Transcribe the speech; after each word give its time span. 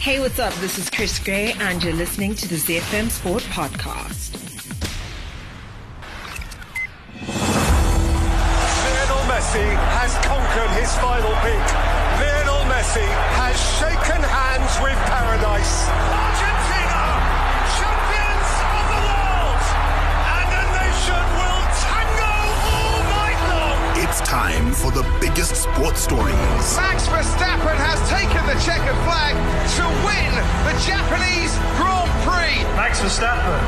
Hey, 0.00 0.18
what's 0.18 0.38
up? 0.38 0.54
This 0.54 0.78
is 0.78 0.88
Chris 0.88 1.18
Gray, 1.18 1.52
and 1.60 1.84
you're 1.84 1.92
listening 1.92 2.34
to 2.36 2.48
the 2.48 2.54
ZFM 2.56 3.10
Sport 3.10 3.42
Podcast. 3.52 4.32
Lionel 8.80 9.24
Messi 9.28 9.68
has 10.00 10.16
conquered 10.24 10.72
his 10.80 10.88
final 11.04 11.36
peak. 11.44 11.66
Lionel 12.16 12.64
Messi 12.72 13.04
has 13.36 13.60
shaken 13.76 14.24
hands 14.24 14.72
with 14.80 14.96
paradise. 15.04 15.84
Time 24.30 24.72
for 24.72 24.92
the 24.92 25.02
biggest 25.20 25.56
sports 25.56 26.02
stories. 26.02 26.62
Max 26.78 27.02
Verstappen 27.10 27.74
has 27.74 27.98
taken 28.06 28.38
the 28.46 28.54
checkered 28.62 28.94
flag 29.02 29.34
to 29.74 29.82
win 30.06 30.30
the 30.62 30.74
Japanese 30.86 31.50
Grand 31.74 32.06
Prix. 32.22 32.62
Max 32.78 33.02
Verstappen, 33.02 33.58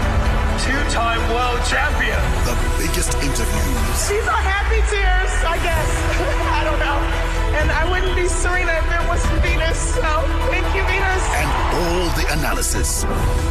two-time 0.62 1.18
world 1.34 1.58
champion. 1.66 2.22
The 2.46 2.54
biggest 2.78 3.10
interviews. 3.18 3.98
These 4.06 4.22
are 4.30 4.38
happy 4.38 4.78
tears, 4.86 5.34
I 5.42 5.58
guess. 5.66 5.90
I 6.54 6.62
don't 6.62 6.78
know. 6.78 7.31
And 7.58 7.70
I 7.70 7.88
wouldn't 7.90 8.16
be 8.16 8.26
Serena 8.28 8.72
if 8.72 8.88
it 8.88 9.04
wasn't 9.08 9.42
Venus. 9.42 9.78
So 9.94 10.10
thank 10.50 10.66
you, 10.74 10.82
Venus. 10.88 11.24
And 11.36 11.48
all 11.78 12.06
the 12.16 12.26
analysis 12.38 13.04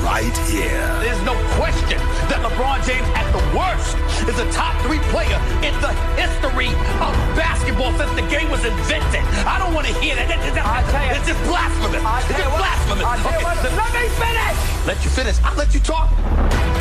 right 0.03 0.35
here. 0.49 0.81
There's 1.01 1.21
no 1.23 1.35
question 1.57 1.97
that 2.29 2.39
LeBron 2.41 2.81
James, 2.85 3.07
at 3.13 3.27
the 3.31 3.43
worst, 3.57 3.97
is 4.27 4.37
a 4.39 4.47
top 4.51 4.73
three 4.85 4.99
player 5.13 5.37
in 5.61 5.73
the 5.81 5.93
history 6.17 6.69
of 7.01 7.11
basketball 7.37 7.93
since 7.97 8.11
the 8.17 8.25
game 8.29 8.49
was 8.49 8.65
invented. 8.65 9.23
I 9.45 9.59
don't 9.59 9.73
want 9.73 9.87
to 9.87 9.93
hear 10.01 10.15
that. 10.15 10.27
That- 10.27 10.41
that- 10.41 10.55
that- 10.55 10.65
I 10.65 10.81
tell 10.91 11.05
you- 11.05 11.15
it's 11.17 11.27
just 11.27 11.41
blasphemous. 11.45 12.03
I 12.03 12.19
It's 12.19 12.27
just 12.29 12.49
what- 12.49 12.57
blasphemous. 12.57 13.05
I 13.05 13.15
tell 13.21 13.39
you 13.39 13.45
what- 13.45 13.63
let 13.63 13.91
me 13.93 14.05
finish. 14.17 14.57
Let 14.85 15.03
you 15.03 15.09
finish. 15.11 15.35
I'll 15.45 15.55
let 15.55 15.73
you 15.73 15.79
talk. 15.79 16.09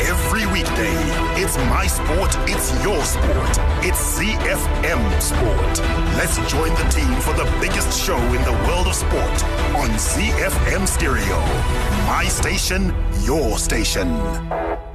Every 0.01 0.45
weekday, 0.47 0.95
it's 1.37 1.55
my 1.69 1.85
sport, 1.85 2.35
it's 2.49 2.73
your 2.83 3.01
sport. 3.05 3.53
It's 3.85 4.01
ZFM 4.17 5.01
Sport. 5.21 5.73
Let's 6.17 6.37
join 6.51 6.73
the 6.73 6.87
team 6.89 7.10
for 7.19 7.33
the 7.33 7.45
biggest 7.59 7.99
show 7.99 8.17
in 8.17 8.43
the 8.43 8.51
world 8.67 8.87
of 8.87 8.95
sport 8.95 9.43
on 9.75 9.89
ZFM 9.89 10.87
Stereo. 10.87 11.39
My 12.05 12.25
station, 12.29 12.93
your 13.23 13.57
station. 13.57 14.90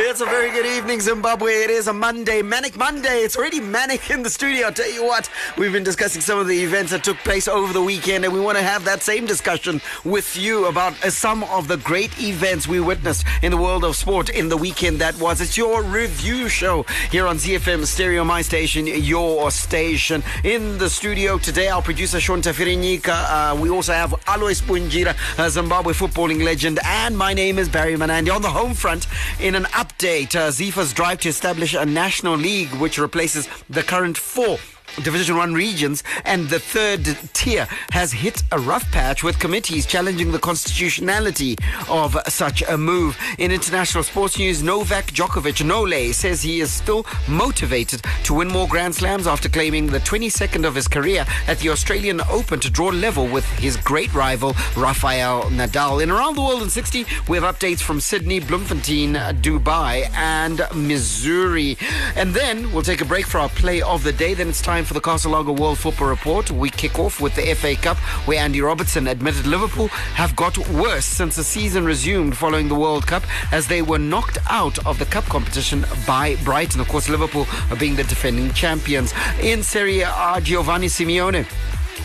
It's 0.00 0.20
a 0.20 0.26
very 0.26 0.52
good 0.52 0.64
evening, 0.64 1.00
Zimbabwe. 1.00 1.50
It 1.54 1.70
is 1.70 1.88
a 1.88 1.92
Monday, 1.92 2.40
Manic 2.40 2.76
Monday. 2.76 3.22
It's 3.22 3.36
already 3.36 3.58
manic 3.58 4.10
in 4.10 4.22
the 4.22 4.30
studio. 4.30 4.66
I'll 4.66 4.72
tell 4.72 4.88
you 4.88 5.04
what, 5.04 5.28
we've 5.56 5.72
been 5.72 5.82
discussing 5.82 6.22
some 6.22 6.38
of 6.38 6.46
the 6.46 6.56
events 6.62 6.92
that 6.92 7.02
took 7.02 7.16
place 7.18 7.48
over 7.48 7.72
the 7.72 7.82
weekend, 7.82 8.24
and 8.24 8.32
we 8.32 8.38
want 8.38 8.56
to 8.58 8.62
have 8.62 8.84
that 8.84 9.02
same 9.02 9.26
discussion 9.26 9.80
with 10.04 10.36
you 10.36 10.66
about 10.66 10.92
uh, 11.04 11.10
some 11.10 11.42
of 11.44 11.66
the 11.66 11.78
great 11.78 12.16
events 12.22 12.68
we 12.68 12.78
witnessed 12.78 13.26
in 13.42 13.50
the 13.50 13.56
world 13.56 13.82
of 13.82 13.96
sport 13.96 14.30
in 14.30 14.48
the 14.48 14.56
weekend 14.56 15.00
that 15.00 15.18
was. 15.18 15.40
It's 15.40 15.56
your 15.56 15.82
review 15.82 16.48
show 16.48 16.84
here 17.10 17.26
on 17.26 17.36
ZFM 17.36 17.84
Stereo, 17.84 18.22
my 18.22 18.40
station, 18.42 18.86
your 18.86 19.50
station. 19.50 20.22
In 20.44 20.78
the 20.78 20.88
studio 20.88 21.38
today, 21.38 21.70
our 21.70 21.82
producer 21.82 22.20
Sean 22.20 22.40
Tafirinika. 22.40 23.08
Uh, 23.08 23.56
we 23.60 23.68
also 23.68 23.94
have 23.94 24.14
Alois 24.28 24.60
Bunjira, 24.62 25.16
a 25.44 25.50
Zimbabwe 25.50 25.92
footballing 25.92 26.44
legend, 26.44 26.78
and 26.84 27.18
my 27.18 27.34
name 27.34 27.58
is 27.58 27.68
Barry 27.68 27.96
Manandi. 27.96 28.32
On 28.32 28.42
the 28.42 28.50
home 28.50 28.74
front, 28.74 29.08
in 29.40 29.56
an 29.56 29.66
update, 29.88 30.34
uh, 30.36 30.48
Zifa's 30.50 30.92
drive 30.92 31.20
to 31.20 31.28
establish 31.28 31.74
a 31.74 31.84
national 31.84 32.36
league 32.36 32.68
which 32.74 32.98
replaces 32.98 33.48
the 33.70 33.82
current 33.82 34.18
four. 34.18 34.58
Division 34.96 35.36
1 35.36 35.54
regions 35.54 36.02
and 36.24 36.48
the 36.48 36.58
third 36.58 37.04
tier 37.32 37.66
has 37.92 38.12
hit 38.12 38.42
a 38.52 38.58
rough 38.58 38.90
patch 38.90 39.22
with 39.22 39.38
committees 39.38 39.86
challenging 39.86 40.32
the 40.32 40.38
constitutionality 40.38 41.56
of 41.88 42.16
such 42.26 42.62
a 42.62 42.76
move. 42.76 43.16
In 43.38 43.52
international 43.52 44.02
sports 44.02 44.38
news, 44.38 44.62
Novak 44.62 45.06
Djokovic, 45.06 45.64
Nole, 45.64 46.12
says 46.12 46.42
he 46.42 46.60
is 46.60 46.72
still 46.72 47.06
motivated 47.28 48.02
to 48.24 48.34
win 48.34 48.48
more 48.48 48.66
Grand 48.68 48.94
Slams 48.94 49.26
after 49.26 49.48
claiming 49.48 49.86
the 49.86 50.00
22nd 50.00 50.66
of 50.66 50.74
his 50.74 50.88
career 50.88 51.24
at 51.46 51.58
the 51.60 51.70
Australian 51.70 52.20
Open 52.30 52.60
to 52.60 52.70
draw 52.70 52.88
level 52.88 53.26
with 53.26 53.44
his 53.58 53.76
great 53.76 54.12
rival 54.14 54.54
Rafael 54.76 55.44
Nadal. 55.44 56.02
In 56.02 56.10
Around 56.10 56.36
the 56.36 56.42
World 56.42 56.62
in 56.62 56.70
60, 56.70 57.06
we 57.28 57.38
have 57.38 57.56
updates 57.56 57.80
from 57.80 58.00
Sydney, 58.00 58.40
Bloemfontein, 58.40 59.14
Dubai, 59.40 60.10
and 60.14 60.62
Missouri. 60.74 61.76
And 62.16 62.34
then 62.34 62.72
we'll 62.72 62.82
take 62.82 63.00
a 63.00 63.04
break 63.04 63.26
for 63.26 63.38
our 63.38 63.48
play 63.48 63.82
of 63.82 64.04
the 64.04 64.12
day. 64.12 64.34
Then 64.34 64.48
it's 64.48 64.62
time 64.62 64.77
for 64.84 64.94
the 64.94 65.28
Lager 65.28 65.52
World 65.52 65.78
Football 65.78 66.08
Report. 66.08 66.50
We 66.50 66.70
kick 66.70 66.98
off 66.98 67.20
with 67.20 67.34
the 67.34 67.54
FA 67.54 67.74
Cup, 67.74 67.96
where 68.26 68.38
Andy 68.38 68.60
Robertson 68.60 69.06
admitted 69.06 69.46
Liverpool 69.46 69.88
have 69.88 70.36
got 70.36 70.56
worse 70.70 71.04
since 71.04 71.36
the 71.36 71.44
season 71.44 71.84
resumed 71.84 72.36
following 72.36 72.68
the 72.68 72.74
World 72.74 73.06
Cup, 73.06 73.22
as 73.52 73.66
they 73.66 73.82
were 73.82 73.98
knocked 73.98 74.38
out 74.48 74.84
of 74.86 74.98
the 74.98 75.06
cup 75.06 75.24
competition 75.24 75.84
by 76.06 76.36
Brighton. 76.44 76.80
Of 76.80 76.88
course, 76.88 77.08
Liverpool 77.08 77.46
are 77.70 77.76
being 77.76 77.96
the 77.96 78.04
defending 78.04 78.52
champions. 78.52 79.12
In 79.40 79.62
Serie 79.62 80.02
A, 80.02 80.40
Giovanni 80.42 80.86
Simeone 80.86 81.46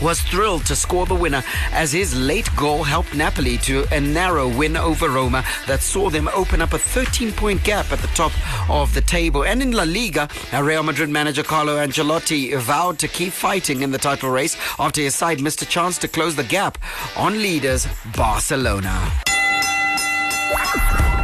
was 0.01 0.21
thrilled 0.21 0.65
to 0.65 0.75
score 0.75 1.05
the 1.05 1.15
winner 1.15 1.43
as 1.71 1.91
his 1.91 2.15
late 2.15 2.49
goal 2.55 2.83
helped 2.83 3.15
Napoli 3.15 3.57
to 3.59 3.85
a 3.91 3.99
narrow 3.99 4.47
win 4.47 4.75
over 4.77 5.09
Roma 5.09 5.43
that 5.67 5.81
saw 5.81 6.09
them 6.09 6.29
open 6.33 6.61
up 6.61 6.73
a 6.73 6.79
13 6.79 7.31
point 7.31 7.63
gap 7.63 7.91
at 7.91 7.99
the 7.99 8.07
top 8.07 8.31
of 8.69 8.93
the 8.93 9.01
table. 9.01 9.43
And 9.43 9.61
in 9.61 9.71
La 9.71 9.83
Liga, 9.83 10.27
Real 10.53 10.83
Madrid 10.83 11.09
manager 11.09 11.43
Carlo 11.43 11.77
Ancelotti 11.77 12.57
vowed 12.57 12.99
to 12.99 13.07
keep 13.07 13.33
fighting 13.33 13.81
in 13.81 13.91
the 13.91 13.97
title 13.97 14.29
race 14.29 14.57
after 14.79 15.01
his 15.01 15.15
side 15.15 15.41
missed 15.41 15.61
a 15.61 15.65
chance 15.65 15.97
to 15.99 16.07
close 16.07 16.35
the 16.35 16.43
gap 16.43 16.77
on 17.17 17.33
leaders 17.33 17.87
Barcelona. 18.15 18.89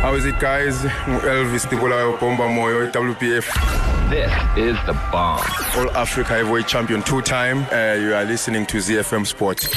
How 0.01 0.16
is 0.16 0.25
it, 0.25 0.40
guys? 0.40 0.80
Elvis 0.80 1.66
Tibulayo 1.66 2.18
Pomba 2.18 2.47
Moyo, 2.47 2.90
WPF. 2.91 3.78
This 4.09 4.33
is 4.57 4.75
the 4.87 4.93
bomb. 5.11 5.45
All 5.75 5.91
Africa 5.91 6.29
heavyweight 6.33 6.67
champion 6.67 7.03
two 7.03 7.21
time. 7.21 7.59
Uh, 7.71 7.93
you 7.93 8.15
are 8.15 8.25
listening 8.25 8.65
to 8.65 8.77
ZFM 8.77 9.27
Sport. 9.27 9.69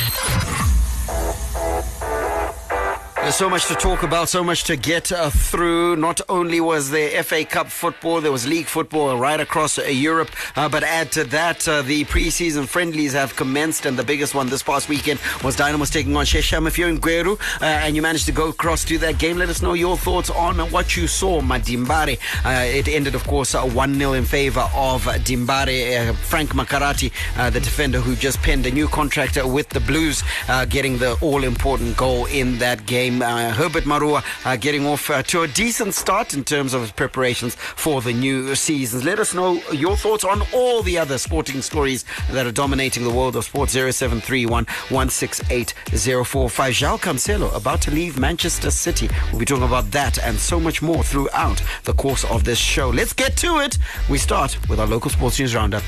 There's 3.23 3.37
so 3.37 3.49
much 3.49 3.67
to 3.67 3.77
talk 3.77 4.03
about, 4.03 4.29
so 4.29 4.43
much 4.43 4.65
to 4.65 4.75
get 4.75 5.13
uh, 5.13 5.31
through. 5.31 5.95
Not 5.95 6.21
only 6.29 6.61
was 6.61 6.91
there 6.91 7.23
FA 7.23 7.45
Cup 7.45 7.69
football, 7.69 8.21
there 8.21 8.33
was 8.33 8.49
league 8.49 8.67
football 8.67 9.17
right 9.17 9.39
across 9.39 9.79
uh, 9.79 9.83
Europe. 9.83 10.31
Uh, 10.57 10.69
but 10.69 10.83
add 10.83 11.13
to 11.13 11.23
that, 11.27 11.69
uh, 11.69 11.83
the 11.83 12.05
preseason 12.07 12.67
friendlies 12.67 13.13
have 13.13 13.37
commenced, 13.37 13.87
and 13.87 13.97
the 13.97 14.03
biggest 14.03 14.35
one 14.35 14.49
this 14.49 14.65
past 14.65 14.89
weekend 14.89 15.21
was 15.45 15.55
Dynamo's 15.55 15.89
taking 15.89 16.17
on 16.17 16.25
Shesham. 16.25 16.67
If 16.67 16.77
you're 16.77 16.89
in 16.89 16.99
Gweru 16.99 17.39
uh, 17.61 17.65
and 17.65 17.95
you 17.95 18.03
managed 18.03 18.27
to 18.27 18.33
go 18.33 18.49
across 18.49 18.85
to 18.87 18.99
that 18.99 19.19
game, 19.19 19.39
let 19.39 19.49
us 19.49 19.63
know 19.63 19.75
your 19.75 19.97
thoughts 19.97 20.29
on 20.29 20.59
what 20.73 20.97
you 20.97 21.07
saw, 21.07 21.41
Madimbare. 21.41 22.19
Uh, 22.45 22.65
it 22.65 22.89
ended, 22.89 23.15
of 23.15 23.25
course, 23.29 23.55
1 23.55 23.95
0 23.95 24.15
in 24.15 24.25
favor 24.25 24.69
of 24.75 25.05
Dimbare. 25.05 26.13
Frank 26.17 26.51
Makarati, 26.51 27.13
the 27.53 27.61
defender 27.61 28.01
who 28.01 28.17
just 28.17 28.43
penned 28.43 28.67
a 28.67 28.71
new 28.73 28.89
contract 28.89 29.39
with 29.45 29.69
the 29.69 29.81
Blues, 29.81 30.25
getting 30.69 30.99
the 30.99 31.17
all 31.21 31.45
important 31.45 31.97
goal 31.97 32.27
in 32.27 32.59
that 32.59 32.85
game. 32.85 33.12
Uh, 33.21 33.53
Herbert 33.53 33.85
Maruwa 33.85 34.23
uh, 34.47 34.57
getting 34.57 34.87
off 34.87 35.11
uh, 35.11 35.23
to 35.25 35.43
a 35.43 35.49
decent 35.49 35.93
start 35.95 36.35
in 36.35 36.45
terms 36.45 36.73
of 36.73 36.83
his 36.83 36.93
preparations 36.93 37.57
for 37.57 38.01
the 38.01 38.13
new 38.13 38.55
seasons. 38.55 39.05
Let 39.05 39.19
us 39.19 39.35
know 39.35 39.61
your 39.73 39.97
thoughts 39.97 40.25
on 40.25 40.43
all 40.55 40.83
the 40.83 40.99
other 40.99 41.19
sporting 41.19 41.63
stories 41.63 42.05
that 42.31 42.47
are 42.47 42.53
dominating 42.53 43.03
the 43.03 43.11
world 43.11 43.35
of 43.37 43.45
sports. 43.45 43.73
0731 43.73 44.65
168 44.65 45.75
João 45.91 46.99
Cancelo 46.99 47.55
about 47.55 47.83
to 47.83 47.91
leave 47.91 48.19
Manchester 48.19 48.71
City. 48.71 49.09
We'll 49.31 49.41
be 49.41 49.45
talking 49.45 49.65
about 49.65 49.91
that 49.91 50.19
and 50.23 50.39
so 50.39 50.61
much 50.61 50.81
more 50.81 51.03
throughout 51.03 51.63
the 51.85 51.95
course 51.95 52.25
of 52.25 52.45
this 52.45 52.59
show. 52.59 52.89
Let's 52.91 53.13
get 53.13 53.37
to 53.39 53.59
it. 53.59 53.79
We 54.09 54.19
start 54.19 54.57
with 54.69 54.79
our 54.81 54.87
local 54.87 55.11
sports 55.11 55.39
news 55.39 55.55
roundup. 55.55 55.83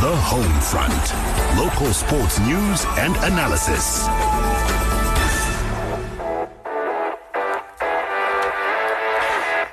The 0.00 0.16
Home 0.16 0.60
Front. 0.62 1.29
Local 1.56 1.92
sports 1.92 2.38
news 2.40 2.84
and 2.98 3.16
analysis. 3.16 4.06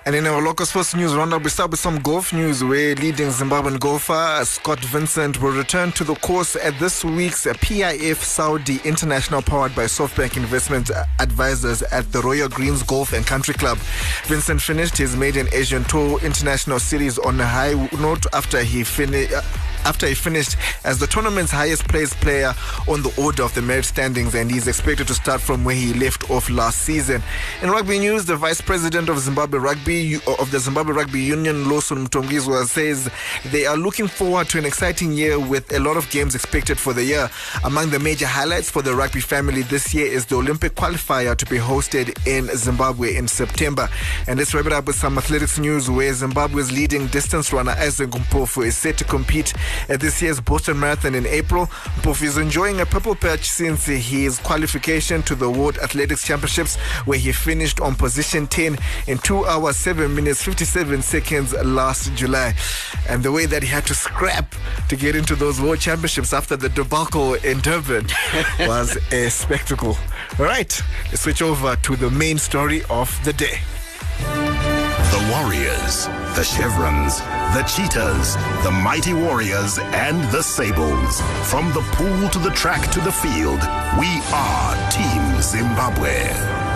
And 0.05 0.15
in 0.15 0.25
our 0.25 0.41
local 0.41 0.65
sports 0.65 0.95
news 0.95 1.13
roundup, 1.13 1.43
we 1.43 1.49
start 1.49 1.71
with 1.71 1.81
some 1.81 1.99
golf 1.99 2.31
news 2.31 2.63
where 2.63 2.95
leading 2.95 3.27
Zimbabwean 3.27 3.77
golfer 3.77 4.39
Scott 4.45 4.79
Vincent 4.79 5.41
will 5.41 5.51
return 5.51 5.91
to 5.91 6.05
the 6.05 6.15
course 6.15 6.55
at 6.55 6.79
this 6.79 7.03
week's 7.03 7.45
PIF 7.45 8.15
Saudi 8.15 8.79
International 8.85 9.41
powered 9.41 9.75
by 9.75 9.83
SoftBank 9.83 10.37
Investment 10.37 10.91
Advisors 11.19 11.83
at 11.83 12.09
the 12.13 12.21
Royal 12.21 12.47
Greens 12.47 12.83
Golf 12.83 13.11
and 13.11 13.27
Country 13.27 13.53
Club. 13.53 13.77
Vincent 14.27 14.61
finished 14.61 14.97
his 14.97 15.17
maiden 15.17 15.47
Asian 15.51 15.83
Tour 15.83 16.19
International 16.23 16.79
Series 16.79 17.19
on 17.19 17.39
a 17.41 17.45
high 17.45 17.73
note 17.99 18.25
after 18.33 18.63
he 18.63 18.85
finished. 18.85 19.33
After 19.87 20.05
he 20.05 20.13
finished 20.13 20.57
as 20.83 20.99
the 20.99 21.07
tournament's 21.07 21.51
highest 21.51 21.87
placed 21.87 22.15
player 22.15 22.53
on 22.89 23.01
the 23.03 23.13
order 23.17 23.41
of 23.41 23.53
the 23.55 23.61
merit 23.61 23.85
standings, 23.85 24.35
and 24.35 24.51
he's 24.51 24.67
expected 24.67 25.07
to 25.07 25.13
start 25.13 25.39
from 25.39 25.63
where 25.63 25.75
he 25.75 25.93
left 25.93 26.29
off 26.29 26.49
last 26.49 26.81
season. 26.81 27.23
In 27.61 27.71
rugby 27.71 27.97
news, 27.97 28.25
the 28.25 28.35
vice 28.35 28.59
president 28.59 29.07
of 29.07 29.17
Zimbabwe 29.19 29.59
Rugby 29.59 30.15
of 30.39 30.51
the 30.51 30.59
Zimbabwe 30.59 30.93
Rugby 30.93 31.21
Union, 31.21 31.69
Lawson 31.69 32.05
Mtongizwa, 32.05 32.65
says 32.65 33.09
they 33.51 33.65
are 33.65 33.77
looking 33.77 34.07
forward 34.07 34.49
to 34.49 34.57
an 34.57 34.65
exciting 34.65 35.13
year 35.13 35.39
with 35.39 35.71
a 35.73 35.79
lot 35.79 35.95
of 35.95 36.09
games 36.09 36.35
expected 36.35 36.77
for 36.77 36.91
the 36.91 37.03
year. 37.03 37.29
Among 37.63 37.89
the 37.89 37.99
major 37.99 38.27
highlights 38.27 38.69
for 38.69 38.81
the 38.81 38.93
rugby 38.93 39.21
family 39.21 39.61
this 39.61 39.93
year 39.93 40.07
is 40.07 40.25
the 40.25 40.35
Olympic 40.35 40.75
qualifier 40.75 41.35
to 41.37 41.45
be 41.45 41.57
hosted 41.57 42.17
in 42.27 42.47
Zimbabwe 42.57 43.15
in 43.15 43.27
September. 43.27 43.87
And 44.27 44.37
let's 44.37 44.53
wrap 44.53 44.65
it 44.65 44.73
up 44.73 44.87
with 44.87 44.97
some 44.97 45.17
athletics 45.17 45.57
news 45.57 45.89
where 45.89 46.13
Zimbabwe's 46.13 46.73
leading 46.73 47.07
distance 47.07 47.53
runner 47.53 47.71
Isaac 47.71 48.09
is 48.57 48.77
set 48.77 48.97
to 48.97 49.03
compete 49.03 49.53
at 49.89 49.99
this 49.99 50.21
year's 50.21 50.39
Boston 50.39 50.79
Marathon 50.79 51.15
in 51.15 51.25
April. 51.25 51.67
Mpofu 52.01 52.23
is 52.23 52.37
enjoying 52.37 52.81
a 52.81 52.85
purple 52.85 53.15
patch 53.15 53.49
since 53.49 53.85
his 53.85 54.39
qualification 54.39 55.23
to 55.23 55.35
the 55.35 55.49
World 55.49 55.77
Athletics 55.77 56.25
Championships 56.25 56.75
where 57.05 57.17
he 57.17 57.31
finished 57.31 57.79
on 57.81 57.95
position 57.95 58.47
10 58.47 58.77
in 59.07 59.17
2 59.19 59.45
hours 59.45 59.77
7 59.77 60.13
minutes 60.13 60.43
57 60.43 61.01
seconds 61.01 61.53
last 61.63 62.13
July. 62.15 62.53
And 63.09 63.23
the 63.23 63.31
way 63.31 63.45
that 63.45 63.63
he 63.63 63.69
had 63.69 63.85
to 63.87 63.95
scrap 63.95 64.55
to 64.89 64.95
get 64.95 65.15
into 65.15 65.35
those 65.35 65.61
World 65.61 65.79
Championships 65.79 66.33
after 66.33 66.55
the 66.55 66.69
debacle 66.69 67.35
in 67.35 67.59
Durban 67.59 68.07
was 68.61 68.97
a 69.11 69.29
spectacle. 69.29 69.97
All 70.39 70.45
right, 70.45 70.81
let's 71.05 71.21
switch 71.21 71.41
over 71.41 71.75
to 71.75 71.95
the 71.95 72.09
main 72.09 72.37
story 72.37 72.83
of 72.89 73.17
the 73.23 73.33
day. 73.33 74.66
The 75.09 75.31
Warriors, 75.31 76.07
the 76.35 76.43
Chevrons, 76.43 77.19
the 77.55 77.63
Cheetahs, 77.63 78.35
the 78.63 78.71
Mighty 78.71 79.13
Warriors, 79.13 79.79
and 79.79 80.21
the 80.31 80.43
Sables. 80.43 81.21
From 81.49 81.71
the 81.73 81.81
pool 81.93 82.29
to 82.29 82.39
the 82.39 82.51
track 82.51 82.91
to 82.91 82.99
the 82.99 83.11
field, 83.11 83.61
we 83.97 84.21
are 84.33 84.91
Team 84.91 85.41
Zimbabwe. 85.41 86.66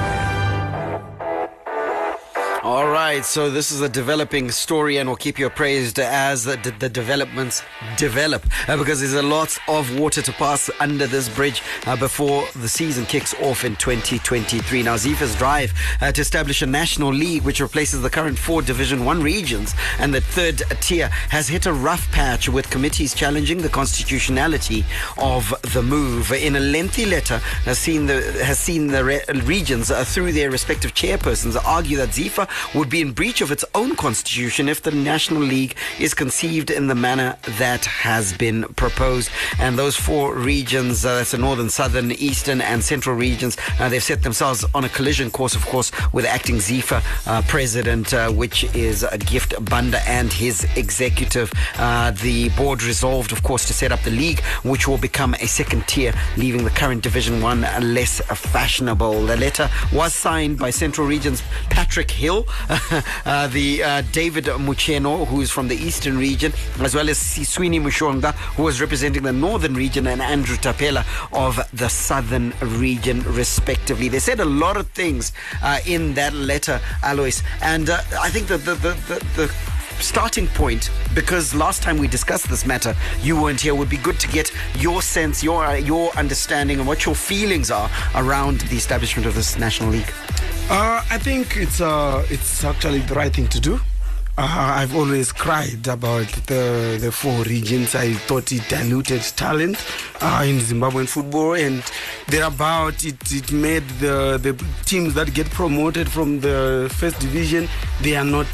All 2.63 2.87
right, 2.87 3.25
so 3.25 3.49
this 3.49 3.71
is 3.71 3.81
a 3.81 3.89
developing 3.89 4.51
story, 4.51 4.97
and 4.97 5.09
we'll 5.09 5.15
keep 5.15 5.39
you 5.39 5.47
appraised 5.47 5.97
as 5.97 6.43
the, 6.43 6.57
the 6.77 6.89
developments 6.89 7.63
develop 7.97 8.45
uh, 8.69 8.77
because 8.77 8.99
there's 8.99 9.15
a 9.15 9.23
lot 9.23 9.57
of 9.67 9.97
water 9.97 10.21
to 10.21 10.31
pass 10.33 10.69
under 10.79 11.07
this 11.07 11.27
bridge 11.27 11.63
uh, 11.87 11.95
before 11.95 12.47
the 12.57 12.69
season 12.69 13.07
kicks 13.07 13.33
off 13.41 13.65
in 13.65 13.75
2023. 13.77 14.83
Now, 14.83 14.93
Zifa's 14.93 15.35
drive 15.35 15.73
uh, 16.01 16.11
to 16.11 16.21
establish 16.21 16.61
a 16.61 16.67
national 16.67 17.11
league 17.11 17.41
which 17.41 17.61
replaces 17.61 18.03
the 18.03 18.11
current 18.11 18.37
four 18.37 18.61
Division 18.61 19.05
One 19.05 19.23
regions 19.23 19.73
and 19.97 20.13
the 20.13 20.21
third 20.21 20.61
tier 20.81 21.07
has 21.29 21.47
hit 21.47 21.65
a 21.65 21.73
rough 21.73 22.11
patch 22.11 22.47
with 22.47 22.69
committees 22.69 23.15
challenging 23.15 23.57
the 23.57 23.69
constitutionality 23.69 24.85
of 25.17 25.51
the 25.73 25.81
move. 25.81 26.31
In 26.31 26.55
a 26.55 26.59
lengthy 26.59 27.07
letter, 27.07 27.39
has 27.65 27.79
seen 27.79 28.05
the 28.05 28.21
has 28.43 28.59
seen 28.59 28.85
the 28.85 29.03
re- 29.03 29.21
regions 29.45 29.89
uh, 29.89 30.03
through 30.03 30.31
their 30.33 30.51
respective 30.51 30.93
chairpersons 30.93 31.59
argue 31.65 31.97
that 31.97 32.09
Zifa 32.09 32.47
would 32.75 32.89
be 32.89 33.01
in 33.01 33.11
breach 33.11 33.41
of 33.41 33.51
its 33.51 33.65
own 33.75 33.95
constitution 33.95 34.69
if 34.69 34.81
the 34.81 34.91
National 34.91 35.41
League 35.41 35.75
is 35.99 36.13
conceived 36.13 36.69
in 36.69 36.87
the 36.87 36.95
manner 36.95 37.37
that 37.57 37.85
has 37.85 38.33
been 38.33 38.63
proposed. 38.75 39.29
And 39.59 39.77
those 39.77 39.95
four 39.95 40.35
regions, 40.35 41.05
uh, 41.05 41.15
that's 41.15 41.31
the 41.31 41.37
northern, 41.37 41.69
southern, 41.69 42.11
eastern, 42.11 42.61
and 42.61 42.83
central 42.83 43.15
regions, 43.15 43.57
uh, 43.79 43.89
they've 43.89 44.03
set 44.03 44.23
themselves 44.23 44.65
on 44.73 44.85
a 44.85 44.89
collision 44.89 45.31
course, 45.31 45.55
of 45.55 45.65
course, 45.65 45.91
with 46.13 46.25
acting 46.25 46.55
ZIFA 46.55 47.01
uh, 47.27 47.41
president, 47.47 48.13
uh, 48.13 48.29
which 48.31 48.63
is 48.75 49.03
uh, 49.03 49.17
Gift 49.19 49.53
Banda 49.65 49.99
and 50.07 50.31
his 50.31 50.65
executive. 50.75 51.51
Uh, 51.77 52.11
the 52.11 52.49
board 52.49 52.83
resolved, 52.83 53.31
of 53.31 53.43
course, 53.43 53.65
to 53.67 53.73
set 53.73 53.91
up 53.91 54.01
the 54.01 54.11
league, 54.11 54.41
which 54.63 54.87
will 54.87 54.97
become 54.97 55.33
a 55.35 55.47
second 55.47 55.87
tier, 55.87 56.13
leaving 56.37 56.63
the 56.63 56.69
current 56.69 57.01
Division 57.03 57.41
One 57.41 57.61
less 57.81 58.21
fashionable. 58.21 59.25
The 59.25 59.37
letter 59.37 59.69
was 59.93 60.13
signed 60.13 60.57
by 60.57 60.69
Central 60.69 61.07
Region's 61.07 61.43
Patrick 61.69 62.11
Hill, 62.11 62.40
uh, 63.25 63.47
the 63.47 63.83
uh, 63.83 64.01
David 64.11 64.45
Mucheno, 64.45 65.27
who 65.27 65.41
is 65.41 65.51
from 65.51 65.67
the 65.67 65.75
Eastern 65.75 66.17
region, 66.17 66.53
as 66.79 66.95
well 66.95 67.09
as 67.09 67.17
Siswini 67.17 67.81
Mushonga, 67.81 68.33
who 68.55 68.63
was 68.63 68.81
representing 68.81 69.23
the 69.23 69.33
Northern 69.33 69.73
region, 69.73 70.07
and 70.07 70.21
Andrew 70.21 70.57
Tapela 70.57 71.05
of 71.33 71.59
the 71.73 71.89
Southern 71.89 72.53
region, 72.61 73.21
respectively. 73.23 74.07
They 74.07 74.19
said 74.19 74.39
a 74.39 74.45
lot 74.45 74.77
of 74.77 74.87
things 74.89 75.33
uh, 75.63 75.79
in 75.85 76.13
that 76.15 76.33
letter, 76.33 76.79
Alois, 77.03 77.41
and 77.61 77.89
uh, 77.89 78.01
I 78.19 78.29
think 78.29 78.47
that 78.47 78.59
the, 78.59 78.75
the, 78.75 78.93
the, 79.07 79.25
the 79.35 79.55
starting 80.01 80.47
point 80.47 80.89
because 81.13 81.53
last 81.53 81.81
time 81.81 81.97
we 81.97 82.07
discussed 82.07 82.49
this 82.49 82.65
matter 82.65 82.95
you 83.21 83.41
weren't 83.41 83.61
here 83.61 83.75
would 83.75 83.89
be 83.89 83.97
good 83.97 84.19
to 84.19 84.27
get 84.27 84.51
your 84.77 85.01
sense 85.01 85.43
your 85.43 85.77
your 85.77 86.11
understanding 86.17 86.79
and 86.79 86.87
what 86.87 87.05
your 87.05 87.15
feelings 87.15 87.71
are 87.71 87.89
around 88.15 88.61
the 88.61 88.75
establishment 88.75 89.25
of 89.27 89.35
this 89.35 89.57
national 89.57 89.89
league 89.89 90.11
uh, 90.69 91.03
I 91.09 91.17
think 91.17 91.57
it's 91.57 91.81
uh, 91.81 92.25
it's 92.29 92.63
actually 92.63 92.99
the 92.99 93.13
right 93.13 93.33
thing 93.33 93.47
to 93.49 93.59
do. 93.59 93.81
Uh, 94.41 94.73
I've 94.79 94.95
always 94.95 95.31
cried 95.31 95.87
about 95.87 96.25
the 96.47 96.97
the 96.99 97.11
four 97.11 97.43
regions. 97.43 97.93
I 97.93 98.13
thought 98.13 98.51
it 98.51 98.67
diluted 98.69 99.21
talent 99.37 99.77
uh, 100.19 100.43
in 100.43 100.57
Zimbabwean 100.57 101.07
football, 101.07 101.53
and 101.53 101.83
thereabout 102.25 103.05
it, 103.05 103.21
it 103.31 103.51
made 103.51 103.87
the 103.99 104.39
the 104.41 104.53
teams 104.85 105.13
that 105.13 105.31
get 105.35 105.47
promoted 105.51 106.09
from 106.09 106.39
the 106.39 106.89
first 106.97 107.19
division 107.19 107.69
they 108.01 108.15
are 108.15 108.25
not 108.25 108.47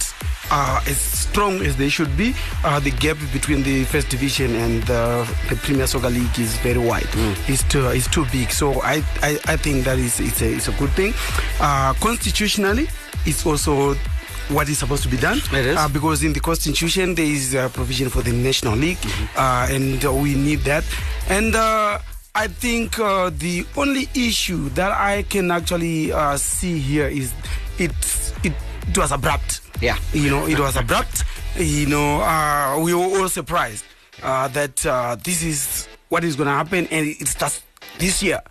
uh, 0.51 0.81
as 0.87 0.97
strong 0.99 1.61
as 1.61 1.77
they 1.77 1.87
should 1.87 2.17
be. 2.17 2.35
Uh, 2.65 2.81
the 2.81 2.91
gap 2.91 3.15
between 3.31 3.63
the 3.63 3.85
first 3.85 4.09
division 4.09 4.53
and 4.55 4.83
the, 4.83 5.25
the 5.47 5.55
Premier 5.55 5.87
Soccer 5.87 6.09
League 6.09 6.37
is 6.37 6.57
very 6.57 6.79
wide. 6.79 7.07
It's 7.47 7.63
too 7.63 7.87
it's 7.87 8.09
too 8.09 8.25
big. 8.33 8.51
So 8.51 8.81
I, 8.81 9.01
I, 9.23 9.39
I 9.45 9.55
think 9.55 9.85
that 9.85 9.99
is 9.99 10.19
it's 10.19 10.41
a 10.41 10.51
it's 10.51 10.67
a 10.67 10.73
good 10.73 10.91
thing. 10.91 11.13
Uh, 11.61 11.93
constitutionally, 12.01 12.89
it's 13.25 13.45
also 13.45 13.95
what 14.49 14.69
is 14.69 14.77
supposed 14.79 15.03
to 15.03 15.09
be 15.09 15.17
done. 15.17 15.39
Uh, 15.53 15.87
because 15.89 16.23
in 16.23 16.33
the 16.33 16.39
constitution 16.39 17.15
there 17.15 17.25
is 17.25 17.53
a 17.53 17.69
provision 17.69 18.09
for 18.09 18.21
the 18.21 18.31
national 18.31 18.75
league 18.75 18.97
uh, 19.35 19.67
and 19.69 20.05
uh, 20.05 20.13
we 20.13 20.35
need 20.35 20.59
that. 20.59 20.83
And 21.29 21.55
uh, 21.55 21.99
I 22.35 22.47
think 22.47 22.99
uh, 22.99 23.31
the 23.35 23.65
only 23.75 24.07
issue 24.13 24.69
that 24.69 24.91
I 24.91 25.23
can 25.23 25.51
actually 25.51 26.11
uh, 26.11 26.37
see 26.37 26.77
here 26.79 27.07
is 27.07 27.33
it 27.79 27.91
it, 28.43 28.53
it 28.87 28.97
was 28.97 29.11
abrupt. 29.11 29.61
Yeah. 29.81 29.97
you 30.13 30.29
know 30.29 30.47
it 30.47 30.59
was 30.59 30.75
abrupt. 30.75 31.23
You 31.57 31.87
know 31.87 32.21
uh, 32.21 32.79
we 32.79 32.93
were 32.93 33.19
all 33.19 33.29
surprised 33.29 33.85
uh, 34.23 34.47
that 34.49 34.85
uh, 34.85 35.15
this 35.23 35.43
is 35.43 35.87
what 36.09 36.23
is 36.23 36.35
going 36.35 36.47
to 36.47 36.53
happen 36.53 36.87
and 36.91 37.07
it 37.07 37.27
starts 37.27 37.61
this 37.97 38.21
year. 38.23 38.41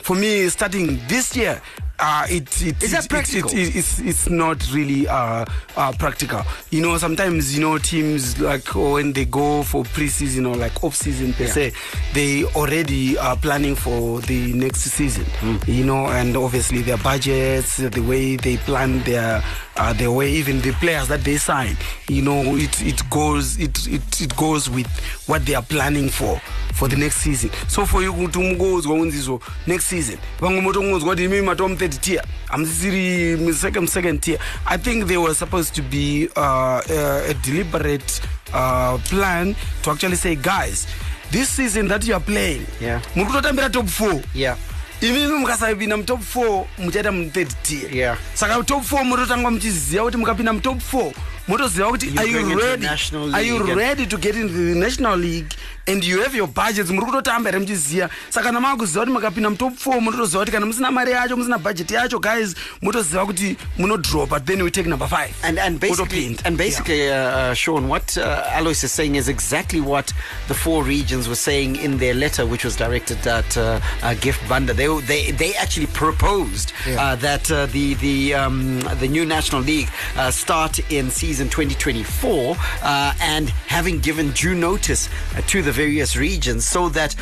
For 0.00 0.14
me 0.16 0.48
starting 0.48 1.00
this 1.08 1.36
year 1.36 1.60
uh, 2.02 2.26
it, 2.28 2.62
it, 2.62 2.82
Is 2.82 2.90
that 2.92 3.08
practical? 3.08 3.48
It, 3.50 3.58
it, 3.68 3.76
it's, 3.76 3.98
it's 4.00 4.28
not 4.28 4.58
really 4.72 5.06
uh, 5.06 5.44
uh, 5.76 5.92
practical. 5.98 6.42
You 6.70 6.82
know, 6.82 6.98
sometimes, 6.98 7.54
you 7.56 7.62
know, 7.62 7.78
teams 7.78 8.40
like 8.40 8.74
oh, 8.74 8.94
when 8.94 9.12
they 9.12 9.24
go 9.24 9.62
for 9.62 9.84
preseason 9.84 10.48
or 10.50 10.56
like 10.56 10.82
off 10.82 10.96
season 10.96 11.32
per 11.32 11.44
Yeah. 11.44 11.50
se, 11.50 11.72
they 12.12 12.44
already 12.56 13.16
are 13.18 13.36
planning 13.36 13.76
for 13.76 14.20
the 14.22 14.52
next 14.52 14.80
season. 14.80 15.24
Hmm. 15.40 15.56
You 15.70 15.84
know, 15.84 16.06
and 16.08 16.36
obviously 16.36 16.82
their 16.82 16.98
budgets, 16.98 17.76
the 17.76 18.00
way 18.02 18.34
they 18.36 18.56
plan 18.58 19.00
their 19.04 19.42
uh, 19.76 19.92
the 19.94 20.06
way 20.10 20.30
even 20.32 20.60
the 20.60 20.72
players 20.72 21.08
that 21.08 21.20
they 21.24 21.36
sign, 21.38 21.76
you 22.08 22.22
know, 22.22 22.56
it, 22.56 22.80
it 22.82 23.02
goes 23.10 23.58
it, 23.58 23.86
it 23.86 24.20
it 24.20 24.36
goes 24.36 24.68
with 24.70 24.86
what 25.26 25.44
they 25.46 25.54
are 25.54 25.62
planning 25.64 26.08
for 26.10 26.40
for 26.74 26.88
the 26.88 26.96
next 26.96 27.16
season. 27.16 27.50
So 27.68 27.86
for 27.86 28.02
you 28.02 28.12
kuti 28.12 28.38
mugouzwa 28.38 28.96
kunzi 28.96 29.18
izvo 29.18 29.40
next 29.66 29.84
season 29.86 30.18
vamwe 30.40 30.60
motongouzwa 30.60 31.08
kuti 31.08 31.24
imi 31.24 31.40
matom 31.42 31.76
third 31.76 32.00
tier 32.00 32.22
hamusisiri 32.48 33.54
second 33.54 33.88
second 33.88 34.20
tier 34.20 34.38
i 34.66 34.76
think 34.78 35.06
they 35.06 35.16
were 35.16 35.34
supposed 35.34 35.74
to 35.74 35.82
be 35.82 36.28
uh, 36.36 36.80
uh, 36.90 37.30
a 37.30 37.34
deliberate 37.44 38.20
uh, 38.54 38.98
plan 39.10 39.54
to 39.82 39.90
actually 39.90 40.16
say 40.16 40.34
guys 40.36 40.86
this 41.30 41.48
season 41.48 41.88
that 41.88 42.04
you 42.06 42.14
are 42.14 42.24
playing 42.24 42.66
Yeah. 42.80 43.00
muri 43.16 43.26
kutotambira 43.30 43.70
top 43.70 43.86
4 43.86 44.22
yeah 44.34 44.56
imimi 45.02 45.32
mukasapinda 45.32 45.96
mutop 45.96 46.20
4 46.36 46.64
muchaita 46.78 47.12
muthird 47.12 47.48
tier. 47.62 47.94
Yeah. 47.96 48.18
saka 48.34 48.62
top 48.62 48.82
4 48.92 49.04
mototanga 49.04 49.50
muchiziva 49.50 50.04
kuti 50.04 50.16
mukapinda 50.16 50.52
mutop 50.52 50.78
4 50.94 51.12
motoziva 51.48 51.88
kuti 51.90 52.12
are 52.18 52.30
you 52.30 52.58
ready? 52.58 52.86
are 53.34 53.46
you 53.46 53.74
ready 53.74 54.06
to 54.06 54.16
get 54.16 54.36
into 54.36 54.54
the 54.54 54.74
national 54.74 55.18
league 55.18 55.56
and 55.86 56.04
you 56.04 56.22
have 56.22 56.34
your 56.36 56.46
budgets 56.48 56.90
muri 56.90 57.06
kutotamba 57.06 57.50
here 57.50 57.58
muchiziva 57.60 58.10
saka 58.30 58.46
kana 58.46 58.60
maakuziva 58.60 59.00
kuti 59.04 59.12
makapinda 59.12 59.50
mutop 59.50 59.76
four 59.76 60.00
munotoziva 60.00 60.38
kuti 60.44 60.52
kana 60.52 60.66
musina 60.66 60.90
mari 60.90 61.12
yacho 61.12 61.36
musina 61.36 61.58
budget 61.58 61.90
yacho 61.90 62.18
guys 62.18 62.54
mutoziva 62.82 63.26
kuti 63.26 63.56
munodropa 63.78 64.40
then 64.44 64.62
we 64.62 64.70
take 64.70 64.86
number 64.88 65.06
five. 65.06 65.30
And 65.44 65.58
and 65.58 65.80
basically, 65.80 66.36
and 66.44 66.56
basically, 66.58 67.10
uh, 67.10 67.14
uh, 67.14 67.54
Sean, 67.54 67.88
what 67.88 68.16
uh, 68.18 68.44
Alois 68.54 68.82
is 68.84 68.92
saying 68.92 69.14
is 69.16 69.28
exactly 69.28 69.80
what 69.80 70.12
the 70.48 70.54
four 70.54 70.84
regions 70.84 71.28
were 71.28 71.34
saying 71.36 71.76
in 71.76 71.98
their 71.98 72.14
letter, 72.14 72.44
which 72.46 72.64
was 72.64 72.76
directed 72.76 73.26
at 73.26 73.56
uh, 73.56 73.80
uh, 74.02 74.14
Gift 74.14 74.46
Banda. 74.48 74.74
They 74.74 74.88
they 75.00 75.30
they 75.32 75.54
actually 75.54 75.86
proposed 75.88 76.72
uh, 76.98 77.16
that 77.16 77.50
uh, 77.50 77.66
the 77.66 77.94
the 77.94 78.34
um, 78.34 78.80
the 79.00 79.08
new 79.08 79.24
national 79.24 79.62
league 79.62 79.88
uh, 80.16 80.30
start 80.30 80.78
in 80.92 81.10
season 81.10 81.48
2024, 81.48 82.56
uh, 82.82 83.14
and 83.20 83.48
having 83.66 83.98
given 84.00 84.30
due 84.32 84.54
notice 84.54 85.08
uh, 85.36 85.40
to 85.46 85.62
the 85.62 85.71
various 85.72 86.16
regions, 86.16 86.66
so 86.66 86.88
that 86.90 87.14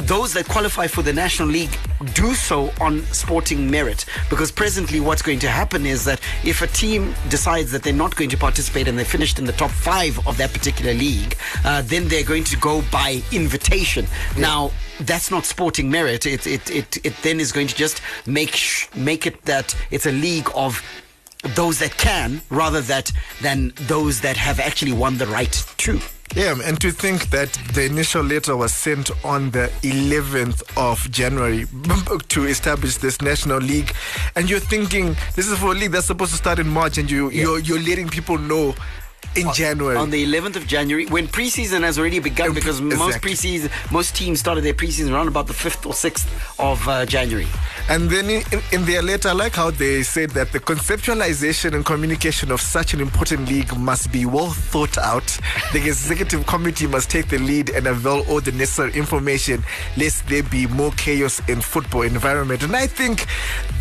those 0.00 0.32
that 0.34 0.48
qualify 0.48 0.86
for 0.86 1.02
the 1.02 1.12
national 1.12 1.48
league 1.48 1.76
do 2.14 2.34
so 2.34 2.72
on 2.80 3.02
sporting 3.12 3.70
merit. 3.70 4.04
Because 4.30 4.50
presently, 4.50 5.00
what's 5.00 5.22
going 5.22 5.38
to 5.40 5.48
happen 5.48 5.86
is 5.86 6.04
that 6.04 6.20
if 6.44 6.62
a 6.62 6.66
team 6.66 7.14
decides 7.28 7.70
that 7.72 7.82
they're 7.82 7.92
not 7.92 8.16
going 8.16 8.30
to 8.30 8.36
participate 8.36 8.88
and 8.88 8.98
they 8.98 9.04
finished 9.04 9.38
in 9.38 9.44
the 9.44 9.52
top 9.52 9.70
five 9.70 10.26
of 10.26 10.36
that 10.38 10.52
particular 10.52 10.94
league, 10.94 11.36
uh, 11.64 11.82
then 11.82 12.08
they're 12.08 12.24
going 12.24 12.44
to 12.44 12.56
go 12.56 12.82
by 12.90 13.22
invitation. 13.32 14.06
Now, 14.36 14.70
that's 15.00 15.30
not 15.30 15.44
sporting 15.44 15.90
merit. 15.90 16.26
It, 16.26 16.46
it, 16.46 16.70
it, 16.70 17.06
it 17.06 17.14
then 17.22 17.40
is 17.40 17.52
going 17.52 17.68
to 17.68 17.74
just 17.74 18.00
make 18.26 18.50
sh- 18.50 18.88
make 18.94 19.26
it 19.26 19.42
that 19.44 19.76
it's 19.90 20.06
a 20.06 20.12
league 20.12 20.48
of 20.54 20.82
those 21.54 21.78
that 21.78 21.96
can 21.96 22.40
rather 22.50 22.80
that 22.80 23.12
than 23.40 23.72
those 23.86 24.20
that 24.22 24.36
have 24.36 24.58
actually 24.58 24.92
won 24.92 25.18
the 25.18 25.26
right 25.26 25.64
to. 25.78 26.00
Yeah, 26.34 26.54
and 26.64 26.80
to 26.82 26.90
think 26.90 27.30
that 27.30 27.52
the 27.72 27.84
initial 27.84 28.22
letter 28.22 28.56
was 28.56 28.72
sent 28.72 29.10
on 29.24 29.50
the 29.50 29.70
11th 29.82 30.62
of 30.76 31.10
January 31.10 31.66
to 32.28 32.44
establish 32.44 32.98
this 32.98 33.20
national 33.22 33.58
league, 33.58 33.92
and 34.36 34.48
you're 34.48 34.60
thinking 34.60 35.16
this 35.34 35.48
is 35.48 35.58
for 35.58 35.72
a 35.72 35.74
league 35.74 35.92
that's 35.92 36.06
supposed 36.06 36.30
to 36.32 36.36
start 36.36 36.58
in 36.58 36.68
March, 36.68 36.98
and 36.98 37.10
you 37.10 37.30
you're 37.30 37.58
you're 37.58 37.80
letting 37.80 38.08
people 38.08 38.38
know 38.38 38.74
in 39.36 39.52
January. 39.52 39.96
On 39.96 40.10
the 40.10 40.24
11th 40.24 40.56
of 40.56 40.66
January, 40.66 41.06
when 41.06 41.26
preseason 41.26 41.82
has 41.82 41.98
already 41.98 42.18
begun, 42.18 42.54
because 42.54 42.80
most 42.80 43.18
preseason, 43.18 43.70
most 43.92 44.16
teams 44.16 44.40
started 44.40 44.62
their 44.62 44.74
preseason 44.74 45.12
around 45.12 45.28
about 45.28 45.46
the 45.46 45.52
5th 45.52 45.86
or 45.86 45.92
6th 45.92 46.26
of 46.58 46.86
uh, 46.88 47.06
January. 47.06 47.46
And 47.88 48.10
then 48.10 48.28
in, 48.28 48.42
in, 48.52 48.60
in 48.72 48.84
their 48.84 49.02
letter, 49.02 49.30
I 49.30 49.32
like 49.32 49.54
how 49.54 49.70
they 49.70 50.02
said 50.02 50.30
that 50.30 50.52
the 50.52 50.60
conceptualization 50.60 51.74
and 51.74 51.84
communication 51.84 52.50
of 52.50 52.60
such 52.60 52.94
an 52.94 53.00
important 53.00 53.48
league 53.48 53.74
must 53.76 54.12
be 54.12 54.26
well 54.26 54.50
thought 54.50 54.98
out. 54.98 55.26
The 55.72 55.78
executive 55.78 56.46
committee 56.46 56.86
must 56.86 57.10
take 57.10 57.28
the 57.28 57.38
lead 57.38 57.70
and 57.70 57.86
avail 57.86 58.24
all 58.28 58.40
the 58.40 58.52
necessary 58.52 58.92
information, 58.92 59.64
lest 59.96 60.26
there 60.28 60.42
be 60.42 60.66
more 60.66 60.90
chaos 60.92 61.40
in 61.48 61.60
football 61.60 62.02
environment. 62.02 62.62
And 62.62 62.76
I 62.76 62.86
think 62.86 63.26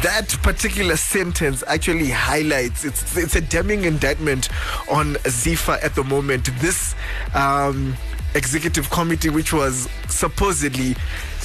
that 0.01 0.37
particular 0.41 0.95
sentence 0.95 1.63
actually 1.67 2.09
highlights 2.09 2.85
it's 2.85 3.17
it's 3.17 3.35
a 3.35 3.41
damning 3.41 3.85
indictment 3.85 4.49
on 4.89 5.17
Zifa 5.37 5.81
at 5.83 5.95
the 5.95 6.03
moment. 6.03 6.49
This 6.59 6.95
um, 7.33 7.95
executive 8.35 8.89
committee, 8.89 9.29
which 9.29 9.53
was 9.53 9.87
supposedly 10.09 10.95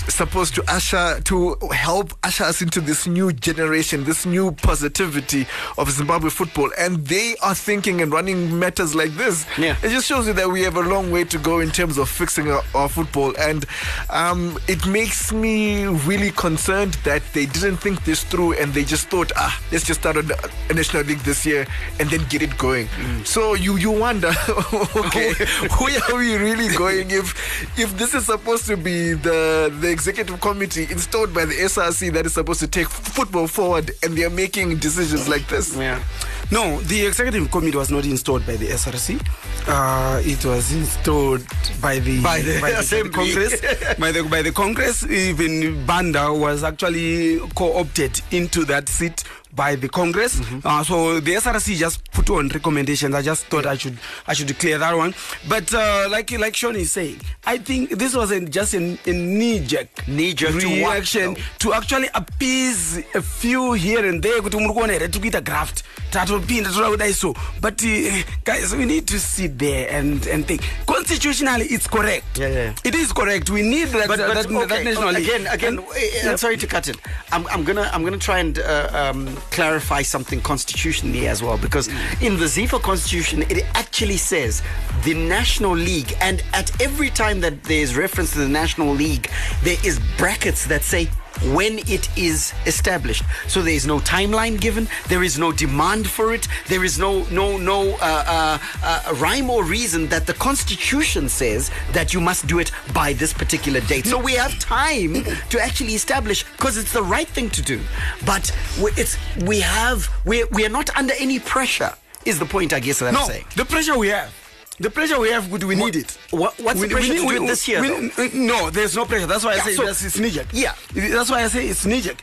supposed 0.08 0.54
to 0.54 0.64
usher 0.68 1.20
to 1.24 1.56
help 1.72 2.12
usher 2.22 2.44
us 2.44 2.62
into 2.62 2.80
this 2.80 3.06
new 3.06 3.32
generation, 3.32 4.04
this 4.04 4.26
new 4.26 4.52
positivity 4.52 5.46
of 5.78 5.90
Zimbabwe 5.90 6.30
football, 6.30 6.70
and 6.78 7.06
they 7.06 7.36
are 7.42 7.54
thinking 7.54 8.00
and 8.00 8.12
running 8.12 8.58
matters 8.58 8.94
like 8.94 9.10
this. 9.12 9.46
Yeah. 9.58 9.76
it 9.82 9.90
just 9.90 10.06
shows 10.06 10.26
you 10.26 10.32
that 10.34 10.48
we 10.48 10.62
have 10.62 10.76
a 10.76 10.82
long 10.82 11.10
way 11.10 11.24
to 11.24 11.38
go 11.38 11.60
in 11.60 11.70
terms 11.70 11.98
of 11.98 12.08
fixing 12.08 12.50
our, 12.50 12.62
our 12.74 12.88
football, 12.88 13.34
and 13.38 13.64
um, 14.10 14.58
it 14.68 14.86
makes 14.86 15.32
me 15.32 15.84
really 15.86 16.30
concerned 16.32 16.94
that 17.04 17.22
they 17.32 17.46
didn't 17.46 17.76
think 17.78 18.04
this 18.04 18.24
through 18.24 18.52
and 18.54 18.72
they 18.74 18.84
just 18.84 19.08
thought, 19.08 19.32
ah, 19.36 19.60
let's 19.70 19.84
just 19.84 20.00
start 20.00 20.16
a, 20.16 20.50
a 20.70 20.74
national 20.74 21.02
league 21.04 21.18
this 21.20 21.44
year 21.46 21.66
and 22.00 22.10
then 22.10 22.24
get 22.28 22.42
it 22.42 22.56
going. 22.58 22.88
So 23.24 23.54
you 23.54 23.76
you 23.76 23.90
wonder, 23.90 24.28
okay, 24.96 25.32
where 25.78 26.00
are 26.10 26.16
we 26.18 26.36
really 26.36 26.74
going 26.76 27.10
if 27.10 27.78
if 27.78 27.96
this 27.96 28.14
is 28.14 28.26
supposed 28.26 28.66
to 28.66 28.76
be 28.76 29.12
the 29.14 29.72
the 29.80 29.91
executive 29.92 30.40
committee 30.40 30.84
installed 30.90 31.32
by 31.34 31.44
the 31.44 31.54
SRC 31.54 32.12
that 32.14 32.26
is 32.26 32.34
supposed 32.34 32.60
to 32.60 32.66
take 32.66 32.88
football 32.88 33.46
forward 33.46 33.92
and 34.02 34.16
they're 34.16 34.30
making 34.30 34.78
decisions 34.78 35.28
like 35.28 35.46
this? 35.48 35.76
Yeah. 35.76 36.02
No, 36.50 36.80
the 36.82 37.06
executive 37.06 37.50
committee 37.50 37.76
was 37.76 37.90
not 37.90 38.04
installed 38.04 38.44
by 38.46 38.56
the 38.56 38.66
SRC. 38.68 39.20
Uh, 39.66 40.20
it 40.24 40.44
was 40.44 40.72
installed 40.72 41.42
by 41.80 41.98
the 41.98 42.20
By 42.22 42.40
the 42.42 42.56
Assembly. 42.78 43.10
Congress. 43.12 43.60
by 43.98 44.12
the 44.12 44.22
by 44.24 44.42
the 44.42 44.52
Congress. 44.52 45.04
Even 45.06 45.86
Banda 45.86 46.32
was 46.32 46.64
actually 46.64 47.38
co-opted 47.54 48.20
into 48.32 48.64
that 48.66 48.88
seat 48.88 49.24
by 49.54 49.74
the 49.76 49.88
Congress. 49.88 50.40
Uh, 50.64 50.82
so 50.82 51.20
the 51.20 51.34
SRC 51.34 51.76
just 51.76 52.10
put 52.12 52.30
on 52.30 52.48
recommendations. 52.48 53.14
I 53.14 53.22
just 53.22 53.46
thought 53.46 53.66
I 53.66 53.76
should 53.76 53.98
I 54.26 54.32
should 54.32 54.46
declare 54.46 54.78
that 54.78 54.96
one. 54.96 55.14
But 55.48 55.72
uh, 55.74 56.08
like 56.10 56.30
like 56.38 56.56
Sean 56.56 56.76
is 56.76 56.92
saying, 56.92 57.20
I 57.44 57.58
think 57.58 57.90
this 57.90 58.14
was 58.14 58.30
a, 58.30 58.40
just 58.40 58.74
a, 58.74 58.98
a 59.06 59.12
knee-jerk 59.12 60.08
Knee-jerk 60.08 60.58
to 60.60 60.66
what, 60.82 60.94
reaction 60.94 61.36
to 61.58 61.72
actually 61.74 62.08
appease 62.14 62.98
a 63.14 63.22
few 63.22 63.72
here 63.74 64.06
and 64.08 64.22
there 64.22 64.40
kuti 64.40 64.58
muri 64.60 64.72
kuona 64.74 64.92
here 64.98 65.08
tiri 65.08 65.30
kuita 65.30 65.44
graft 65.44 65.82
tatopinda 66.10 66.70
toda 66.72 66.88
kudai 66.96 67.12
so 67.12 67.34
but 67.60 67.82
uh, 67.84 68.22
guys 68.44 68.74
we 68.74 68.84
need 68.84 69.06
to 69.06 69.18
sit 69.18 69.58
there 69.58 69.88
and, 69.90 70.26
and 70.26 70.46
think 70.46 70.62
constitutionally 70.86 71.66
it's 71.66 71.86
correct 71.86 72.38
Yeah, 72.38 72.48
yeah. 72.48 72.74
it 72.84 72.94
is 72.94 73.12
correct 73.12 73.50
we 73.50 73.62
need 73.62 73.88
that, 73.88 74.08
but, 74.08 74.18
but 74.18 74.34
that, 74.34 74.46
okay, 74.46 74.66
that 74.66 74.84
national 74.84 75.16
again, 75.16 75.46
again. 75.46 75.78
And- 75.78 75.86
eh, 75.96 76.30
I'm 76.30 76.36
sorry 76.36 76.56
to 76.56 76.66
cut 76.66 76.88
it. 76.88 76.96
I'm, 77.32 77.46
I'm 77.48 77.64
gonna 77.64 77.88
I'm 77.92 78.04
gonna 78.04 78.18
try 78.18 78.38
and 78.38 78.58
uh, 78.58 78.88
um, 78.92 79.36
clarify 79.50 80.02
something 80.02 80.40
constitutionally 80.40 81.28
as 81.28 81.42
well 81.42 81.58
because 81.58 81.88
in 82.20 82.36
the 82.38 82.46
Zifa 82.46 82.80
constitution 82.80 83.42
it 83.42 83.64
actually 83.74 84.16
says 84.16 84.62
the 85.04 85.14
national 85.14 85.72
league, 85.72 86.14
and 86.20 86.42
at 86.52 86.80
every 86.80 87.10
time 87.10 87.40
that 87.40 87.64
there 87.64 87.80
is 87.82 87.96
reference 87.96 88.32
to 88.32 88.38
the 88.38 88.48
national 88.48 88.92
league, 88.92 89.28
there 89.62 89.76
is 89.84 90.00
brackets 90.16 90.66
that 90.66 90.82
say 90.82 91.08
when 91.50 91.78
it 91.80 92.08
is 92.16 92.52
established. 92.66 93.24
So 93.48 93.62
there 93.62 93.74
is 93.74 93.86
no 93.86 93.98
timeline 93.98 94.60
given. 94.60 94.88
There 95.08 95.22
is 95.22 95.38
no 95.38 95.52
demand 95.52 96.08
for 96.08 96.32
it. 96.34 96.48
There 96.68 96.84
is 96.84 96.98
no 96.98 97.24
no 97.30 97.56
no 97.56 97.94
uh, 97.96 98.24
uh, 98.26 98.58
uh, 98.82 99.14
rhyme 99.16 99.50
or 99.50 99.64
reason 99.64 100.08
that 100.08 100.26
the 100.26 100.34
Constitution 100.34 101.28
says 101.28 101.70
that 101.92 102.12
you 102.14 102.20
must 102.20 102.46
do 102.46 102.58
it 102.58 102.70
by 102.92 103.12
this 103.12 103.32
particular 103.32 103.80
date. 103.80 104.06
So 104.06 104.18
we 104.18 104.34
have 104.34 104.58
time 104.58 105.24
to 105.50 105.60
actually 105.60 105.94
establish 105.94 106.44
because 106.52 106.76
it's 106.76 106.92
the 106.92 107.02
right 107.02 107.28
thing 107.28 107.50
to 107.50 107.62
do. 107.62 107.80
But 108.24 108.54
we, 108.82 108.90
it's 108.96 109.16
we 109.44 109.60
have 109.60 110.08
we 110.24 110.44
we 110.44 110.64
are 110.66 110.70
not 110.70 110.94
under 110.96 111.14
any 111.18 111.38
pressure. 111.38 111.92
Is 112.24 112.38
the 112.38 112.46
point 112.46 112.72
I 112.72 112.80
guess 112.80 113.00
that 113.00 113.12
no 113.12 113.20
I'm 113.20 113.26
saying? 113.26 113.44
the 113.56 113.64
pressure 113.64 113.98
we 113.98 114.08
have 114.08 114.32
the 114.80 114.90
pressure 114.90 115.18
we 115.20 115.30
have 115.30 115.50
we, 115.50 115.58
we 115.64 115.74
need 115.74 115.96
it 115.96 116.18
What, 116.30 116.58
what's 116.60 116.80
We- 116.80 116.88
the 116.88 116.94
we 116.94 117.00
pressure 117.00 117.12
need- 117.14 117.20
to 117.28 117.34
do 117.34 117.40
we- 117.40 117.44
it 117.44 117.48
this 117.48 117.68
year? 117.68 117.80
we- 117.82 118.30
no, 118.34 118.70
there's 118.70 118.96
no 118.96 119.04
pressure. 119.04 119.26
That's 119.26 119.44
why 119.44 119.52
I 119.54 119.58
say 119.60 119.74
so- 119.74 119.84
that's, 119.84 120.02
it's 120.04 120.18
knee-jerk. 120.18 120.48
Yeah. 120.52 120.74
that's 120.94 121.30
why 121.30 121.44
I 121.44 121.48
say 121.48 121.68
it's 121.68 121.84
knee-jerk. 121.86 122.18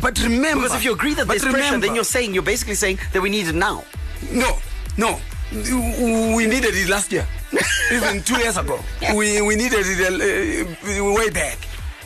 But 0.00 0.18
remember, 0.22 0.62
Because 0.62 0.76
if 0.78 0.84
you 0.84 0.92
agree 0.92 1.14
that 1.14 1.28
there's 1.28 1.42
pressure, 1.44 1.78
then 1.78 1.94
you're 1.94 2.04
saying 2.04 2.34
you're 2.34 2.42
basically 2.42 2.74
saying 2.76 2.98
that 3.12 3.20
we 3.22 3.30
need 3.30 3.46
it 3.48 3.54
now. 3.54 3.84
No, 4.32 4.58
no. 4.96 5.20
We 5.52 6.46
needed 6.46 6.74
it 6.74 6.88
last 6.88 7.12
year, 7.12 7.24
even 7.92 8.20
two 8.22 8.36
years 8.38 8.56
ago. 8.56 8.80
We 9.14 9.40
we 9.42 9.54
needed 9.54 9.84
it 9.86 10.00
uh, 10.10 11.14
way 11.14 11.30
back, 11.30 11.58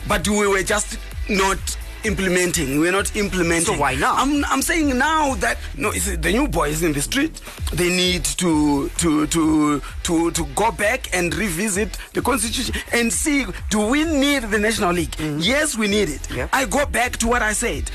but 0.07 0.27
we 0.27 0.45
were 0.47 0.61
just 0.61 0.97
not 1.27 1.57
implementing. 2.05 2.79
We're 2.79 2.91
not 2.91 3.15
implementing. 3.15 3.65
So 3.75 3.77
why 3.79 3.95
now? 3.95 4.15
I'm 4.15 4.43
I'm 4.45 4.61
saying 4.61 4.97
now 4.97 5.35
that 5.35 5.57
no, 5.77 5.91
the 5.91 6.31
new 6.31 6.47
boys 6.47 6.83
in 6.83 6.93
the 6.93 7.01
street. 7.01 7.41
They 7.73 7.89
need 7.89 8.25
to 8.25 8.89
to 8.97 9.27
to 9.27 9.81
to 10.03 10.31
to 10.31 10.45
go 10.55 10.71
back 10.71 11.09
and 11.15 11.33
revisit 11.33 11.97
the 12.13 12.21
constitution 12.21 12.75
and 12.93 13.11
see 13.11 13.45
do 13.69 13.79
we 13.87 14.03
need 14.03 14.43
the 14.43 14.59
national 14.59 14.93
league? 14.93 15.11
Mm-hmm. 15.11 15.39
Yes, 15.39 15.77
we 15.77 15.87
need 15.87 16.09
it. 16.09 16.29
Yeah. 16.31 16.47
I 16.51 16.65
go 16.65 16.85
back 16.85 17.17
to 17.17 17.27
what 17.27 17.41
I 17.41 17.53
said. 17.53 17.89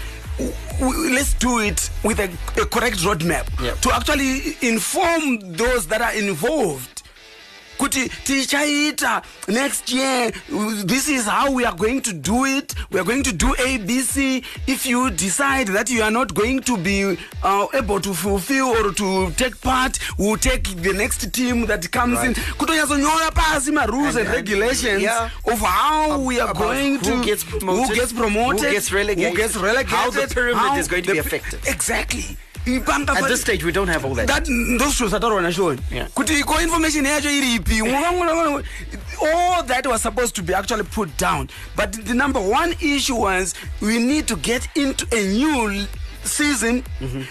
Let's 0.80 1.32
do 1.34 1.60
it 1.60 1.90
with 2.04 2.18
a, 2.20 2.24
a 2.60 2.66
correct 2.66 2.98
roadmap 2.98 3.48
Yeah. 3.62 3.72
to 3.72 3.94
actually 3.94 4.56
inform 4.60 5.38
those 5.54 5.86
that 5.86 6.02
are 6.02 6.12
involved 6.12 6.95
kuti 7.78 8.08
tichaita 8.24 9.22
next 9.48 9.90
year 9.92 10.30
this 10.84 11.08
is 11.08 11.24
how 11.26 11.50
we 11.50 11.64
are 11.64 11.76
going 11.76 12.00
to 12.00 12.12
do 12.12 12.44
it. 12.44 12.74
We 12.90 13.00
are 13.00 13.04
going 13.04 13.22
to 13.24 13.32
do 13.32 13.48
abc 13.54 14.44
if 14.66 14.86
you 14.86 15.10
decide 15.10 15.68
that 15.68 15.90
you 15.90 16.02
are 16.02 16.10
not 16.10 16.34
going 16.34 16.60
to 16.62 16.76
be 16.76 17.16
uh, 17.42 17.66
able 17.74 18.00
to 18.00 18.14
fulfill 18.14 18.68
or 18.68 18.92
to 18.92 19.30
take 19.32 19.60
part 19.60 19.98
we'll 20.18 20.36
take 20.36 20.64
the 20.82 20.92
next 20.92 21.32
team 21.32 21.66
that 21.66 21.90
comes 21.90 22.22
in. 22.24 22.34
Kutonyatsonya 22.34 23.30
pasi 23.34 23.72
marules 23.72 24.08
and, 24.16 24.18
And- 24.18 24.26
and- 24.28 24.36
regulations 24.36 25.02
yeah. 25.02 25.30
of 25.46 25.58
how 25.60 26.18
we 26.20 26.40
are 26.40 26.54
going 26.54 26.96
who 26.98 27.04
to 27.20 27.24
gets 27.24 27.44
promoted, 27.44 27.88
who 27.88 27.94
gets 27.94 28.12
promoted 28.12 28.60
who 28.66 28.72
gets 28.72 28.92
relegated, 28.92 29.30
who 29.32 29.36
gets 29.36 29.56
relegated 29.56 29.88
how 29.90 30.10
the 30.10 30.26
pyramid 30.32 30.78
is 30.78 30.88
going 30.88 31.02
to 31.04 31.12
be 31.12 31.18
affected. 31.18 31.60
exactly 31.66 32.36
At 32.66 33.28
this 33.28 33.42
stage, 33.42 33.62
we 33.64 33.70
don't 33.72 33.86
have 33.88 34.04
all 34.04 34.14
that. 34.16 34.26
that 34.26 34.44
those 34.78 34.94
shows 34.94 35.12
ataroona 35.12 35.52
shoni 35.52 35.78
Yeah. 35.90 36.08
kuti 36.14 36.42
ko 36.44 36.60
information 36.60 37.04
yacho 37.04 37.30
iri 37.30 37.58
ipi 37.58 37.80
all 39.22 39.62
that 39.62 39.86
was 39.86 40.02
supposed 40.02 40.34
to 40.34 40.42
be 40.42 40.52
actually 40.52 40.82
put 40.82 41.16
down. 41.16 41.48
But 41.76 41.92
the 41.92 42.14
number 42.14 42.40
one 42.40 42.74
issue 42.80 43.14
was 43.14 43.54
we 43.80 43.98
need 43.98 44.26
to 44.26 44.36
get 44.36 44.68
into 44.74 45.06
a 45.12 45.22
new 45.28 45.86
season 46.24 46.82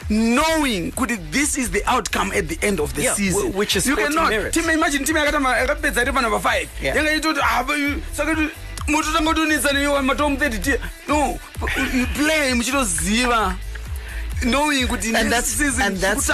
knowing 0.09 0.91
could 0.93 1.11
it, 1.11 1.19
this 1.31 1.57
is 1.57 1.69
the 1.69 1.83
outcome 1.85 2.31
at 2.31 2.47
the 2.47 2.57
end 2.61 2.79
of 2.79 2.93
the 2.95 3.03
Yeah, 3.03 3.13
season 3.13 3.51
wh- 3.51 3.55
which 3.57 3.75
is 3.75 3.85
you 3.85 3.97
cannot 3.97 4.31
team 4.53 4.69
imagine 4.69 5.03
team 5.03 5.17
yakatama 5.17 5.57
yakapedza 5.57 6.01
iri 6.01 6.11
panumber 6.13 6.39
5 6.39 6.67
Yeah. 6.81 6.95
yangaita 6.95 7.27
kuti 7.27 7.41
ah, 7.43 7.63
but 7.63 7.77
you- 7.77 8.01
saka 8.15 8.35
kuti 8.35 8.49
muti 8.87 9.09
utangotonisa 9.09 9.71
neiwa 9.73 10.01
matom 10.03 10.35
30 10.37 10.79
no 11.07 11.37
you 11.93 12.07
play 12.07 12.53
muchitoziva 12.53 13.55
knowing 14.43 14.87
kuti 14.87 15.05
And 15.13 15.29
next 15.29 15.29
that's- 15.29 15.45
season 15.47 15.81
and 15.85 15.97
that's- 15.97 16.25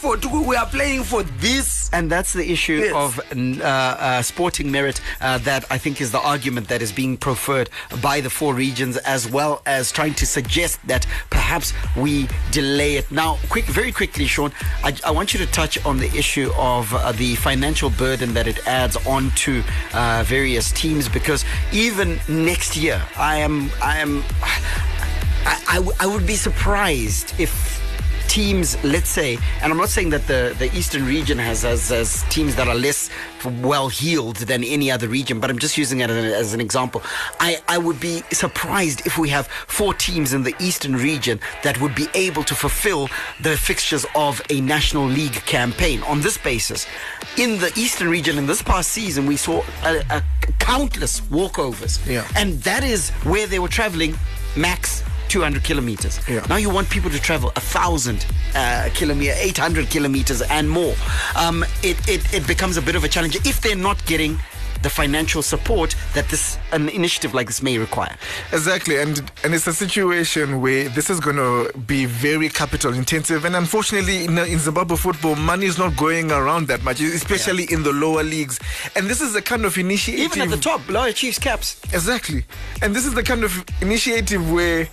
for 0.00 0.16
we 0.46 0.56
are 0.56 0.66
playing 0.66 1.04
for 1.04 1.22
this 1.40 1.88
And 1.92 2.10
that's 2.10 2.32
the 2.32 2.50
issue 2.50 2.78
Yes. 2.84 2.92
of 2.94 3.20
uh, 3.34 3.64
uh, 3.64 4.22
sporting 4.22 4.70
merit 4.70 5.00
uh, 5.20 5.38
that 5.38 5.64
I 5.70 5.78
think 5.78 6.00
is 6.00 6.10
the 6.10 6.20
argument 6.20 6.68
that 6.68 6.82
is 6.82 6.92
being 6.92 7.16
preferred 7.16 7.70
by 8.02 8.20
the 8.20 8.28
four 8.28 8.54
regions, 8.54 8.96
as 8.98 9.28
well 9.30 9.62
as 9.66 9.92
trying 9.92 10.14
to 10.14 10.26
suggest 10.26 10.78
that 10.88 11.06
perhaps 11.30 11.72
we 11.96 12.28
delay 12.50 12.96
it. 12.96 13.10
Now, 13.10 13.38
quick, 13.48 13.64
very 13.66 13.92
quickly, 13.92 14.26
Sean, 14.26 14.52
I, 14.84 14.94
I 15.04 15.10
want 15.12 15.32
you 15.32 15.38
to 15.38 15.46
touch 15.52 15.82
on 15.86 15.98
the 15.98 16.10
issue 16.16 16.50
of 16.56 16.92
uh, 16.92 17.12
the 17.12 17.36
financial 17.36 17.88
burden 17.90 18.34
that 18.34 18.46
it 18.46 18.58
adds 18.66 18.96
onto 19.06 19.62
uh, 19.94 20.24
various 20.26 20.72
teams, 20.72 21.08
because 21.08 21.44
even 21.72 22.18
next 22.28 22.76
year, 22.76 23.00
I 23.16 23.36
am, 23.36 23.70
I 23.80 23.98
am, 23.98 24.24
I, 25.46 25.62
I, 25.68 25.74
w- 25.76 25.96
I 26.00 26.06
would 26.06 26.26
be 26.26 26.34
surprised 26.34 27.32
if 27.38 27.80
teams, 28.28 28.76
let's 28.82 29.08
say, 29.08 29.38
and 29.62 29.72
I'm 29.72 29.78
not 29.78 29.88
saying 29.88 30.10
that 30.10 30.26
the, 30.26 30.54
the 30.58 30.66
Eastern 30.76 31.06
region 31.06 31.38
has, 31.38 31.62
has, 31.62 31.88
has 31.90 32.24
teams 32.24 32.56
that 32.56 32.66
are 32.66 32.74
less 32.74 33.08
well 33.62 33.88
heeled 33.88 34.36
than 34.36 34.64
any 34.64 34.90
other 34.90 35.06
region, 35.08 35.38
but 35.38 35.48
I'm 35.48 35.58
just 35.58 35.78
using 35.78 36.00
it 36.00 36.10
as 36.10 36.16
an, 36.16 36.24
as 36.32 36.52
an 36.52 36.60
example. 36.60 37.02
I, 37.38 37.58
I 37.68 37.78
would 37.78 38.00
be 38.00 38.22
surprised 38.32 39.06
if 39.06 39.16
we 39.16 39.28
have 39.28 39.46
four 39.46 39.94
teams 39.94 40.34
in 40.34 40.42
the 40.42 40.54
Eastern 40.58 40.96
region 40.96 41.38
that 41.62 41.80
would 41.80 41.94
be 41.94 42.08
able 42.14 42.42
to 42.42 42.54
fulfill 42.54 43.08
the 43.40 43.56
fixtures 43.56 44.04
of 44.16 44.42
a 44.50 44.60
National 44.60 45.06
League 45.06 45.40
campaign 45.46 46.02
on 46.02 46.20
this 46.20 46.36
basis. 46.36 46.86
In 47.38 47.58
the 47.58 47.72
Eastern 47.76 48.08
region, 48.08 48.38
in 48.38 48.46
this 48.46 48.60
past 48.60 48.90
season, 48.90 49.26
we 49.26 49.36
saw 49.36 49.62
a, 49.84 50.02
a 50.10 50.22
countless 50.58 51.20
walkovers. 51.20 52.04
Yeah. 52.06 52.26
And 52.36 52.60
that 52.64 52.82
is 52.82 53.10
where 53.24 53.46
they 53.46 53.60
were 53.60 53.68
traveling 53.68 54.16
max 54.56 55.04
200 55.28 55.64
kilometers. 55.64 56.20
Yeah. 56.28 56.44
Now 56.48 56.56
you 56.56 56.70
want 56.70 56.88
people 56.90 57.10
to 57.10 57.20
travel 57.20 57.50
a 57.56 57.60
thousand 57.60 58.26
uh, 58.54 58.88
kilometer, 58.94 59.32
800 59.36 59.90
kilometers 59.90 60.42
and 60.42 60.68
more. 60.70 60.94
Um, 61.36 61.64
it, 61.82 61.96
it, 62.08 62.34
it 62.34 62.46
becomes 62.46 62.76
a 62.76 62.82
bit 62.82 62.94
of 62.94 63.04
a 63.04 63.08
challenge 63.08 63.36
if 63.46 63.60
they're 63.60 63.76
not 63.76 64.04
getting 64.06 64.38
the 64.82 64.90
financial 64.90 65.42
support 65.42 65.96
that 66.14 66.28
this 66.28 66.58
an 66.72 66.88
initiative 66.90 67.34
like 67.34 67.46
this 67.46 67.62
may 67.62 67.78
require. 67.78 68.14
Exactly, 68.52 68.98
and 69.00 69.30
and 69.42 69.54
it's 69.54 69.66
a 69.66 69.72
situation 69.72 70.60
where 70.60 70.88
this 70.90 71.10
is 71.10 71.18
going 71.18 71.36
to 71.36 71.76
be 71.78 72.04
very 72.06 72.48
capital 72.48 72.92
intensive, 72.94 73.44
and 73.44 73.56
unfortunately, 73.56 74.24
in, 74.26 74.38
in 74.38 74.58
Zimbabwe 74.58 74.96
football, 74.96 75.34
money 75.34 75.66
is 75.66 75.78
not 75.78 75.96
going 75.96 76.30
around 76.30 76.68
that 76.68 76.82
much, 76.84 77.00
especially 77.00 77.64
in 77.72 77.82
the 77.82 77.92
lower 77.92 78.22
leagues. 78.22 78.60
And 78.94 79.06
this 79.08 79.20
is 79.20 79.32
the 79.32 79.42
kind 79.42 79.64
of 79.64 79.76
initiative, 79.78 80.20
Even 80.20 80.42
at 80.42 80.50
the 80.50 80.56
top, 80.56 80.86
lower 80.88 81.10
Chiefs 81.12 81.38
caps. 81.38 81.80
exactly, 81.92 82.44
and 82.82 82.94
this 82.94 83.06
is 83.06 83.14
the 83.14 83.22
kind 83.22 83.44
of 83.44 83.64
initiative 83.80 84.52
where. 84.52 84.88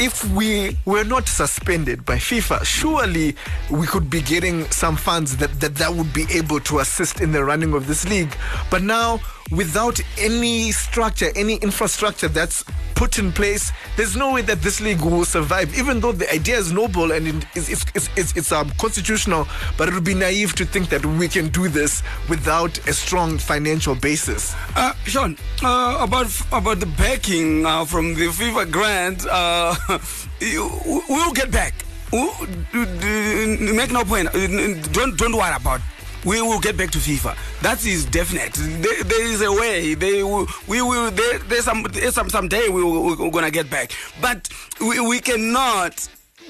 If 0.00 0.24
we 0.32 0.76
were 0.84 1.04
not 1.04 1.28
suspended 1.28 2.04
by 2.04 2.16
FIFA, 2.16 2.64
surely 2.64 3.36
we 3.70 3.86
could 3.86 4.10
be 4.10 4.20
getting 4.20 4.68
some 4.70 4.96
funds 4.96 5.36
that, 5.36 5.60
that, 5.60 5.76
that 5.76 5.94
would 5.94 6.12
be 6.12 6.26
able 6.30 6.60
to 6.60 6.80
assist 6.80 7.20
in 7.20 7.30
the 7.32 7.44
running 7.44 7.72
of 7.74 7.86
this 7.86 8.08
league. 8.08 8.34
But 8.70 8.82
now, 8.82 9.20
without 9.50 10.00
any 10.18 10.72
structure, 10.72 11.30
any 11.36 11.56
infrastructure 11.56 12.28
that's 12.28 12.64
put 12.94 13.18
in 13.18 13.32
place, 13.32 13.72
there's 13.96 14.14
no 14.16 14.34
way 14.34 14.42
that 14.42 14.60
this 14.62 14.80
league 14.80 15.00
will 15.00 15.24
survive. 15.24 15.76
Even 15.78 16.00
though 16.00 16.12
the 16.12 16.30
idea 16.32 16.56
is 16.58 16.72
noble 16.72 17.12
and 17.12 17.26
it's 17.54 17.68
it's 17.68 17.84
it's, 17.94 18.08
it's, 18.16 18.36
it's 18.36 18.52
um, 18.52 18.70
constitutional, 18.78 19.46
but 19.76 19.88
it 19.88 19.94
would 19.94 20.04
be 20.04 20.14
naive 20.14 20.54
to 20.54 20.64
think 20.64 20.88
that 20.90 21.04
we 21.04 21.26
can 21.28 21.48
do 21.48 21.68
this 21.68 22.02
without 22.28 22.76
a 22.86 22.92
strong 22.92 23.38
financial 23.38 23.94
basis. 23.94 24.54
Uh, 24.76 24.92
Sean, 25.04 25.36
uh, 25.62 25.96
about 26.00 26.26
about 26.52 26.78
the 26.80 26.86
backing 26.98 27.64
uh, 27.66 27.84
from 27.84 28.14
the 28.14 28.26
FIFA 28.28 28.70
grant, 28.70 29.26
uh, 29.30 29.74
we'll 31.08 31.32
get 31.32 31.50
back. 31.50 31.74
Make 32.12 33.92
no 33.92 34.04
point. 34.04 34.28
Uh, 34.34 34.74
Don't 34.92 35.16
don't 35.16 35.34
worry 35.36 35.54
about. 35.54 35.80
We 36.24 36.42
will 36.42 36.60
get 36.60 36.76
back 36.76 36.90
to 36.90 36.98
FIFA. 36.98 37.34
That 37.62 37.84
is 37.86 38.04
definite. 38.04 38.52
There, 38.54 39.02
there 39.04 39.24
is 39.26 39.40
a 39.42 39.50
way. 39.52 39.94
They 39.94 40.22
will, 40.22 40.46
we 40.68 40.82
will. 40.82 41.10
There, 41.10 41.38
there's 41.40 41.64
some 41.64 41.82
there's 41.84 42.14
some 42.14 42.28
someday 42.28 42.68
we 42.68 42.84
will, 42.84 43.16
we're 43.16 43.30
gonna 43.30 43.50
get 43.50 43.70
back. 43.70 43.92
But 44.20 44.48
we, 44.80 45.00
we 45.00 45.20
cannot 45.20 45.94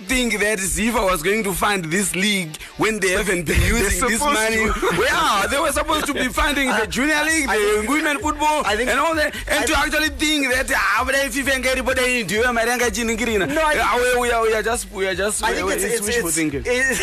think 0.06 0.38
that 0.40 0.58
FIFA 0.58 1.04
was 1.10 1.22
going 1.22 1.44
to 1.44 1.52
fund 1.52 1.84
this 1.84 2.16
league 2.16 2.56
when 2.78 2.98
they 3.00 3.10
haven't 3.10 3.44
been 3.46 3.60
using 3.76 4.08
this 4.08 4.20
money. 4.20 4.56
to. 4.56 4.72
yeah, 5.04 5.46
they 5.48 5.60
were 5.60 5.70
supposed 5.72 6.06
to 6.06 6.14
be 6.14 6.28
funding 6.40 6.68
the 6.68 6.86
junior 6.88 7.22
league, 7.22 7.46
the 7.48 7.84
women 7.86 8.18
football, 8.18 8.62
I 8.64 8.76
think- 8.76 8.90
and 8.90 8.98
all 8.98 9.14
that, 9.14 9.34
and 9.46 9.64
I 9.64 9.66
to 9.66 9.78
actually 9.78 10.08
think 10.16 10.52
that 10.52 10.72
ah, 10.74 11.02
but 11.04 11.14
if 11.14 11.34
FIFA 11.34 11.66
ain't 11.76 11.84
but 11.86 11.96
they 11.96 12.22
do 12.24 12.42
am 12.44 12.58
I 12.58 12.64
No, 12.64 12.72
I- 12.72 13.74
Ah, 13.78 14.14
we, 14.16 14.20
we 14.22 14.30
are 14.32 14.42
we 14.42 14.54
are 14.54 14.62
just 14.62 14.90
we 14.90 15.06
are 15.06 15.14
just 15.14 15.44
I 15.44 15.52
think 15.54 15.70
it's, 15.70 15.84
it's 15.84 16.08
it's, 16.08 16.16
it's, 16.16 16.34
thinking. 16.34 16.62
it's- 16.64 17.00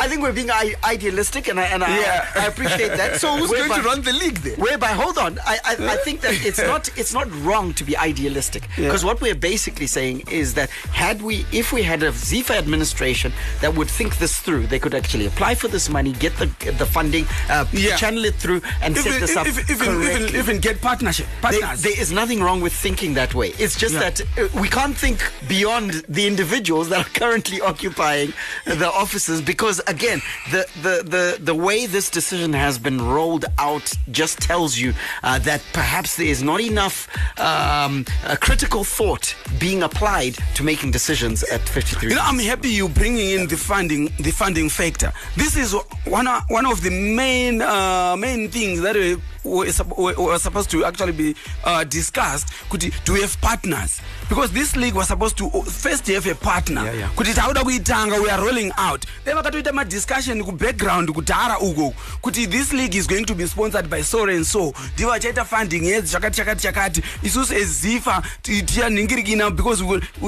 I 0.00 0.06
think 0.08 0.22
we're 0.22 0.32
being 0.32 0.50
I- 0.50 0.74
idealistic, 0.84 1.48
and 1.48 1.58
I 1.58 1.64
and 1.64 1.82
I, 1.84 1.98
Yeah. 2.00 2.30
I 2.36 2.46
appreciate 2.46 2.96
that. 2.96 3.20
So 3.20 3.36
who's 3.36 3.50
going 3.60 3.72
to 3.72 3.82
run 3.82 4.02
the 4.02 4.12
league 4.12 4.38
then? 4.38 4.54
Whereby, 4.58 4.88
hold 4.88 5.18
on, 5.18 5.38
I, 5.44 5.58
I, 5.64 5.72
I 5.94 5.96
think 5.96 6.20
that 6.20 6.34
it's 6.46 6.58
not 6.58 6.88
it's 7.00 7.12
not 7.12 7.28
wrong 7.42 7.74
to 7.74 7.84
be 7.84 7.96
idealistic 7.96 8.62
because 8.76 9.04
what 9.04 9.20
we're 9.20 9.34
basically 9.34 9.86
saying 9.86 10.22
is 10.30 10.54
that 10.54 10.70
had 11.04 11.22
we 11.22 11.44
if 11.52 11.72
we 11.72 11.82
had 11.82 12.02
a 12.02 12.10
ZIFA 12.10 12.56
administration 12.58 13.32
that 13.60 13.74
would 13.74 13.88
think 13.88 14.18
this 14.18 14.38
through, 14.40 14.66
they 14.68 14.78
could 14.78 14.94
actually 14.94 15.26
apply 15.26 15.54
for 15.54 15.68
this 15.68 15.88
money, 15.88 16.12
get 16.12 16.34
the 16.36 16.46
the 16.78 16.86
funding, 16.86 17.26
uh, 17.50 17.64
Yeah. 17.72 17.96
channel 17.96 18.24
it 18.24 18.34
through, 18.36 18.60
and 18.82 18.96
set 18.96 19.06
Even, 19.06 19.20
this 19.20 19.36
up 19.36 19.46
even, 19.46 19.64
even, 19.74 19.86
correctly. 19.86 20.28
even, 20.28 20.36
even 20.40 20.58
get 20.60 20.80
partnership 20.80 21.26
There- 21.42 21.60
partners. 21.60 21.82
there 21.82 22.00
is 22.00 22.12
nothing 22.12 22.40
wrong 22.42 22.60
with 22.60 22.72
thinking 22.72 23.14
that 23.14 23.34
way. 23.34 23.48
It's 23.58 23.76
just 23.76 23.94
Yeah. 23.94 24.00
that 24.10 24.20
uh, 24.20 24.48
we 24.60 24.68
can't 24.68 24.96
think 24.96 25.18
beyond 25.48 26.04
the 26.08 26.26
individuals 26.26 26.88
that 26.90 27.00
are 27.06 27.10
currently 27.22 27.60
occupying 27.60 28.32
the 28.64 28.90
offices 29.02 29.40
because, 29.40 29.80
again, 29.88 30.20
the, 30.50 30.66
the, 30.82 31.02
the, 31.04 31.38
the 31.42 31.54
way 31.54 31.86
this 31.86 32.10
decision 32.10 32.52
has 32.52 32.78
been 32.78 33.00
rolled 33.00 33.46
out 33.58 33.92
just 34.10 34.38
tells 34.40 34.78
you 34.78 34.92
uh, 35.22 35.38
that 35.40 35.62
perhaps 35.72 36.16
there 36.16 36.26
is 36.26 36.42
not 36.42 36.60
enough 36.60 37.08
um, 37.38 38.04
critical 38.40 38.84
thought 38.84 39.34
being 39.58 39.82
applied 39.82 40.36
to 40.54 40.62
making 40.62 40.90
decisions 40.90 41.42
at 41.44 41.60
53. 41.68 42.10
You 42.10 42.14
know, 42.16 42.22
I'm 42.22 42.38
happy 42.38 42.68
you 42.68 42.88
bringing 42.88 43.30
in 43.30 43.48
the 43.48 43.56
funding, 43.56 44.06
the 44.18 44.30
funding 44.30 44.68
factor. 44.68 45.12
This 45.36 45.56
is 45.56 45.74
one 46.04 46.26
of, 46.26 46.42
one 46.48 46.66
of 46.66 46.82
the 46.82 46.90
main 46.90 47.62
uh, 47.62 48.16
main 48.16 48.48
things 48.48 48.80
that 48.82 48.96
were 49.44 49.74
were 50.18 50.38
supposed 50.38 50.70
to 50.70 50.84
actually 50.84 51.12
be 51.12 51.34
uh, 51.64 51.84
discussed. 51.84 52.52
Could 52.70 52.92
do 53.04 53.12
we 53.14 53.22
have 53.22 53.40
partners? 53.40 54.00
Because 54.28 54.50
this 54.52 54.76
league 54.76 54.94
was 54.94 55.08
supposed 55.08 55.38
to 55.38 55.46
uh, 55.46 55.62
first 55.62 56.06
have 56.08 56.26
a 56.26 56.34
partner. 56.34 56.84
Yeah, 56.84 56.92
yeah. 56.92 57.08
kuti 57.16 57.32
tauda 57.34 57.62
kuitanga 57.64 58.22
we 58.22 58.28
are 58.30 58.40
rolling 58.44 58.70
out 58.76 59.04
then 59.24 59.36
vakatoita 59.36 59.72
madiscussion 59.72 60.44
kubackground 60.44 61.08
kudhara 61.08 61.58
uko 61.58 61.94
kuti 62.22 62.46
this 62.50 62.72
league 62.72 62.94
is 62.94 63.06
going 63.06 63.24
to 63.24 63.34
be 63.34 63.46
sponsored 63.46 63.88
by 63.88 64.02
so 64.02 64.24
and 64.28 64.44
so 64.46 64.72
ndivo 64.96 65.10
vachaita 65.10 65.44
funding 65.44 65.84
yedzi 65.84 66.12
chakati 66.12 66.36
chakati 66.36 66.62
chakati 66.62 67.02
isusu 67.22 67.54
ezifa 67.54 68.22
tiyanhingirikina 68.42 69.50
because 69.50 69.82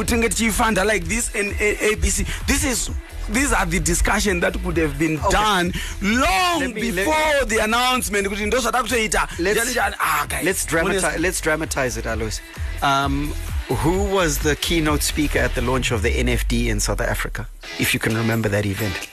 tinge 0.07 0.29
tichifunda 0.29 0.85
like 0.85 1.07
this 1.07 1.31
and 1.35 1.53
abc 1.93 2.25
this 2.47 2.65
is 2.65 2.91
these 3.33 3.53
are 3.53 3.67
the 3.67 3.81
discussion 3.81 4.41
that 4.41 4.57
could 4.63 4.77
have 4.79 4.99
been 4.99 5.21
done 5.31 5.73
long 6.03 6.75
me- 6.75 6.91
before 6.91 7.45
the 7.47 7.61
announcement 7.63 8.29
kuti 8.29 8.47
ndo 8.47 8.59
zvada 8.61 8.83
kutoita 8.83 9.29
Let's, 9.39 9.75
guys, 9.75 10.45
let's 10.45 10.67
dramatize. 10.67 11.19
Let's 11.19 11.41
dramatize 11.41 11.97
it, 12.01 12.07
Alois. 12.07 12.41
Um, 12.83 13.33
who 13.77 14.03
was 14.03 14.39
the 14.41 14.57
keynote 14.57 15.03
speaker 15.03 15.39
at 15.39 15.55
the 15.55 15.63
launch 15.63 15.93
of 15.93 16.03
the 16.03 16.11
NFD 16.13 16.67
in 16.67 16.81
South 16.81 17.01
Africa? 17.01 17.49
If 17.79 17.95
you 17.95 18.01
can 18.01 18.17
remember 18.17 18.49
that 18.49 18.67
event, 18.67 19.10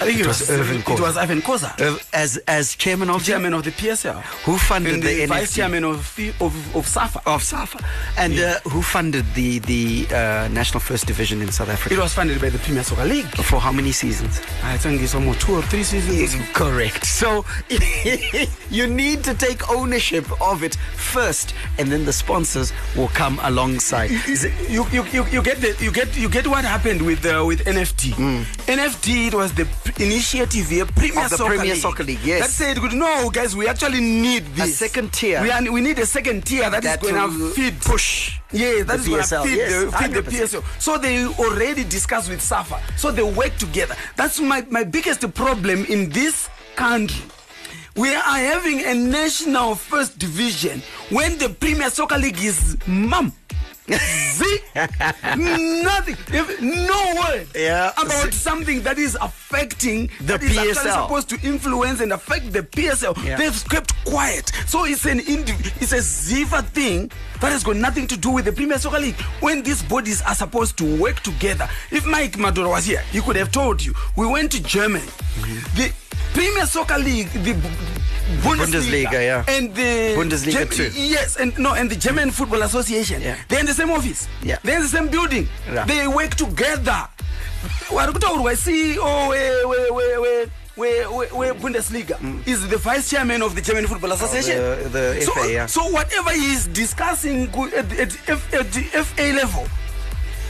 I 0.00 0.04
think 0.06 0.20
it 0.20 0.22
it 0.22 0.26
was 0.28 0.40
was 0.40 0.50
Irvin 0.50 0.80
it 0.80 1.00
was 1.00 1.16
Ivan 1.18 1.42
Khoza 1.42 1.78
uh, 1.78 1.98
as 2.14 2.38
as 2.48 2.74
chairman 2.74 3.10
of 3.10 3.22
chairman 3.22 3.52
of 3.52 3.64
the 3.64 3.70
PSL 3.70 4.22
who 4.44 4.56
funded 4.56 4.94
and 4.94 5.02
the, 5.02 5.14
the, 5.20 5.26
vice 5.26 5.54
chairman 5.54 5.84
of 5.84 6.18
of, 6.40 6.76
of 6.76 6.86
SAFA 6.86 7.20
of 7.26 7.42
SAFA, 7.42 7.78
and 8.16 8.38
uh, 8.38 8.58
who 8.60 8.80
funded 8.80 9.26
the 9.34 9.58
the 9.58 10.06
uh, 10.10 10.48
national 10.48 10.80
first 10.80 11.06
division 11.06 11.42
in 11.42 11.52
South 11.52 11.68
Africa 11.68 11.94
It 11.94 11.98
was 12.00 12.14
funded 12.14 12.40
by 12.40 12.48
the 12.48 12.58
Premier 12.58 12.82
Soccer 12.82 13.04
League. 13.04 13.26
for 13.44 13.60
how 13.60 13.72
many 13.72 13.92
seasons? 13.92 14.40
I 14.62 14.78
think 14.78 15.02
it's 15.02 15.14
almost 15.14 15.40
two 15.40 15.54
or 15.54 15.62
three 15.62 15.82
seasons. 15.82 16.34
Correct. 16.54 17.04
So 17.04 17.44
you 18.70 18.86
need 18.86 19.22
to 19.24 19.34
take 19.34 19.70
ownership 19.70 20.24
of 20.40 20.62
it 20.62 20.76
first, 20.96 21.54
and 21.78 21.92
then 21.92 22.06
the 22.06 22.12
sponsors 22.12 22.72
will 22.96 23.08
come 23.08 23.38
alongside. 23.42 24.10
You, 24.70 24.86
you, 24.92 25.04
you, 25.12 25.26
you 25.26 25.42
get 25.42 25.58
the, 25.60 25.76
you 25.80 25.92
get 25.92 26.16
you 26.16 26.30
get 26.30 26.46
what 26.46 26.64
happened 26.64 27.02
with 27.02 27.24
uh, 27.26 27.44
with 27.44 27.64
NFD. 27.66 28.12
NFD 28.66 29.26
it 29.28 29.34
was 29.34 29.52
the 29.54 29.66
initiative 29.98 30.68
here, 30.68 30.84
Premier 30.86 31.24
Of 31.24 31.30
the 31.30 31.36
Soccer 31.38 31.54
Premier 31.56 31.72
League. 31.72 31.82
Soccer 31.82 32.04
League, 32.04 32.18
yes. 32.22 32.40
That 32.42 32.50
said, 32.50 32.76
good, 32.80 32.92
no, 32.92 33.30
guys, 33.30 33.56
we 33.56 33.66
actually 33.66 34.00
need 34.00 34.44
this. 34.54 34.78
second 34.78 35.12
tier. 35.12 35.40
We, 35.42 35.50
are, 35.50 35.72
we 35.72 35.80
need 35.80 35.98
a 35.98 36.06
second 36.06 36.44
tier 36.46 36.68
that 36.68 36.84
is 36.84 36.96
going 36.98 37.14
to 37.14 37.50
feed 37.50 37.80
push 37.80 38.38
Yeah, 38.52 38.82
that 38.84 38.98
is 39.00 39.04
the 39.06 39.10
going 39.10 39.22
PSL. 39.22 39.42
to 39.42 39.48
feed, 39.48 39.56
Yes, 39.56 39.84
the, 39.84 39.98
feed 39.98 40.12
the 40.12 40.22
PSL. 40.22 40.80
So 40.80 40.98
they 40.98 41.26
already 41.26 41.84
discuss 41.84 42.28
with 42.28 42.40
SAFA. 42.42 42.80
So 42.98 43.10
they 43.10 43.22
work 43.22 43.56
together. 43.56 43.96
That's 44.16 44.38
my, 44.38 44.64
my 44.70 44.84
biggest 44.84 45.20
problem 45.34 45.84
in 45.86 46.10
this 46.10 46.48
country. 46.76 47.24
We 47.96 48.14
are 48.14 48.22
having 48.22 48.84
a 48.84 48.94
national 48.94 49.74
first 49.74 50.18
division 50.18 50.80
when 51.10 51.38
the 51.38 51.48
Premier 51.48 51.90
Soccer 51.90 52.18
League 52.18 52.38
is 52.42 52.76
mum. 52.86 53.32
See? 53.98 54.58
Nothing. 54.74 56.16
If- 56.32 56.60
No 56.60 57.14
word 57.26 57.46
Yeah. 57.54 57.92
about 57.96 58.32
something 58.32 58.82
that 58.82 58.98
is 58.98 59.16
affecting 59.20 60.10
The 60.20 60.24
that 60.38 60.42
is 60.42 60.50
actually 60.56 60.72
PSL. 60.74 61.02
supposed 61.04 61.28
to 61.30 61.38
influence 61.42 62.00
and 62.00 62.12
affect 62.12 62.52
the 62.52 62.62
PSL. 62.62 63.14
Yeah. 63.24 63.36
They've 63.36 63.68
kept 63.68 63.92
quiet. 64.04 64.50
So 64.66 64.84
it's 64.84 65.04
an 65.06 65.20
indi- 65.20 65.54
it's 65.80 65.92
a 65.92 65.98
Zifa 65.98 66.64
thing 66.66 67.10
that 67.40 67.52
has 67.52 67.64
got 67.64 67.76
nothing 67.76 68.06
to 68.08 68.16
do 68.16 68.30
with 68.30 68.44
the 68.44 68.52
Premier 68.52 68.78
Soccer 68.78 68.98
League. 68.98 69.20
When 69.40 69.62
these 69.62 69.82
bodies 69.82 70.22
are 70.22 70.34
supposed 70.34 70.76
to 70.78 71.00
work 71.00 71.20
together. 71.20 71.68
If 71.90 72.06
Mike 72.06 72.38
Maduro 72.38 72.70
was 72.70 72.84
here, 72.86 73.00
he 73.10 73.20
could 73.20 73.36
have 73.36 73.50
told 73.50 73.82
you. 73.82 73.94
We 74.16 74.26
went 74.26 74.52
to 74.52 74.62
Germany. 74.62 75.04
Mm-hmm. 75.04 75.76
The 75.76 75.92
Premier 76.34 76.66
Soccer 76.66 76.98
League, 76.98 77.30
the 77.32 77.54
Bundesliga, 78.42 78.70
Bundesliga, 78.70 79.12
yeah. 79.12 79.44
and 79.48 79.74
the 79.74 80.14
Bundesliga 80.16 80.70
too. 80.70 80.90
Yes, 80.94 81.36
and 81.36 81.58
no, 81.58 81.74
and 81.74 81.90
the 81.90 81.96
German 81.96 82.30
Football 82.30 82.62
Association. 82.62 83.20
Yeah. 83.20 83.36
They're 83.48 83.60
in 83.60 83.66
the 83.66 83.74
same 83.74 83.90
office. 83.90 84.28
Yeah. 84.42 84.58
They're 84.62 84.76
in 84.76 84.82
the 84.82 84.88
same 84.88 85.08
building. 85.08 85.48
Yeah. 85.66 85.84
They 85.86 86.06
work 86.06 86.34
together. 86.36 87.08
CEO 88.54 89.02
Bundesliga 90.84 92.18
is 92.46 92.66
the 92.68 92.76
vice 92.78 93.10
chairman 93.10 93.42
of 93.42 93.54
the 93.54 93.60
German 93.60 93.86
Football 93.86 94.12
Association. 94.12 94.58
Mm. 94.58 94.82
the- 94.84 94.88
the 94.90 95.22
so, 95.22 95.32
FA, 95.32 95.52
yeah. 95.52 95.66
so 95.66 95.86
whatever 95.90 96.30
he 96.30 96.52
is 96.52 96.66
discussing 96.68 97.48
at, 97.76 97.92
at, 97.92 98.28
at 98.28 98.72
the 98.72 98.82
FA 99.04 99.32
level 99.32 99.66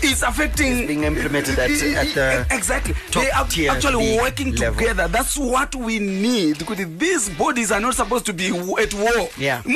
is 0.02 0.22
affecting 0.22 0.78
It's 0.78 0.86
being 0.86 1.04
implemented 1.04 1.58
at- 1.58 1.70
at 1.70 2.14
the 2.14 2.46
exactly 2.54 2.94
top 3.10 3.22
they 3.22 3.30
are 3.30 3.76
actually 3.76 4.16
working 4.18 4.54
level. 4.54 4.78
together 4.78 5.08
that's 5.08 5.36
what 5.36 5.74
we 5.74 5.98
need 5.98 6.58
because 6.58 6.78
these 6.98 7.28
bodies 7.30 7.70
are 7.70 7.80
not 7.80 7.94
supposed 7.94 8.24
to 8.26 8.32
be 8.32 8.48
at 8.48 8.94
war 8.94 9.28
Yeah. 9.36 9.62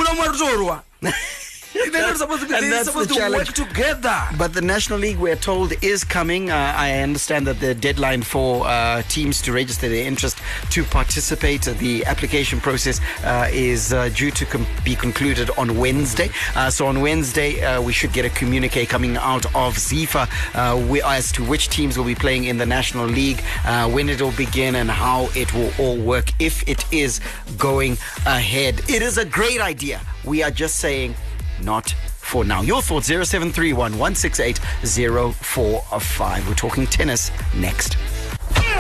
They're 1.75 1.91
not 1.91 2.17
supposed 2.17 2.43
to 2.43 2.49
be 2.49 2.55
And 2.55 2.73
they're 2.73 2.85
supposed 2.85 3.11
the 3.11 3.15
to 3.15 3.21
challenge. 3.21 3.59
work 3.59 3.69
together 3.69 4.21
But 4.39 4.53
the 4.55 4.63
National 4.63 4.99
League, 4.99 5.19
we're 5.19 5.37
told, 5.37 5.73
is 5.83 6.05
coming. 6.05 6.51
Uh, 6.51 6.73
I 6.77 7.01
understand 7.01 7.47
that 7.47 7.59
the 7.61 7.75
deadline 7.75 8.23
for 8.23 8.67
uh, 8.67 9.03
teams 9.03 9.43
to 9.43 9.53
register 9.53 9.89
their 9.89 10.07
interest 10.07 10.39
to 10.71 10.85
participate, 10.85 11.63
the 11.63 12.05
application 12.07 12.61
process 12.61 13.01
uh, 13.25 13.49
is 13.53 13.93
uh, 13.93 14.09
due 14.11 14.31
to 14.31 14.45
com- 14.47 14.67
be 14.85 14.95
concluded 14.95 15.51
on 15.59 15.77
Wednesday. 15.79 16.31
Uh, 16.55 16.71
so 16.71 16.87
on 16.87 17.01
Wednesday, 17.01 17.63
uh, 17.65 17.83
we 17.83 17.93
should 17.93 18.13
get 18.13 18.25
a 18.25 18.31
communique 18.31 18.87
coming 18.87 19.17
out 19.17 19.45
of 19.47 19.77
ZIFA 19.77 20.29
uh, 20.55 21.09
as 21.09 21.33
to 21.33 21.45
which 21.45 21.69
teams 21.69 21.99
will 21.99 22.05
be 22.05 22.15
playing 22.15 22.45
in 22.45 22.57
the 22.57 22.67
National 22.67 23.07
League, 23.07 23.43
uh, 23.65 23.89
when 23.91 24.09
it 24.09 24.21
will 24.21 24.33
begin, 24.33 24.77
and 24.77 24.91
how 24.91 25.29
it 25.35 25.53
will 25.53 25.73
all 25.79 25.97
work 25.97 26.27
if 26.39 26.67
it 26.69 26.85
is 26.93 27.21
going 27.59 27.93
ahead. 28.27 28.81
It 28.89 29.03
is 29.03 29.19
a 29.19 29.25
great 29.25 29.61
idea. 29.61 30.01
We 30.25 30.43
are 30.43 30.51
just 30.51 30.77
saying 30.79 31.15
not 31.63 31.91
for 31.91 32.45
now. 32.45 32.63
Your 32.63 32.83
thoughts 32.83 33.07
0731 33.07 33.93
168 33.93 34.59
045. 34.59 36.49
We're 36.49 36.55
talking 36.55 36.87
tennis 36.87 37.31
next. 37.55 37.97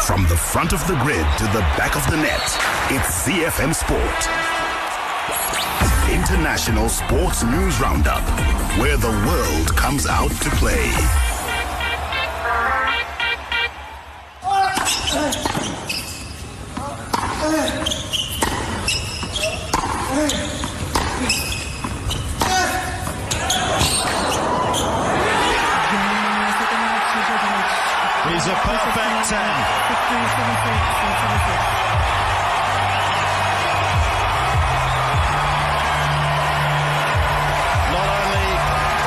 From 0.07 0.23
the 0.25 0.37
front 0.37 0.73
of 0.73 0.87
the 0.87 0.95
grid 1.03 1.27
to 1.39 1.45
the 1.45 1.61
back 1.79 1.97
of 1.97 2.05
the 2.11 2.17
net, 2.17 2.43
it's 2.91 3.27
ZFM 3.27 3.75
Sport. 3.75 4.29
International 6.11 6.89
Sports 6.89 7.43
News 7.45 7.81
Roundup, 7.81 8.23
where 8.79 8.97
the 8.97 9.11
world 9.27 9.77
comes 9.77 10.07
out 10.07 10.31
to 10.31 10.51
play. 10.51 10.91
He's 28.25 28.47
a 28.47 28.55
perfect 28.55 28.95
10. 28.95 29.39
Not 37.91 38.09
only 38.15 38.49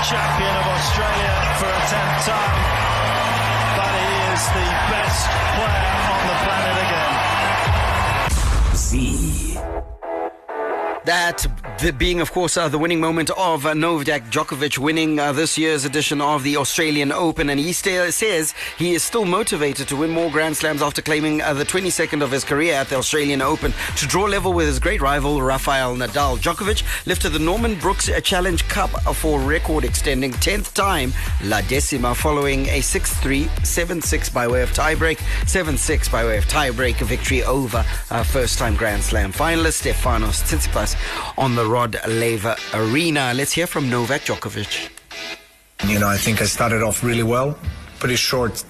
champion 0.03 0.55
of 0.55 0.67
Australia 0.67 1.33
for 1.59 1.69
a 1.71 1.81
10th 1.87 2.25
time, 2.27 2.59
but 3.77 3.91
he 3.95 4.07
is 4.33 4.43
the 4.51 4.67
best 4.91 5.23
player 5.55 5.95
on 6.13 6.21
the 6.27 6.35
planet 6.43 6.77
again. 6.87 7.13
Z. 8.75 9.66
That 11.07 11.47
the, 11.79 11.93
being, 11.93 12.19
of 12.19 12.33
course, 12.33 12.57
uh, 12.57 12.67
the 12.67 12.77
winning 12.77 12.99
moment 12.99 13.29
of 13.37 13.65
uh, 13.65 13.73
Novak 13.73 14.23
Djokovic 14.23 14.77
winning 14.77 15.19
uh, 15.19 15.31
this 15.31 15.57
year's 15.57 15.85
edition 15.85 16.19
of 16.19 16.43
the 16.43 16.57
Australian 16.57 17.13
Open. 17.13 17.49
And 17.49 17.57
he 17.57 17.71
sta 17.71 18.11
says 18.11 18.53
he 18.77 18.93
is 18.93 19.03
still 19.03 19.23
motivated 19.23 19.87
to 19.87 19.95
win 19.95 20.09
more 20.09 20.29
Grand 20.29 20.57
Slams 20.57 20.81
after 20.81 21.01
claiming 21.01 21.41
uh, 21.41 21.53
the 21.53 21.63
22nd 21.63 22.21
of 22.21 22.31
his 22.31 22.43
career 22.43 22.73
at 22.73 22.89
the 22.89 22.97
Australian 22.97 23.41
Open 23.41 23.73
to 23.95 24.05
draw 24.05 24.25
level 24.25 24.51
with 24.51 24.67
his 24.67 24.79
great 24.79 24.99
rival, 24.99 25.41
Rafael 25.41 25.95
Nadal. 25.95 26.39
Djokovic 26.39 26.83
lifted 27.05 27.29
the 27.29 27.39
Norman 27.39 27.79
Brooks 27.79 28.09
uh, 28.09 28.19
Challenge 28.19 28.67
Cup 28.67 28.89
for 29.15 29.39
record 29.39 29.85
extending 29.85 30.33
10th 30.33 30.73
time 30.73 31.13
La 31.45 31.61
Decima 31.61 32.13
following 32.15 32.65
a 32.65 32.81
6-3, 32.81 33.45
7-6 33.45 34.33
by 34.33 34.45
way 34.45 34.61
of 34.61 34.71
tiebreak, 34.71 35.19
7-6 35.45 36.11
by 36.11 36.25
way 36.25 36.37
of 36.37 36.43
tiebreak 36.47 36.97
victory 37.05 37.45
over 37.45 37.85
uh, 38.11 38.23
first-time 38.23 38.75
Grand 38.75 39.01
Slam 39.01 39.31
finalist 39.31 39.83
Stefanos 39.83 40.43
Tsitsipas 40.43 40.96
on 41.37 41.55
the 41.55 41.65
Rod 41.65 41.97
Laver 42.07 42.55
Arena. 42.73 43.33
Let's 43.33 43.53
hear 43.53 43.67
from 43.67 43.89
Novak 43.89 44.21
Djokovic. 44.21 44.89
You 45.87 45.99
know, 45.99 46.07
I 46.07 46.17
think 46.17 46.41
I 46.41 46.45
started 46.45 46.81
off 46.81 47.03
really 47.03 47.23
well. 47.23 47.57
Pretty 47.99 48.15
short 48.15 48.63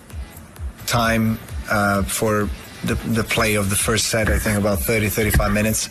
time 0.85 1.39
uh, 1.69 2.03
for 2.03 2.49
the, 2.83 2.95
the 2.95 3.23
play 3.23 3.55
of 3.55 3.69
the 3.69 3.75
first 3.75 4.07
set, 4.07 4.29
I 4.29 4.39
think 4.39 4.57
about 4.57 4.79
30, 4.79 5.09
35 5.09 5.51
minutes. 5.51 5.89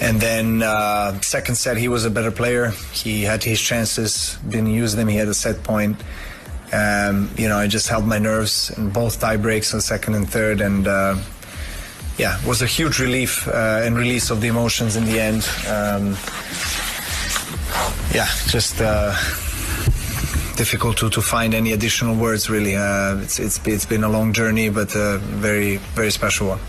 And 0.00 0.20
then 0.20 0.62
uh, 0.62 1.20
second 1.20 1.54
set, 1.54 1.76
he 1.76 1.88
was 1.88 2.04
a 2.04 2.10
better 2.10 2.30
player. 2.30 2.70
He 2.92 3.22
had 3.22 3.42
his 3.42 3.60
chances, 3.60 4.36
didn't 4.48 4.70
use 4.70 4.94
them. 4.94 5.08
He 5.08 5.16
had 5.16 5.28
a 5.28 5.34
set 5.34 5.62
point. 5.62 5.96
Um, 6.72 7.30
you 7.36 7.48
know, 7.48 7.56
I 7.56 7.68
just 7.68 7.88
held 7.88 8.06
my 8.06 8.18
nerves 8.18 8.76
in 8.76 8.90
both 8.90 9.20
tie 9.20 9.36
breaks 9.36 9.72
on 9.74 9.80
second 9.80 10.14
and 10.14 10.28
third, 10.28 10.60
and 10.60 10.88
uh, 10.88 11.16
yeah, 12.18 12.38
was 12.46 12.62
a 12.62 12.66
huge 12.66 12.98
relief 13.00 13.48
uh, 13.48 13.82
and 13.82 13.96
release 13.96 14.30
of 14.30 14.40
the 14.40 14.48
emotions 14.48 14.96
in 14.96 15.04
the 15.04 15.20
end. 15.20 15.48
Um, 15.68 16.16
yeah, 18.14 18.28
just 18.46 18.80
uh, 18.80 19.12
difficult 20.56 20.96
to, 20.98 21.10
to 21.10 21.20
find 21.20 21.54
any 21.54 21.72
additional 21.72 22.14
words. 22.14 22.48
Really, 22.48 22.76
uh, 22.76 23.16
it's 23.18 23.38
it's 23.38 23.58
it's 23.66 23.86
been 23.86 24.04
a 24.04 24.08
long 24.08 24.32
journey, 24.32 24.68
but 24.68 24.94
a 24.94 25.18
very 25.18 25.78
very 25.94 26.10
special 26.10 26.48
one. 26.48 26.60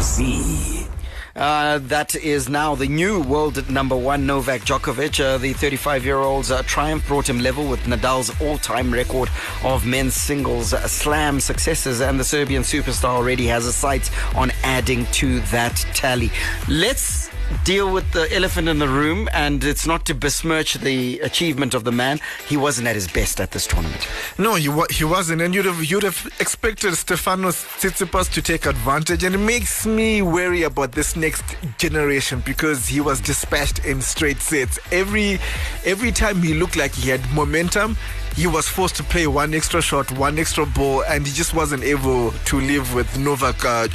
Z. 0.00 0.86
Uh, 1.34 1.78
that 1.78 2.14
is 2.14 2.48
now 2.48 2.74
the 2.74 2.86
new 2.86 3.20
world 3.22 3.70
number 3.70 3.96
one, 3.96 4.26
Novak 4.26 4.62
Djokovic. 4.62 5.18
Uh, 5.18 5.38
the 5.38 5.52
35 5.54 6.04
year 6.04 6.18
old's 6.18 6.50
uh, 6.50 6.62
triumph 6.64 7.06
brought 7.08 7.28
him 7.28 7.40
level 7.40 7.66
with 7.66 7.80
Nadal's 7.84 8.30
all 8.42 8.58
time 8.58 8.92
record 8.92 9.30
of 9.64 9.86
men's 9.86 10.14
singles 10.14 10.74
uh, 10.74 10.86
slam 10.86 11.40
successes, 11.40 12.00
and 12.00 12.20
the 12.20 12.24
Serbian 12.24 12.62
superstar 12.62 13.16
already 13.16 13.46
has 13.46 13.66
a 13.66 13.72
sight 13.72 14.10
on 14.36 14.50
adding 14.62 15.06
to 15.06 15.40
that 15.52 15.76
tally. 15.94 16.30
Let's 16.68 17.31
deal 17.64 17.92
with 17.92 18.10
the 18.12 18.32
elephant 18.34 18.68
in 18.68 18.78
the 18.78 18.88
room, 18.88 19.28
and 19.32 19.62
it's 19.64 19.86
not 19.86 20.04
to 20.06 20.14
besmirch 20.14 20.74
the 20.74 21.20
achievement 21.20 21.74
of 21.74 21.84
the 21.84 21.92
man. 21.92 22.20
He 22.48 22.56
wasn't 22.56 22.88
at 22.88 22.94
his 22.94 23.08
best 23.08 23.40
at 23.40 23.50
this 23.50 23.66
tournament. 23.66 24.06
No, 24.38 24.54
he, 24.54 24.68
wa- 24.68 24.86
he 24.90 25.04
wasn't, 25.04 25.42
and 25.42 25.54
you'd 25.54 25.64
have 25.64 25.84
you'd 25.84 26.02
have 26.02 26.26
expected 26.40 26.92
Stefanos 26.92 27.64
Tsitsipas 27.78 28.32
to 28.32 28.42
take 28.42 28.66
advantage, 28.66 29.24
and 29.24 29.34
it 29.34 29.38
makes 29.38 29.86
me 29.86 30.22
worry 30.22 30.62
about 30.62 30.92
this 30.92 31.16
next 31.16 31.44
generation 31.78 32.42
because 32.44 32.86
he 32.88 33.00
was 33.00 33.20
dispatched 33.20 33.84
in 33.84 34.00
straight 34.02 34.40
sets. 34.40 34.78
Every 34.90 35.38
every 35.84 36.12
time 36.12 36.42
he 36.42 36.54
looked 36.54 36.76
like 36.76 36.94
he 36.94 37.10
had 37.10 37.20
momentum, 37.32 37.96
he 38.36 38.46
was 38.46 38.66
forced 38.68 38.96
to 38.96 39.04
play 39.04 39.26
one 39.26 39.54
extra 39.54 39.82
shot, 39.82 40.10
one 40.12 40.38
extra 40.38 40.66
ball, 40.66 41.02
and 41.04 41.26
he 41.26 41.32
just 41.32 41.54
wasn't 41.54 41.82
able 41.84 42.32
to 42.46 42.60
live 42.60 42.94
with 42.94 43.18
Novak 43.18 43.64
uh, 43.64 43.88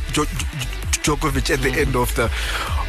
Djokovic 1.07 1.49
at 1.53 1.61
the 1.61 1.71
end 1.71 1.95
of 1.95 2.13
the 2.15 2.25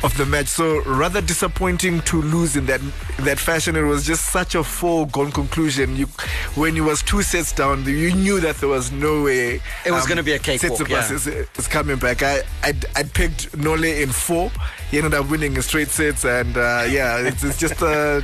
of 0.02 0.16
the 0.16 0.26
match. 0.26 0.48
So 0.48 0.82
rather 0.84 1.20
disappointing 1.20 2.00
to 2.02 2.20
lose 2.20 2.56
in 2.56 2.66
that 2.66 2.80
that 3.20 3.38
fashion. 3.38 3.76
It 3.76 3.82
was 3.82 4.04
just 4.04 4.32
such 4.32 4.56
a 4.56 4.64
foregone 4.64 5.30
conclusion. 5.30 5.94
You 5.94 6.06
when 6.56 6.74
he 6.74 6.80
was 6.80 7.02
two 7.02 7.22
sets 7.22 7.52
down, 7.52 7.84
you 7.84 8.12
knew 8.12 8.40
that 8.40 8.56
there 8.56 8.68
was 8.68 8.90
no 8.90 9.22
way 9.22 9.60
It 9.86 9.92
was 9.92 10.06
gonna 10.06 10.24
be 10.24 10.32
a 10.32 10.38
cakewalk, 10.38 10.80
Tsitsipas 10.80 10.88
yeah. 10.88 11.14
is, 11.14 11.26
is 11.26 11.68
coming 11.68 11.96
back. 11.98 12.22
I 12.22 12.42
I'd, 12.64 12.84
I'd 12.96 13.14
picked 13.14 13.56
Nole 13.56 13.84
in 13.84 14.10
four. 14.10 14.50
He 14.90 14.98
ended 14.98 15.14
up 15.14 15.30
winning 15.30 15.54
in 15.54 15.62
straight 15.62 15.88
sets, 15.88 16.24
and 16.24 16.56
uh, 16.56 16.86
yeah, 16.88 17.18
it's, 17.18 17.44
it's 17.44 17.58
just 17.58 17.82
uh, 17.82 18.20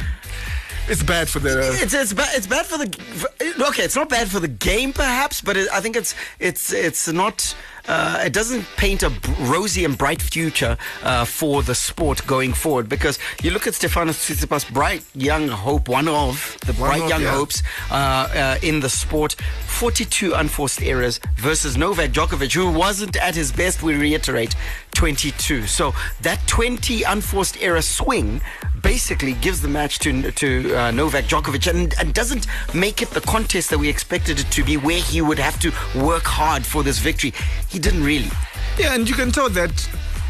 it's 0.88 1.02
bad 1.02 1.28
for 1.28 1.38
the. 1.38 1.60
It's 1.82 1.94
it's 1.94 2.12
bad. 2.12 2.28
It's 2.34 2.46
bad 2.46 2.66
for 2.66 2.78
the. 2.78 2.86
For, 2.98 3.28
okay, 3.68 3.84
it's 3.84 3.96
not 3.96 4.08
bad 4.08 4.28
for 4.28 4.40
the 4.40 4.48
game, 4.48 4.92
perhaps, 4.92 5.40
but 5.40 5.56
it, 5.56 5.68
I 5.72 5.80
think 5.80 5.96
it's 5.96 6.14
it's 6.38 6.72
it's 6.72 7.08
not. 7.08 7.54
Uh, 7.86 8.22
it 8.24 8.32
doesn't 8.32 8.64
paint 8.76 9.02
a 9.02 9.10
b- 9.10 9.18
rosy 9.40 9.84
and 9.84 9.98
bright 9.98 10.22
future 10.22 10.76
uh, 11.02 11.24
for 11.24 11.62
the 11.62 11.74
sport 11.74 12.26
going 12.26 12.52
forward 12.52 12.88
because 12.88 13.18
you 13.42 13.50
look 13.50 13.66
at 13.66 13.74
Stefanos 13.74 14.14
Tsitsipas, 14.14 14.72
bright 14.72 15.04
young 15.14 15.48
hope, 15.48 15.88
one 15.88 16.08
of 16.08 16.56
the 16.66 16.72
One 16.72 16.88
bright 16.88 17.02
of, 17.02 17.08
young 17.10 17.22
yeah. 17.22 17.34
hopes 17.34 17.62
uh, 17.90 17.94
uh, 17.94 18.58
in 18.62 18.80
the 18.80 18.88
sport. 18.88 19.36
42 19.66 20.32
unforced 20.32 20.82
errors 20.82 21.20
versus 21.36 21.76
Novak 21.76 22.10
Djokovic, 22.12 22.54
who 22.54 22.70
wasn't 22.70 23.16
at 23.16 23.34
his 23.34 23.52
best. 23.52 23.82
We 23.82 23.94
reiterate, 23.96 24.54
22. 24.94 25.66
So 25.66 25.92
that 26.22 26.46
20 26.46 27.02
unforced 27.02 27.60
error 27.60 27.82
swing 27.82 28.40
basically 28.82 29.32
gives 29.34 29.60
the 29.60 29.68
match 29.68 29.98
to 30.00 30.30
to 30.32 30.74
uh, 30.74 30.90
Novak 30.90 31.24
Djokovic 31.24 31.68
and, 31.68 31.94
and 31.98 32.14
doesn't 32.14 32.46
make 32.74 33.02
it 33.02 33.10
the 33.10 33.20
contest 33.22 33.70
that 33.70 33.78
we 33.78 33.88
expected 33.88 34.38
it 34.40 34.50
to 34.50 34.64
be, 34.64 34.76
where 34.76 35.00
he 35.00 35.20
would 35.20 35.38
have 35.38 35.58
to 35.60 35.72
work 35.98 36.24
hard 36.24 36.64
for 36.64 36.82
this 36.82 36.98
victory. 36.98 37.32
He 37.68 37.78
didn't 37.78 38.04
really. 38.04 38.30
Yeah, 38.78 38.94
and 38.94 39.08
you 39.08 39.14
can 39.14 39.30
tell 39.32 39.48
that 39.50 39.72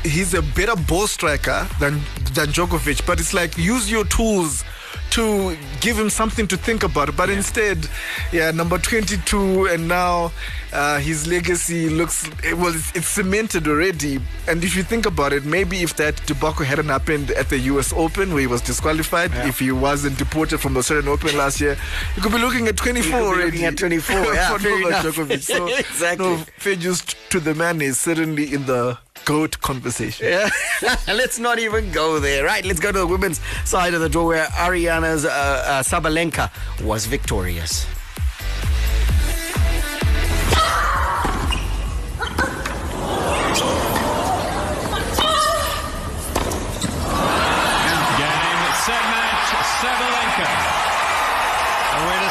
he's 0.02 0.34
a 0.34 0.42
better 0.42 0.76
ball 0.76 1.06
striker 1.06 1.66
than 1.80 1.94
than 2.34 2.48
Djokovic, 2.48 3.06
but 3.06 3.20
it's 3.20 3.34
like 3.34 3.56
use 3.58 3.90
your 3.90 4.04
tools 4.04 4.64
to 5.10 5.56
give 5.80 5.98
him 5.98 6.10
something 6.10 6.46
to 6.48 6.56
think 6.56 6.82
about. 6.82 7.16
But 7.16 7.30
instead, 7.30 7.88
yeah, 8.32 8.50
number 8.50 8.78
22, 8.78 9.66
and 9.66 9.86
now 9.86 10.32
uh, 10.74 10.98
his 10.98 11.26
legacy 11.26 11.88
looks 11.88 12.28
well, 12.52 12.74
it's, 12.74 12.94
it's 12.94 13.08
cemented 13.08 13.66
already. 13.68 14.20
And 14.48 14.62
if 14.64 14.76
you 14.76 14.82
think 14.82 15.06
about 15.06 15.32
it, 15.32 15.44
maybe 15.44 15.82
if 15.82 15.96
that 15.96 16.16
debacle 16.26 16.64
hadn't 16.64 16.88
happened 16.88 17.30
at 17.32 17.48
the 17.48 17.58
US 17.70 17.92
Open 17.92 18.30
where 18.32 18.40
he 18.40 18.46
was 18.46 18.60
disqualified, 18.60 19.30
if 19.46 19.60
he 19.60 19.72
wasn't 19.72 20.18
deported 20.18 20.58
from 20.58 20.74
the 20.74 20.80
Australian 20.80 21.08
Open 21.08 21.36
last 21.36 21.60
year, 21.60 21.76
you 22.16 22.22
could 22.22 22.32
be 22.32 22.38
looking 22.38 22.66
at 22.68 22.76
24 22.76 23.04
You 23.04 23.12
could 23.12 23.18
be 23.18 23.24
already. 23.24 23.50
looking 23.52 23.64
at 23.64 23.78
24, 23.78 24.16
yeah, 24.34 24.56
for 24.56 24.68
Novak. 24.68 25.04
Djokovic. 25.04 25.42
So, 25.42 25.66
Exactly. 25.78 26.26
No, 26.26 26.36
fair 26.58 26.76
to 26.76 27.40
the 27.40 27.54
man 27.54 27.80
is 27.80 27.98
certainly 27.98 28.52
in 28.52 28.66
the 28.66 28.98
GOAT 29.24 29.60
conversation. 29.60 30.26
Yeah. 30.26 30.50
let's 31.08 31.38
not 31.38 31.58
even 31.58 31.90
go 31.92 32.18
there. 32.18 32.44
Right, 32.44 32.64
let's 32.64 32.80
go 32.80 32.92
to 32.92 32.98
the 32.98 33.06
women's 33.06 33.40
side 33.64 33.94
of 33.94 34.00
the 34.00 34.08
door 34.08 34.26
where 34.26 34.46
Aryna's 34.46 35.24
uh, 35.24 35.28
uh, 35.30 35.82
Sabalenka 35.82 36.50
was 36.84 37.06
victorious. 37.06 37.86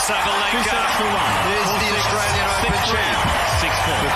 Sabalenka 0.04 0.84
is 1.48 1.68
the 1.80 1.90
Australian 1.96 2.48
Open 2.52 2.76
champ 2.92 3.24
Six 3.62 3.72
four. 3.86 3.96
for 4.04 4.12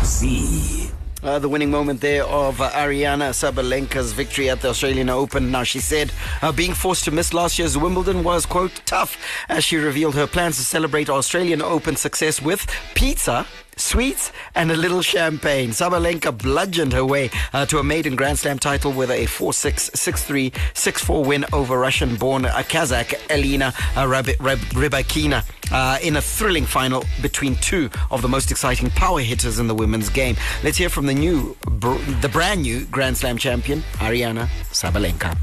2023. 0.00 0.06
Z. 0.06 0.90
Uh, 1.22 1.38
the 1.38 1.46
winning 1.46 1.70
moment 1.70 2.00
there 2.00 2.24
of 2.24 2.58
uh, 2.62 2.70
Aryna 2.70 3.34
Sabalenka's 3.34 4.14
victory 4.14 4.48
at 4.48 4.62
the 4.62 4.70
Australian 4.70 5.10
Open. 5.10 5.50
Now, 5.50 5.62
she 5.62 5.78
said 5.78 6.10
uh, 6.40 6.50
being 6.52 6.72
forced 6.72 7.04
to 7.04 7.10
miss 7.10 7.34
last 7.34 7.58
year's 7.58 7.76
Wimbledon 7.76 8.24
was, 8.24 8.46
quote, 8.46 8.80
tough 8.86 9.18
as 9.50 9.62
she 9.62 9.76
revealed 9.76 10.14
her 10.14 10.26
plans 10.26 10.56
to 10.56 10.62
celebrate 10.62 11.10
Australian 11.10 11.60
Open 11.60 11.96
success 11.96 12.40
with 12.40 12.66
pizza. 12.94 13.44
Sweets 13.80 14.30
and 14.54 14.70
a 14.70 14.76
little 14.76 15.02
champagne. 15.02 15.70
Sabalenka 15.70 16.36
bludgeoned 16.36 16.92
her 16.92 17.04
way 17.04 17.30
uh, 17.52 17.66
to 17.66 17.78
a 17.78 17.82
maiden 17.82 18.14
Grand 18.14 18.38
Slam 18.38 18.58
title 18.58 18.92
with 18.92 19.10
a 19.10 19.26
4 19.26 19.52
6, 19.52 19.90
6 19.94 20.24
3, 20.24 20.52
6 20.74 21.04
4 21.04 21.24
win 21.24 21.44
over 21.52 21.78
Russian 21.78 22.16
born 22.16 22.44
uh, 22.44 22.50
Kazakh 22.68 23.14
Elena 23.30 23.72
uh, 23.96 24.06
Rab- 24.06 24.40
Rab- 24.40 24.58
Rybakina 24.58 25.44
uh, 25.72 25.98
in 26.02 26.16
a 26.16 26.20
thrilling 26.22 26.66
final 26.66 27.04
between 27.22 27.56
two 27.56 27.90
of 28.10 28.22
the 28.22 28.28
most 28.28 28.50
exciting 28.50 28.90
power 28.90 29.20
hitters 29.20 29.58
in 29.58 29.66
the 29.66 29.74
women's 29.74 30.08
game. 30.10 30.36
Let's 30.62 30.76
hear 30.76 30.88
from 30.88 31.06
the 31.06 31.14
new, 31.14 31.56
br- 31.62 31.98
the 32.20 32.28
brand 32.28 32.62
new 32.62 32.84
Grand 32.86 33.16
Slam 33.16 33.38
champion, 33.38 33.80
Aryna 33.94 34.46
Sabalenka. 34.70 35.36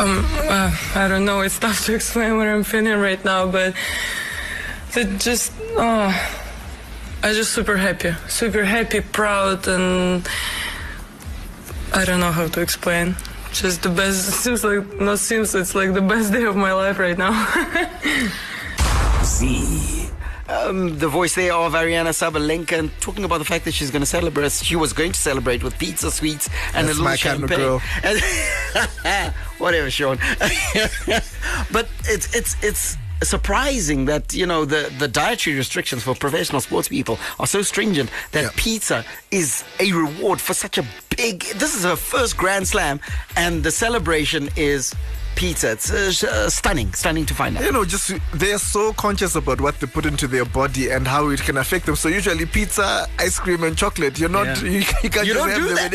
Um, 0.00 0.24
uh, 0.48 0.76
I 0.96 1.06
don't 1.08 1.24
know. 1.24 1.40
It's 1.42 1.58
tough 1.58 1.86
to 1.86 1.94
explain 1.94 2.36
what 2.36 2.48
I'm 2.48 2.64
feeling 2.64 2.98
right 2.98 3.24
now, 3.24 3.46
but 3.46 3.74
it 4.96 5.20
just, 5.20 5.52
oh, 5.76 6.10
I'm 7.24 7.32
just 7.34 7.52
super 7.54 7.78
happy, 7.78 8.12
super 8.28 8.64
happy, 8.64 9.00
proud, 9.00 9.66
and 9.66 10.28
I 11.94 12.04
don't 12.04 12.20
know 12.20 12.30
how 12.30 12.46
to 12.48 12.60
explain. 12.60 13.16
Just 13.50 13.82
the 13.82 13.88
best. 13.88 14.28
It 14.28 14.32
seems 14.44 14.62
like 14.62 15.00
not 15.00 15.18
seems. 15.18 15.54
It's 15.54 15.74
like 15.74 15.94
the 15.94 16.02
best 16.02 16.32
day 16.34 16.44
of 16.44 16.54
my 16.54 16.74
life 16.74 16.98
right 16.98 17.16
now. 17.16 17.32
Z. 19.24 20.10
Um, 20.50 20.98
the 20.98 21.08
voice 21.08 21.34
there 21.34 21.54
of 21.54 21.72
Aryna 21.72 22.12
Sabalenka 22.12 22.78
and 22.78 22.90
talking 23.00 23.24
about 23.24 23.38
the 23.38 23.46
fact 23.46 23.64
that 23.64 23.72
she's 23.72 23.90
going 23.90 24.02
to 24.02 24.06
celebrate. 24.06 24.52
She 24.52 24.76
was 24.76 24.92
going 24.92 25.12
to 25.12 25.18
celebrate 25.18 25.64
with 25.64 25.78
pizza, 25.78 26.10
sweets, 26.10 26.50
and 26.74 26.86
That's 26.86 26.98
a 26.98 27.02
little 27.02 27.04
my 27.04 27.16
kind 27.16 27.42
of 27.42 27.48
girl. 27.48 27.80
And- 28.02 29.32
Whatever, 29.58 29.88
Sean. 29.90 30.18
but 31.72 31.88
it's 32.04 32.34
it's 32.36 32.62
it's 32.62 32.98
surprising 33.24 34.04
that 34.06 34.34
you 34.34 34.46
know 34.46 34.64
the 34.64 34.92
the 34.98 35.08
dietary 35.08 35.56
restrictions 35.56 36.02
for 36.02 36.14
professional 36.14 36.60
sports 36.60 36.88
people 36.88 37.18
are 37.38 37.46
so 37.46 37.62
stringent 37.62 38.10
that 38.32 38.54
pizza 38.56 39.04
is 39.30 39.64
a 39.80 39.92
reward 39.92 40.40
for 40.40 40.54
such 40.54 40.78
a 40.78 40.84
big. 41.16 41.40
This 41.56 41.74
is 41.74 41.84
her 41.84 41.96
first 41.96 42.36
Grand 42.36 42.66
Slam, 42.68 43.00
and 43.36 43.62
the 43.62 43.70
celebration 43.70 44.48
is 44.56 44.94
pizza. 45.36 45.72
It's 45.72 45.90
uh, 46.24 46.28
uh, 46.28 46.48
stunning, 46.50 46.92
stunning 46.92 47.26
to 47.26 47.34
find 47.34 47.56
out. 47.56 47.64
You 47.64 47.72
know, 47.72 47.84
just 47.84 48.12
they're 48.32 48.58
so 48.58 48.92
conscious 48.92 49.34
about 49.34 49.60
what 49.60 49.78
they 49.80 49.86
put 49.86 50.06
into 50.06 50.26
their 50.26 50.44
body 50.44 50.90
and 50.90 51.06
how 51.06 51.28
it 51.30 51.40
can 51.40 51.56
affect 51.56 51.86
them. 51.86 51.96
So 51.96 52.08
usually, 52.08 52.46
pizza, 52.46 53.06
ice 53.18 53.38
cream, 53.38 53.62
and 53.64 53.76
chocolate. 53.76 54.18
You're 54.18 54.28
not. 54.28 54.46
Yeah. 54.62 54.70
You, 54.70 54.78
you 55.02 55.10
can't 55.10 55.26
You 55.26 55.34
just 55.34 55.48
have 55.48 55.56
do 55.58 55.66
them 55.66 55.74
that. 55.76 55.92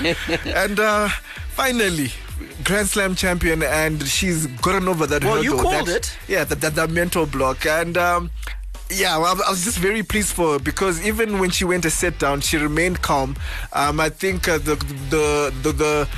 whenever. 0.00 0.48
and 0.58 0.80
uh, 0.80 1.08
finally. 1.50 2.10
Grand 2.64 2.88
Slam 2.88 3.14
champion, 3.14 3.62
and 3.62 4.02
she's 4.06 4.46
gotten 4.46 4.88
over 4.88 5.06
that 5.06 5.22
Well, 5.24 5.36
hurdle. 5.36 5.44
you 5.44 5.62
called 5.62 5.86
that, 5.86 5.96
it. 5.96 6.18
Yeah, 6.28 6.44
that, 6.44 6.60
that, 6.60 6.74
that 6.74 6.90
mental 6.90 7.26
block. 7.26 7.64
And 7.66 7.96
um, 7.96 8.30
yeah, 8.88 9.18
well, 9.18 9.36
I 9.44 9.50
was 9.50 9.64
just 9.64 9.78
very 9.78 10.02
pleased 10.04 10.32
for 10.32 10.52
her 10.54 10.58
because 10.60 11.04
even 11.04 11.40
when 11.40 11.50
she 11.50 11.64
went 11.64 11.82
to 11.82 11.90
sit 11.90 12.20
down, 12.20 12.40
she 12.40 12.56
remained 12.56 13.02
calm. 13.02 13.36
Um, 13.72 13.98
I 13.98 14.10
think 14.10 14.48
uh, 14.48 14.58
the, 14.58 14.76
the, 15.10 15.52
the, 15.62 15.72
the, 15.72 16.08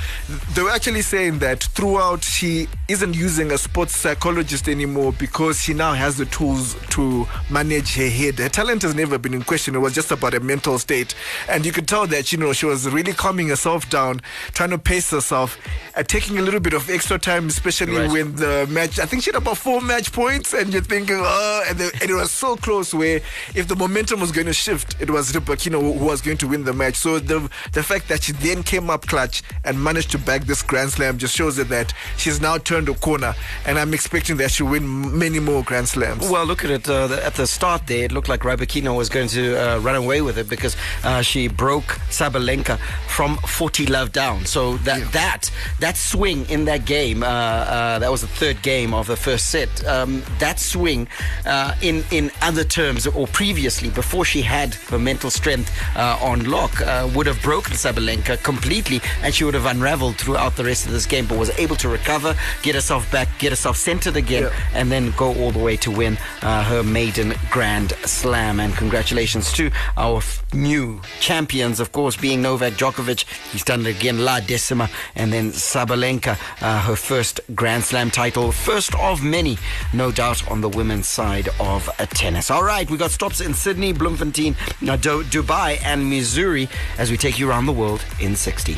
they 0.53 0.61
were 0.61 0.69
actually 0.69 1.01
saying 1.01 1.39
that 1.39 1.63
throughout 1.63 2.23
she 2.23 2.67
isn't 2.87 3.15
using 3.15 3.51
a 3.51 3.57
sports 3.57 3.95
psychologist 3.97 4.67
anymore 4.69 5.13
because 5.13 5.59
she 5.61 5.73
now 5.73 5.93
has 5.93 6.17
the 6.17 6.25
tools 6.25 6.75
to 6.91 7.27
manage 7.49 7.95
her 7.95 8.07
head. 8.07 8.37
Her 8.37 8.49
talent 8.49 8.83
has 8.83 8.93
never 8.93 9.17
been 9.17 9.33
in 9.33 9.41
question. 9.41 9.73
It 9.73 9.79
was 9.79 9.95
just 9.95 10.11
about 10.11 10.33
her 10.33 10.39
mental 10.39 10.77
state. 10.77 11.15
And 11.49 11.65
you 11.65 11.71
could 11.71 11.87
tell 11.87 12.05
that, 12.07 12.31
you 12.31 12.37
know, 12.37 12.53
she 12.53 12.67
was 12.67 12.87
really 12.87 13.13
calming 13.13 13.47
herself 13.49 13.89
down, 13.89 14.21
trying 14.53 14.69
to 14.69 14.77
pace 14.77 15.09
herself, 15.09 15.57
uh, 15.95 16.03
taking 16.03 16.37
a 16.37 16.41
little 16.43 16.59
bit 16.59 16.73
of 16.73 16.87
extra 16.89 17.17
time, 17.17 17.47
especially 17.47 17.95
Right. 17.95 18.11
when 18.11 18.35
the 18.35 18.67
match, 18.69 18.99
I 18.99 19.07
think 19.07 19.23
she 19.23 19.31
had 19.31 19.41
about 19.41 19.57
four 19.57 19.81
match 19.81 20.11
points, 20.11 20.53
and 20.53 20.71
you're 20.71 20.83
thinking, 20.83 21.17
oh, 21.19 21.63
and, 21.67 21.79
the, 21.79 21.91
and 22.01 22.11
it 22.11 22.13
was 22.13 22.29
so 22.29 22.55
close 22.61 22.93
where 22.93 23.21
if 23.55 23.67
the 23.67 23.75
momentum 23.75 24.19
was 24.19 24.31
going 24.31 24.47
to 24.47 24.53
shift, 24.53 24.95
it 24.99 25.09
was 25.09 25.31
Rybakina 25.31 25.79
who 25.81 26.05
was 26.05 26.21
going 26.21 26.37
to 26.37 26.47
win 26.47 26.63
the 26.63 26.73
match. 26.73 26.95
So 26.95 27.19
the 27.19 27.49
the 27.73 27.83
fact 27.83 28.07
that 28.09 28.23
she 28.23 28.33
then 28.33 28.63
came 28.63 28.89
up 28.89 29.07
clutch 29.07 29.43
and 29.63 29.81
managed 29.83 30.11
to 30.11 30.17
bag 30.17 30.43
this 30.43 30.61
Grand 30.61 30.91
Slam 30.91 31.17
just 31.17 31.35
shows 31.35 31.57
her 31.57 31.63
that 31.65 31.93
she's 32.17 32.41
now 32.41 32.57
turned 32.57 32.89
a 32.89 32.93
corner, 32.93 33.35
and 33.65 33.79
I'm 33.79 33.93
expecting 33.93 34.37
that 34.37 34.51
she'll 34.51 34.67
win 34.67 35.17
many 35.17 35.39
more 35.39 35.63
Grand 35.63 35.87
Slams. 35.87 36.29
Well, 36.29 36.45
look 36.45 36.63
at 36.63 36.71
it. 36.71 36.89
Uh, 36.89 37.07
the, 37.07 37.25
at 37.25 37.35
the 37.35 37.47
start 37.47 37.87
there, 37.87 38.05
it 38.05 38.11
looked 38.11 38.29
like 38.29 38.41
Rybakina 38.41 38.95
was 38.95 39.09
going 39.09 39.27
to 39.29 39.55
uh, 39.55 39.79
run 39.79 39.95
away 39.95 40.21
with 40.21 40.37
it 40.37 40.49
because 40.49 40.75
uh, 41.03 41.21
she 41.21 41.47
broke 41.47 41.99
Sabalenka 42.09 42.77
from 43.07 43.37
40 43.37 43.87
love 43.87 44.11
down. 44.11 44.45
So 44.45 44.77
that 44.77 45.11
that 45.11 45.51
that 45.79 45.97
swing 45.97 46.45
in 46.49 46.65
that 46.65 46.85
game, 46.85 47.23
uh, 47.23 47.25
uh, 47.25 47.99
that 47.99 48.11
was 48.11 48.21
the 48.21 48.27
third 48.27 48.61
game 48.61 48.93
of 48.93 49.07
the 49.07 49.15
first 49.15 49.49
set. 49.49 49.69
Um, 49.85 50.23
that 50.39 50.59
swing 50.59 51.07
uh, 51.45 51.75
in 51.81 52.03
in 52.11 52.31
other 52.49 52.63
terms, 52.63 53.05
or 53.05 53.27
previously, 53.27 53.91
before 53.91 54.25
she 54.25 54.41
had 54.41 54.73
her 54.89 54.97
mental 54.97 55.29
strength 55.29 55.69
uh, 55.95 56.17
on 56.19 56.49
lock, 56.49 56.81
uh, 56.81 57.07
would 57.13 57.27
have 57.27 57.39
broken 57.43 57.73
Sabalenka 57.73 58.41
completely 58.41 59.01
and 59.21 59.35
she 59.35 59.43
would 59.43 59.53
have 59.53 59.67
unraveled 59.67 60.15
throughout 60.15 60.55
the 60.55 60.63
rest 60.63 60.87
of 60.87 60.91
this 60.91 61.05
game, 61.05 61.27
but 61.27 61.37
was 61.37 61.51
able 61.59 61.75
to 61.75 61.87
recover, 61.87 62.35
get 62.63 62.73
herself 62.73 63.09
back, 63.11 63.27
get 63.37 63.51
herself 63.51 63.77
centered 63.77 64.15
again, 64.15 64.51
and 64.73 64.91
then 64.91 65.11
go 65.11 65.35
all 65.35 65.51
the 65.51 65.59
way 65.59 65.77
to 65.77 65.91
win 65.91 66.17
uh, 66.41 66.63
her 66.63 66.81
maiden 66.81 67.35
Grand 67.51 67.91
Slam. 68.05 68.59
And 68.59 68.73
congratulations 68.73 69.53
to 69.53 69.69
our 69.95 70.17
f- 70.17 70.43
new 70.53 71.01
champions, 71.19 71.79
of 71.79 71.91
course, 71.91 72.15
being 72.15 72.41
Novak 72.41 72.73
Djokovic. 72.73 73.25
He's 73.51 73.63
done 73.63 73.85
it 73.85 73.97
again, 73.97 74.23
La 74.25 74.39
Decima, 74.39 74.89
and 75.15 75.31
then 75.31 75.51
Sabalenka, 75.51 76.37
uh, 76.61 76.81
her 76.81 76.95
first 76.95 77.39
Grand 77.55 77.83
Slam 77.83 78.11
title, 78.11 78.51
first 78.51 78.93
of 78.95 79.23
many, 79.23 79.57
no 79.93 80.11
doubt, 80.11 80.49
on 80.49 80.61
the 80.61 80.69
women's 80.69 81.07
side 81.07 81.49
of 81.59 81.89
uh, 81.99 82.05
tennis. 82.07 82.51
All 82.51 82.63
right, 82.63 82.89
we 82.89 82.97
got 82.97 83.11
stops 83.11 83.41
in 83.41 83.53
Sydney, 83.53 83.93
Bloemfontein, 83.93 84.55
uh, 84.87 84.95
Du- 84.95 85.23
Dubai, 85.23 85.79
and 85.83 86.09
Missouri 86.09 86.67
as 86.97 87.11
we 87.11 87.17
take 87.17 87.39
you 87.39 87.49
around 87.49 87.65
the 87.65 87.73
world 87.73 88.03
in 88.19 88.35
60. 88.35 88.77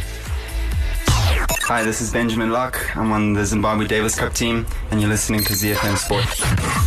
Hi, 1.63 1.83
this 1.83 2.01
is 2.01 2.11
Benjamin 2.11 2.51
Lock. 2.51 2.95
I'm 2.97 3.11
on 3.11 3.33
the 3.33 3.45
Zimbabwe 3.45 3.87
Davis 3.87 4.15
Cup 4.15 4.33
team, 4.33 4.65
and 4.89 4.99
you're 4.99 5.09
listening 5.09 5.43
to 5.43 5.53
ZFM 5.53 5.97
Sport. 5.97 6.80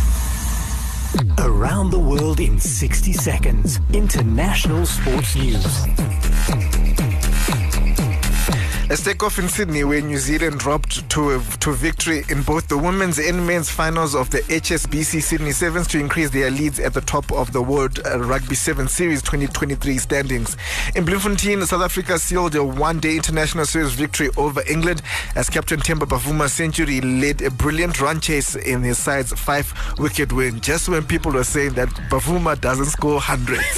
Around 1.39 1.91
the 1.91 1.99
world 1.99 2.39
in 2.39 2.59
60 2.59 3.13
seconds. 3.13 3.79
International 3.93 4.85
sports 4.85 5.35
news. 5.35 6.74
Let's 8.95 9.03
take 9.03 9.23
off 9.23 9.39
in 9.39 9.49
Sydney, 9.49 9.83
where 9.83 9.99
New 9.99 10.17
Zealand 10.17 10.57
dropped 10.57 11.09
to 11.09 11.31
a, 11.31 11.39
to 11.59 11.73
victory 11.73 12.23
in 12.29 12.43
both 12.43 12.69
the 12.69 12.77
women's 12.77 13.19
and 13.19 13.45
men's 13.45 13.69
finals 13.69 14.15
of 14.15 14.29
the 14.29 14.37
HSBC 14.37 15.21
Sydney 15.21 15.51
Sevens 15.51 15.85
to 15.89 15.99
increase 15.99 16.29
their 16.29 16.49
leads 16.49 16.79
at 16.79 16.93
the 16.93 17.01
top 17.01 17.29
of 17.33 17.51
the 17.51 17.61
World 17.61 17.99
uh, 18.05 18.17
Rugby 18.19 18.55
Seven 18.55 18.87
Series 18.87 19.21
2023 19.21 19.97
standings. 19.97 20.55
In 20.95 21.03
Bloemfontein, 21.03 21.65
South 21.65 21.81
Africa 21.81 22.17
sealed 22.17 22.55
a 22.55 22.63
one-day 22.63 23.17
international 23.17 23.65
series 23.65 23.91
victory 23.91 24.29
over 24.37 24.63
England 24.65 25.01
as 25.35 25.49
captain 25.49 25.81
Temba 25.81 26.07
Bavuma 26.07 26.47
Century 26.47 27.01
led 27.01 27.41
a 27.41 27.51
brilliant 27.51 27.99
run 27.99 28.21
chase 28.21 28.55
in 28.55 28.81
his 28.81 28.97
side's 28.97 29.33
five-wicket 29.33 30.31
win. 30.31 30.61
Just 30.61 30.87
when 30.87 31.03
people 31.03 31.33
were 31.33 31.43
saying 31.43 31.73
that 31.73 31.89
Bavuma 32.09 32.57
doesn't 32.61 32.85
score 32.85 33.19
hundreds. 33.19 33.77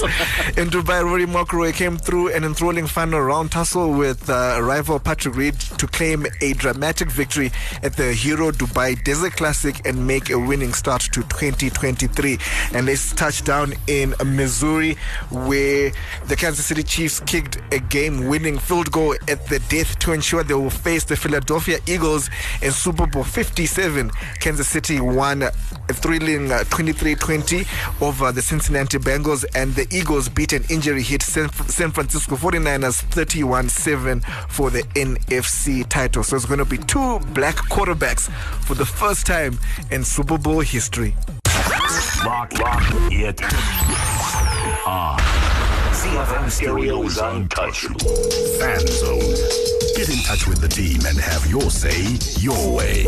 in 0.56 0.68
Dubai, 0.68 1.02
Rory 1.04 1.26
McIlroy 1.26 1.74
came 1.74 1.96
through 1.96 2.32
an 2.32 2.44
enthralling 2.44 2.86
final 2.86 3.20
round 3.20 3.50
tussle 3.50 3.90
with 3.94 4.30
uh, 4.30 4.60
rival 4.62 5.00
Patrick 5.08 5.36
Reed 5.36 5.58
to 5.78 5.86
claim 5.86 6.26
a 6.42 6.52
dramatic 6.52 7.10
victory 7.10 7.50
at 7.82 7.96
the 7.96 8.12
Hero 8.12 8.50
Dubai 8.50 9.02
Desert 9.04 9.36
Classic 9.36 9.80
and 9.86 10.06
make 10.06 10.28
a 10.28 10.38
winning 10.38 10.74
start 10.74 11.00
to 11.00 11.22
2023. 11.22 12.38
And 12.74 12.84
let's 12.84 13.14
touch 13.14 13.42
down 13.42 13.72
in 13.86 14.14
Missouri, 14.22 14.98
where 15.30 15.92
the 16.26 16.36
Kansas 16.36 16.66
City 16.66 16.82
Chiefs 16.82 17.20
kicked 17.20 17.56
a 17.72 17.78
game-winning 17.78 18.58
field 18.58 18.92
goal 18.92 19.14
at 19.28 19.46
the 19.46 19.60
death 19.70 19.98
to 20.00 20.12
ensure 20.12 20.42
they 20.42 20.52
will 20.52 20.68
face 20.68 21.04
the 21.04 21.16
Philadelphia 21.16 21.78
Eagles 21.86 22.28
in 22.60 22.70
Super 22.70 23.06
Bowl 23.06 23.24
57. 23.24 24.10
Kansas 24.40 24.68
City 24.68 25.00
won 25.00 25.42
a 25.42 25.50
thrilling 25.94 26.52
uh, 26.52 26.64
23-20 26.68 27.66
over 28.02 28.30
the 28.30 28.42
Cincinnati 28.42 28.98
Bengals, 28.98 29.46
and 29.54 29.74
the 29.74 29.86
Eagles 29.90 30.28
beat 30.28 30.52
an 30.52 30.64
injury-hit 30.68 31.22
San 31.22 31.50
San 31.50 31.92
Francisco 31.92 32.36
49ers 32.36 33.02
31-7 33.06 34.22
for 34.50 34.68
the 34.68 34.84
NFC 34.98 35.88
title. 35.88 36.24
So 36.24 36.34
it's 36.34 36.44
going 36.44 36.58
to 36.58 36.64
be 36.64 36.78
two 36.78 37.20
black 37.32 37.56
quarterbacks 37.70 38.28
for 38.66 38.74
the 38.74 38.84
first 38.84 39.26
time 39.26 39.58
in 39.90 40.02
Super 40.02 40.38
Bowl 40.38 40.60
history. 40.60 41.14
Lock, 42.24 42.52
lock 42.58 42.82
it 43.12 43.40
ah. 43.44 45.14
on. 45.14 45.38
ZFM 45.94 46.50
Stereo 46.50 47.02
is 47.04 47.18
untouchable. 47.18 48.00
Fan 48.58 48.86
Zone. 48.86 49.34
Get 49.96 50.08
in 50.08 50.22
touch 50.24 50.46
with 50.48 50.60
the 50.60 50.68
team 50.68 51.00
and 51.06 51.16
have 51.18 51.46
your 51.48 51.70
say 51.70 52.18
your 52.40 52.76
way. 52.76 53.06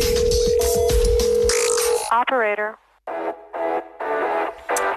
Operator. 2.12 2.79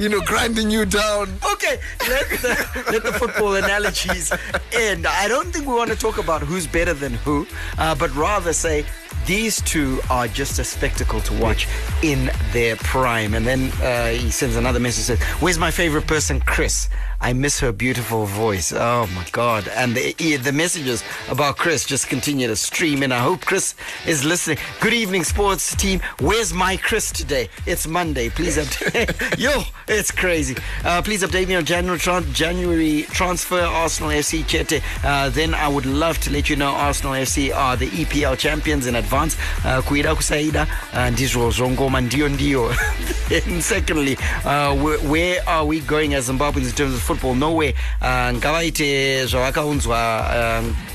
you 0.00 0.08
know 0.08 0.20
grinding 0.20 0.70
you 0.70 0.84
down. 0.84 1.28
Okay, 1.52 1.78
let 2.08 2.28
the, 2.30 2.84
let 2.90 3.02
the 3.02 3.12
football 3.12 3.54
analogies 3.54 4.32
end. 4.72 5.06
I 5.06 5.28
don't 5.28 5.52
think 5.52 5.66
we 5.66 5.74
want 5.74 5.90
to 5.90 5.96
talk 5.96 6.18
about 6.18 6.42
who's 6.42 6.66
better 6.66 6.94
than 6.94 7.14
who, 7.14 7.46
uh, 7.78 7.94
but 7.94 8.14
rather 8.14 8.52
say 8.52 8.84
these 9.26 9.62
two 9.62 10.00
are 10.10 10.28
just 10.28 10.58
a 10.58 10.64
spectacle 10.64 11.20
to 11.20 11.34
watch 11.40 11.66
in 12.02 12.30
their 12.52 12.76
prime. 12.76 13.34
And 13.34 13.46
then 13.46 13.70
uh, 13.82 14.08
he 14.08 14.30
sends 14.30 14.56
another 14.56 14.80
message 14.80 15.04
says, 15.04 15.22
Where's 15.40 15.58
my 15.58 15.70
favorite 15.70 16.06
person, 16.06 16.40
Chris? 16.40 16.88
I 17.24 17.32
miss 17.32 17.58
her 17.60 17.72
beautiful 17.72 18.26
voice. 18.26 18.70
Oh 18.70 19.08
my 19.14 19.24
God. 19.32 19.66
And 19.68 19.96
the, 19.96 20.12
the 20.36 20.52
messages 20.52 21.02
about 21.30 21.56
Chris 21.56 21.86
just 21.86 22.06
continue 22.08 22.46
to 22.48 22.54
stream 22.54 23.02
in. 23.02 23.12
I 23.12 23.18
hope 23.20 23.40
Chris 23.40 23.74
is 24.06 24.26
listening. 24.26 24.58
Good 24.82 24.92
evening, 24.92 25.24
sports 25.24 25.74
team. 25.74 26.02
Where's 26.20 26.52
my 26.52 26.76
Chris 26.76 27.10
today? 27.10 27.48
It's 27.64 27.86
Monday. 27.86 28.28
Please 28.28 28.58
update. 28.58 29.38
Yo, 29.38 29.62
it's 29.88 30.10
crazy. 30.10 30.54
Uh, 30.84 31.00
please 31.00 31.22
update 31.22 31.48
me 31.48 31.54
on 31.54 31.64
January, 31.64 31.98
tran- 31.98 32.30
January 32.34 33.04
transfer 33.08 33.62
Arsenal 33.62 34.10
FC 34.10 34.46
Chete. 34.46 34.82
Uh, 35.02 35.30
then 35.30 35.54
I 35.54 35.66
would 35.66 35.86
love 35.86 36.18
to 36.24 36.30
let 36.30 36.50
you 36.50 36.56
know 36.56 36.72
Arsenal 36.72 37.14
FC 37.14 37.54
are 37.56 37.74
the 37.74 37.86
EPL 37.86 38.36
champions 38.36 38.86
in 38.86 38.96
advance. 38.96 39.34
Uh, 39.64 39.80
kuida 39.80 40.14
kusaida 40.14 40.66
uh, 40.92 41.08
ndizvo 41.10 41.50
zvongoma 41.50 42.00
ndio 42.00 42.28
ndio. 42.28 42.68
and 43.46 43.62
secondly, 43.62 44.18
uh, 44.44 44.74
where, 44.74 44.98
where 44.98 45.48
are 45.48 45.64
we 45.64 45.80
going 45.80 46.12
as 46.12 46.28
Zimbabweans 46.28 46.66
in 46.68 46.72
terms 46.72 46.94
of 46.94 47.00
football? 47.00 47.13
Nowhere. 47.22 47.74
Uh, 48.02 48.32
ngavaite 48.32 49.26
zvavakaunzwa 49.26 50.00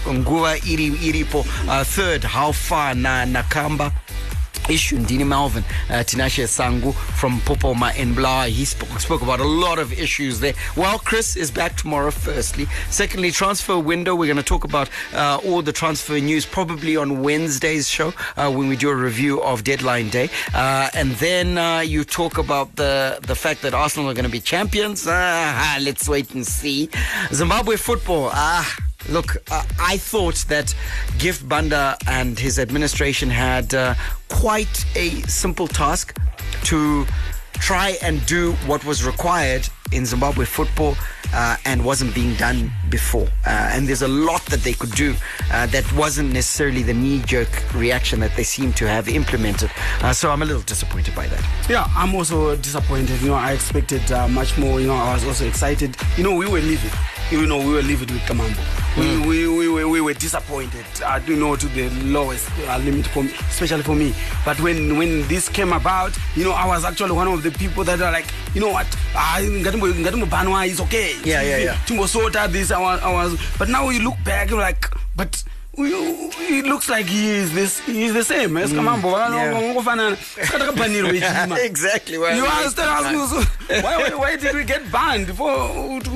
uh, 0.06 0.14
nguva 0.14 0.58
iri 0.58 0.88
iripo. 1.04 1.40
Uh, 1.40 1.84
third, 1.84 2.24
how 2.24 2.52
far 2.52 2.96
na 2.96 3.26
nakamba 3.26 3.92
issue 3.92 4.09
Ndini 4.70 5.26
Malvin, 5.26 5.64
uh, 5.90 6.04
Tinashe 6.04 6.46
Sangu 6.48 6.94
from 6.94 7.40
Popoma 7.40 7.96
in 7.98 8.14
Blah. 8.14 8.44
He 8.46 8.66
spoke, 8.66 9.00
spoke 9.00 9.22
about 9.24 9.40
a 9.40 9.44
lot 9.44 9.80
of 9.80 9.92
issues 9.92 10.40
there. 10.40 10.54
Well, 10.76 11.00
Chris 11.00 11.36
is 11.36 11.50
back 11.50 11.76
tomorrow, 11.76 12.12
firstly. 12.12 12.68
Secondly, 12.92 13.32
transfer 13.32 13.80
window. 13.80 14.14
We're 14.16 14.28
going 14.28 14.38
to 14.38 14.44
talk 14.44 14.66
about 14.66 14.90
uh, 15.14 15.40
all 15.44 15.64
the 15.64 15.74
transfer 15.74 16.20
news 16.20 16.46
probably 16.46 16.96
on 16.96 17.24
Wednesday's 17.24 17.90
show 17.90 18.14
uh, 18.38 18.52
when 18.52 18.68
we 18.68 18.76
do 18.76 18.90
a 18.90 18.96
review 18.96 19.42
of 19.42 19.64
deadline 19.64 20.10
day. 20.10 20.30
Uh, 20.54 20.90
and 20.94 21.12
then 21.14 21.58
uh, 21.58 21.80
you 21.80 22.04
talk 22.04 22.38
about 22.38 22.76
the, 22.76 23.18
the 23.24 23.36
fact 23.36 23.64
that 23.64 23.74
Arsenal 23.74 24.10
are 24.10 24.14
going 24.14 24.26
to 24.26 24.32
be 24.32 24.40
champions. 24.40 25.06
Ah, 25.08 25.80
let's 25.82 26.08
wait 26.08 26.32
and 26.36 26.46
see. 26.46 26.90
Zimbabwe 27.34 27.76
football. 27.76 28.30
Ah. 28.34 28.78
Look, 29.08 29.38
uh, 29.52 29.64
I 29.80 29.98
thought 29.98 30.46
that 30.50 30.76
Gift 31.18 31.48
Banda 31.48 31.98
and 32.08 32.38
his 32.38 32.60
administration 32.60 33.30
had 33.30 33.74
uh, 33.74 33.96
quite 34.28 34.86
a 34.96 35.22
simple 35.22 35.68
task 35.68 36.18
to 36.66 37.06
try 37.54 37.98
and 38.02 38.26
do 38.26 38.54
what 38.66 38.84
was 38.86 39.06
required 39.06 39.68
in 39.92 40.06
Zimbabwe 40.06 40.46
football 40.46 40.96
uh, 41.34 41.58
and 41.66 41.84
wasn't 41.84 42.14
being 42.14 42.36
done 42.36 42.72
before. 42.90 43.28
Uh, 43.46 43.72
and 43.74 43.88
there's 43.88 44.02
a 44.02 44.08
lot 44.08 44.44
that 44.46 44.62
they 44.62 44.74
could 44.74 44.92
do 44.92 45.16
uh, 45.52 45.66
that 45.68 45.92
wasn't 45.94 46.32
necessarily 46.32 46.84
the 46.84 46.94
knee 46.94 47.22
jerk 47.26 47.50
reaction 47.74 48.20
that 48.20 48.36
they 48.36 48.44
seem 48.44 48.72
to 48.74 48.88
have 48.88 49.08
implemented. 49.10 49.72
Uh, 50.02 50.14
so 50.14 50.30
I'm 50.32 50.42
a 50.42 50.46
little 50.46 50.62
disappointed 50.62 51.16
by 51.16 51.28
that. 51.28 51.70
Yeah, 51.70 51.88
I'm 51.96 52.16
also 52.16 52.56
disappointed. 52.56 53.22
You 53.22 53.30
know, 53.30 53.36
I 53.36 53.54
expected 53.54 54.12
uh, 54.12 54.28
much 54.28 54.58
more. 54.58 54.80
You 54.80 54.88
know, 54.88 54.96
I 54.96 55.14
was 55.14 55.26
also 55.26 55.48
excited. 55.48 55.96
You 56.18 56.24
know, 56.24 56.36
we 56.36 56.48
were 56.48 56.62
livid. 56.62 56.92
You 57.32 57.46
know, 57.46 57.60
we 57.60 57.74
were 57.74 57.84
livid 57.84 58.10
with 58.10 58.22
Kamambo. 58.24 58.56
Mm. 58.96 59.26
We, 59.28 59.48
we, 59.48 59.58
we, 59.58 59.68
were, 59.70 59.88
we 59.88 60.02
were 60.02 60.14
disappointed, 60.16 60.84
uh, 61.06 61.20
you 61.28 61.36
know, 61.36 61.56
to 61.56 61.68
the 61.68 61.88
lowest 62.06 62.50
uh, 62.68 62.80
limit, 62.80 63.06
for 63.06 63.22
me, 63.24 63.32
especially 63.50 63.84
for 63.84 63.94
me. 63.96 64.16
But 64.44 64.60
when, 64.62 64.98
when 64.98 65.28
this 65.28 65.48
came 65.48 65.72
about, 65.72 66.18
you 66.36 66.44
know, 66.44 66.54
I 66.54 66.66
was 66.66 66.84
actually 66.86 67.12
one 67.12 67.28
of 67.28 67.44
the 67.44 67.52
people 67.52 67.84
that 67.84 68.02
are 68.02 68.12
like, 68.12 68.26
you 68.56 68.62
know 68.62 68.72
what, 68.72 68.88
Banwa 70.26 70.68
is 70.68 70.82
okay. 70.82 71.16
Yeah, 71.24 71.44
yeah, 71.44 71.58
yeah. 71.58 71.78
Timbo 71.86 72.06
Sota, 72.06 72.52
this, 72.52 72.72
I 72.72 72.82
was, 72.82 73.00
I 73.02 73.14
was, 73.14 73.40
but 73.60 73.70
now 73.70 73.90
you 73.90 74.00
look 74.02 74.16
back, 74.26 74.50
you're 74.50 74.60
like, 74.60 74.90
but 75.16 75.44
it 75.78 76.66
looks 76.66 76.90
like 76.90 77.06
he 77.06 77.30
is 77.30 77.54
this 77.54 77.80
he 77.82 78.04
is 78.04 78.14
the 78.14 78.24
same 78.24 78.58
as 78.58 78.74
Kamambo 78.74 79.12
yeah. 79.14 79.54
exactly 81.64 82.18
well, 82.18 82.36
you 82.36 82.44
are 82.44 82.70
still 82.70 82.84
asking 82.86 83.20
us 83.20 83.48
why, 83.70 83.98
why, 83.98 84.16
why 84.16 84.36
did 84.36 84.56
we 84.56 84.64
get 84.64 84.92
banned? 84.92 85.28
For 85.36 85.50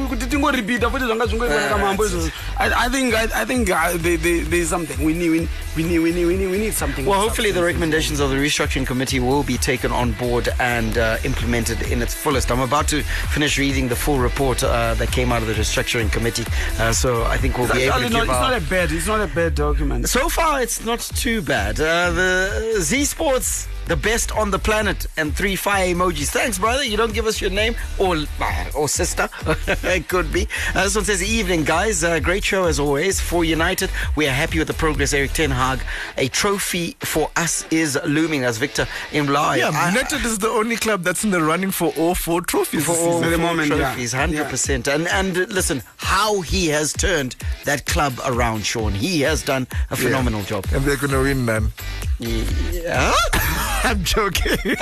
kuti 0.10 0.26
tingorepeata 0.26 0.90
futi 0.90 1.06
zvanga 1.06 1.26
zvingoitwa 1.26 1.62
nakamambo 1.62 2.06
izvozvo 2.06 2.32
I, 2.58 2.90
think 2.90 3.14
I, 3.14 3.42
I 3.42 3.46
think 3.46 3.70
uh, 3.70 3.98
there, 3.98 4.18
there, 4.18 4.44
there's 4.44 4.70
something. 4.70 5.04
We 5.04 5.14
need 5.14 5.30
we, 5.30 5.48
we 5.76 5.84
need 5.84 6.00
we 6.00 6.12
need 6.12 6.26
we 6.26 6.38
need 6.38 6.48
we 6.48 6.58
need 6.58 6.74
something. 6.74 7.06
Well, 7.06 7.20
hopefully, 7.20 7.52
the 7.52 7.64
recommendations 7.64 8.20
of 8.20 8.30
the 8.30 8.36
restructuring 8.36 8.86
committee 8.86 9.20
will 9.20 9.44
be 9.44 9.58
taken 9.58 9.92
on 9.92 10.14
board 10.14 10.50
and 10.60 10.98
uh, 10.98 11.18
implemented 11.24 11.82
in 11.92 12.02
its 12.02 12.14
fullest. 12.14 12.52
I'm 12.52 12.60
about 12.60 12.88
to 12.90 13.02
finish 13.04 13.58
reading 13.58 13.88
the 13.88 13.96
full 13.96 14.20
report 14.20 14.64
uh, 14.64 14.94
that 14.96 15.12
came 15.12 15.32
out 15.32 15.42
of 15.42 15.48
the 15.48 15.54
restructuring 15.54 16.12
committee, 16.12 16.46
uh, 16.80 16.94
so 16.94 17.24
I 17.24 17.38
think 17.38 17.58
we'll 17.58 17.66
it's, 17.68 17.76
be 17.76 17.84
able 17.84 17.98
to 17.98 18.06
actually 18.06 18.20
give 18.20 18.28
not, 18.28 18.44
it's 18.44 18.50
not 18.50 18.62
a 18.62 18.70
bad 18.70 18.92
it's 18.92 19.08
not 19.08 19.22
a 19.22 19.28
bad 19.34 19.56
document. 19.56 20.10
So 20.10 20.30
far, 20.30 20.62
it's 20.62 20.86
not 20.86 21.00
too 21.00 21.42
bad. 21.42 21.80
Uh, 21.80 22.12
the 22.12 22.76
Z 22.80 23.06
Sports, 23.06 23.68
the 23.88 23.96
best 23.96 24.32
on 24.32 24.52
the 24.52 24.60
planet, 24.60 25.06
and 25.18 25.36
three 25.36 25.56
fire 25.56 25.94
emojis. 25.94 26.30
Thanks, 26.30 26.58
brother. 26.58 26.84
You 26.84 26.98
don't 26.98 27.14
give 27.14 27.26
us 27.26 27.42
your 27.42 27.52
name 27.52 27.76
or 28.00 28.16
uh, 28.42 28.66
or 28.76 28.88
sister. 28.88 29.30
it 29.68 30.08
could 30.08 30.32
be. 30.32 30.48
Uh, 30.76 30.84
this 30.84 30.96
one 30.96 31.06
says, 31.06 31.24
"Evening, 31.24 31.64
guys. 31.64 32.04
Uh, 32.04 32.20
great 32.20 32.44
show 32.44 32.66
as 32.66 32.80
always. 32.80 33.20
For 33.20 33.44
United, 33.44 33.90
we 34.16 34.28
are 34.28 34.32
happy 34.32 34.60
with 34.60 34.68
the 34.68 34.74
progress. 34.74 35.14
Erik 35.14 35.34
Ten 35.34 35.52
Hag, 35.52 35.80
a 36.18 36.28
trophy 36.30 36.96
for 37.00 37.30
us 37.36 37.66
is 37.72 37.98
looming." 38.06 38.44
As 38.44 38.58
Victor 38.58 38.88
in 39.12 39.26
Bly. 39.26 39.58
Yeah, 39.58 39.90
United 39.90 40.26
is 40.26 40.40
the 40.40 40.50
only 40.50 40.76
club 40.76 41.04
that's 41.04 41.24
in 41.24 41.32
the 41.32 41.42
running 41.42 41.72
for 41.72 41.94
all 41.98 42.16
four 42.16 42.42
trophies. 42.42 42.86
for 42.86 42.92
this 42.92 43.02
all 43.02 43.22
season. 43.22 43.40
four 43.40 43.66
trophies, 43.78 44.14
hundred 44.14 44.50
percent. 44.50 44.88
And 44.88 45.08
and 45.08 45.36
listen, 45.54 45.82
how 45.98 46.42
he 46.42 46.68
has 46.68 46.94
turned 46.94 47.36
that 47.66 47.86
club 47.86 48.14
around, 48.26 48.66
Sean. 48.66 48.94
He 48.94 49.22
has 49.22 49.44
done 49.44 49.68
a 49.92 49.96
phenomenal 49.96 50.44
job. 50.44 50.66
And 50.74 50.84
they're 50.84 50.98
going 50.98 51.12
to 51.12 51.22
win, 51.22 51.46
man. 51.46 51.72
Yeah. 52.20 53.14
I'm 53.84 54.04
joking. 54.04 54.58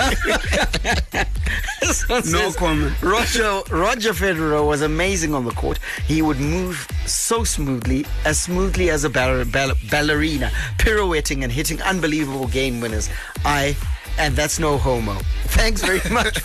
no 2.32 2.52
comment. 2.54 3.02
Roger 3.02 3.62
Roger 3.72 4.14
Federer 4.14 4.66
was 4.66 4.82
amazing 4.82 5.34
on 5.34 5.46
the 5.46 5.52
court. 5.52 5.80
He 6.06 6.22
would 6.22 6.40
move 6.40 6.88
so 7.06 7.44
smoothly, 7.44 8.06
as 8.26 8.40
smoothly 8.42 8.90
as 8.90 9.04
a 9.04 9.10
ball- 9.10 9.46
ball- 9.46 9.74
ballerina, 9.90 10.52
pirouetting 10.78 11.44
and 11.44 11.52
hitting 11.52 11.82
unbelievable 11.82 12.48
game 12.48 12.80
winners. 12.82 13.10
I. 13.46 13.76
And 14.20 14.36
that's 14.36 14.60
no 14.60 14.78
homo. 14.78 15.14
Thanks 15.56 15.82
very 15.86 16.02
much. 16.14 16.38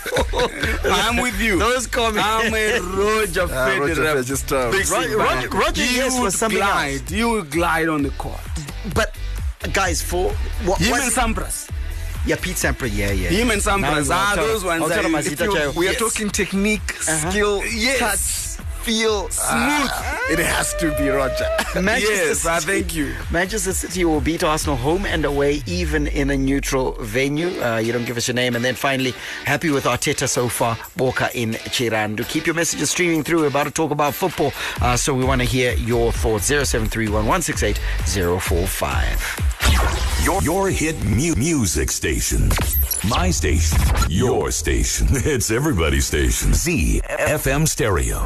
I'm 0.85 1.17
with 1.21 1.37
you. 1.39 1.59
Those 1.59 1.85
comments. 1.85 2.23
I'm 2.25 2.53
a 2.53 2.79
Roger 2.79 3.45
Roger 3.45 3.47
Federer. 3.47 3.95
Federer, 3.95 4.25
just, 4.25 4.53
uh, 4.53 4.71
Roger- 4.71 4.83
fan. 4.85 5.17
Roger- 5.17 5.49
Roger, 5.49 5.81
he 5.83 5.97
yes, 5.97 6.13
would 6.15 6.23
was 6.23 6.35
something 6.37 6.59
glide. 6.59 7.01
else. 7.01 7.11
You 7.11 7.29
would 7.31 7.51
glide 7.51 7.89
on 7.89 8.03
the 8.03 8.09
court. 8.11 8.39
But 8.95 9.13
guys, 9.73 10.01
for 10.01 10.31
what 10.63 10.79
Him 10.79 10.91
was 10.91 11.17
and 11.17 11.35
Sampras. 11.35 11.69
Yeah, 12.27 12.35
Pete 12.41 12.57
Sampras. 12.57 12.91
Yeah, 12.95 13.11
yeah. 13.11 13.29
Him 13.29 13.51
and. 13.51 13.61
I'll 13.67 14.11
Ah, 14.11 14.33
those 14.35 14.63
ones. 14.63 14.83
I'll 14.83 14.91
are- 14.91 15.19
if 15.19 15.39
you- 15.39 15.47
Chayo. 15.47 15.73
We 15.75 15.87
are 15.87 15.91
Yes. 15.91 15.99
talking 15.99 16.29
technique, 16.29 16.93
Uh-huh. 17.07 17.29
skill, 17.31 17.63
Yes. 17.65 17.99
touch, 17.99 18.65
feel, 18.83 19.29
Smooth. 19.29 19.89
Ah, 19.91 20.19
it 20.29 20.39
has 20.39 20.73
to 20.75 20.91
be 20.97 21.07
Roger. 21.09 21.47
Manchester 21.81 22.13
Yes, 22.13 22.45
I 22.45 22.59
thank 22.59 22.93
you. 22.95 23.13
Manchester 23.31 23.73
City 23.73 24.03
will 24.05 24.21
beat 24.21 24.43
Arsenal 24.43 24.75
home 24.77 25.05
and 25.05 25.25
away, 25.25 25.61
even 25.65 26.07
in 26.07 26.29
a 26.29 26.37
neutral 26.37 26.97
venue. 27.01 27.49
Uh, 27.61 27.77
you 27.77 27.91
don't 27.93 28.05
give 28.05 28.17
us 28.17 28.27
your 28.27 28.35
name. 28.35 28.55
And 28.55 28.63
then 28.63 28.75
finally, 28.75 29.13
happy 29.45 29.69
with 29.71 29.85
Arteta 29.85 30.27
so 30.27 30.47
far, 30.49 30.77
Boca 30.95 31.29
in 31.33 31.53
Chirandu. 31.75 32.27
Keep 32.29 32.45
your 32.45 32.55
messages 32.55 32.89
streaming 32.91 33.23
through. 33.23 33.41
We're 33.41 33.47
about 33.47 33.65
to 33.65 33.71
talk 33.71 33.91
about 33.91 34.13
football, 34.15 34.53
uh, 34.81 34.95
so 34.97 35.13
we 35.13 35.23
want 35.25 35.41
to 35.41 35.47
hear 35.47 35.73
your 35.73 36.11
thoughts. 36.11 36.45
0731 36.47 37.25
168 37.25 37.79
045. 38.05 39.56
Your, 40.23 40.41
your 40.41 40.69
hit 40.69 40.95
mu- 41.05 41.35
music 41.35 41.91
station. 41.91 42.49
My 43.07 43.29
station. 43.31 43.77
Your 44.09 44.51
station. 44.51 45.07
It's 45.11 45.51
everybody's 45.51 46.05
station. 46.07 46.51
ZFM 46.51 47.67
Stereo. 47.67 48.19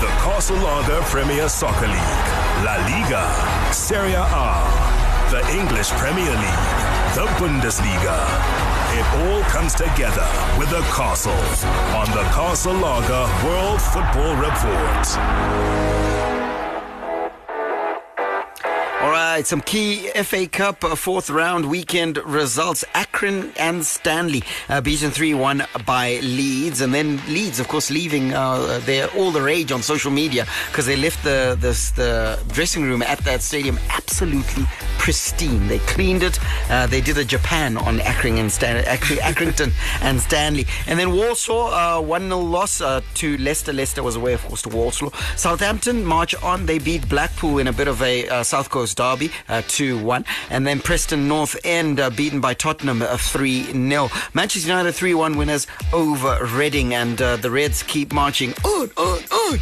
The 0.00 0.08
Castle 0.24 0.56
Lager 0.58 1.00
Premier 1.02 1.48
Soccer 1.48 1.86
League. 1.86 2.26
La 2.64 2.76
Liga. 2.88 3.24
Serie 3.72 4.14
A. 4.16 4.24
The 5.30 5.40
English 5.58 5.90
Premier 6.02 6.34
League. 6.44 6.64
The 7.16 7.26
Bundesliga. 7.38 8.18
It 8.92 9.06
all 9.22 9.42
comes 9.44 9.72
together 9.74 10.26
with 10.58 10.68
the 10.70 10.80
Castle 10.92 11.32
on 11.94 12.10
the 12.10 12.24
Castle 12.34 12.74
Lager 12.74 13.26
World 13.46 13.80
Football 13.80 14.34
Report. 14.36 16.39
All 19.00 19.08
right, 19.08 19.46
some 19.46 19.62
key 19.62 20.08
FA 20.24 20.46
Cup 20.46 20.84
uh, 20.84 20.94
fourth 20.94 21.30
round 21.30 21.64
weekend 21.70 22.18
results. 22.18 22.84
Accrington 22.94 23.82
Stanley 23.82 24.42
uh, 24.68 24.82
beaten 24.82 25.10
3 25.10 25.32
1 25.32 25.64
by 25.86 26.18
Leeds. 26.22 26.82
And 26.82 26.92
then 26.92 27.16
Leeds, 27.26 27.60
of 27.60 27.68
course, 27.68 27.90
leaving 27.90 28.34
uh, 28.34 28.78
their, 28.84 29.08
all 29.12 29.30
the 29.30 29.40
rage 29.40 29.72
on 29.72 29.80
social 29.80 30.10
media 30.10 30.44
because 30.66 30.84
they 30.84 30.96
left 30.96 31.24
the, 31.24 31.56
the, 31.58 31.70
the 31.96 32.52
dressing 32.52 32.82
room 32.82 33.00
at 33.00 33.18
that 33.20 33.40
stadium 33.40 33.78
absolutely 33.88 34.64
pristine. 34.98 35.66
They 35.66 35.78
cleaned 35.78 36.22
it. 36.22 36.38
Uh, 36.68 36.86
they 36.86 37.00
did 37.00 37.16
a 37.16 37.24
Japan 37.24 37.78
on 37.78 38.00
Akron 38.00 38.36
and 38.36 38.52
Stan- 38.52 38.84
Ac- 38.86 39.16
Accrington 39.16 39.72
and 40.02 40.20
Stanley. 40.20 40.66
And 40.86 40.98
then 40.98 41.12
Walsall, 41.12 41.68
uh, 41.68 42.02
1 42.02 42.20
0 42.24 42.38
loss 42.38 42.82
uh, 42.82 43.00
to 43.14 43.38
Leicester. 43.38 43.72
Leicester 43.72 44.02
was 44.02 44.16
away, 44.16 44.34
of 44.34 44.44
course, 44.44 44.60
to 44.62 44.68
Walsall. 44.68 45.10
Southampton 45.36 46.04
march 46.04 46.34
on. 46.42 46.66
They 46.66 46.78
beat 46.78 47.08
Blackpool 47.08 47.56
in 47.60 47.66
a 47.66 47.72
bit 47.72 47.88
of 47.88 48.02
a 48.02 48.28
uh, 48.28 48.42
South 48.42 48.68
Coast 48.68 48.89
derby, 48.94 49.30
2 49.68 49.98
1. 50.02 50.24
And 50.50 50.66
then 50.66 50.80
Preston 50.80 51.28
North 51.28 51.56
End 51.64 52.00
uh, 52.00 52.10
beaten 52.10 52.40
by 52.40 52.54
Tottenham 52.54 53.00
3 53.00 53.62
0. 53.72 54.10
Manchester 54.34 54.68
United 54.68 54.92
3 54.92 55.14
1 55.14 55.36
winners 55.36 55.66
over 55.92 56.38
Reading. 56.44 56.94
And 56.94 57.20
uh, 57.20 57.36
the 57.36 57.50
Reds 57.50 57.82
keep 57.82 58.12
marching 58.12 58.52
on, 58.64 58.90
on, 58.96 59.18
on. 59.30 59.58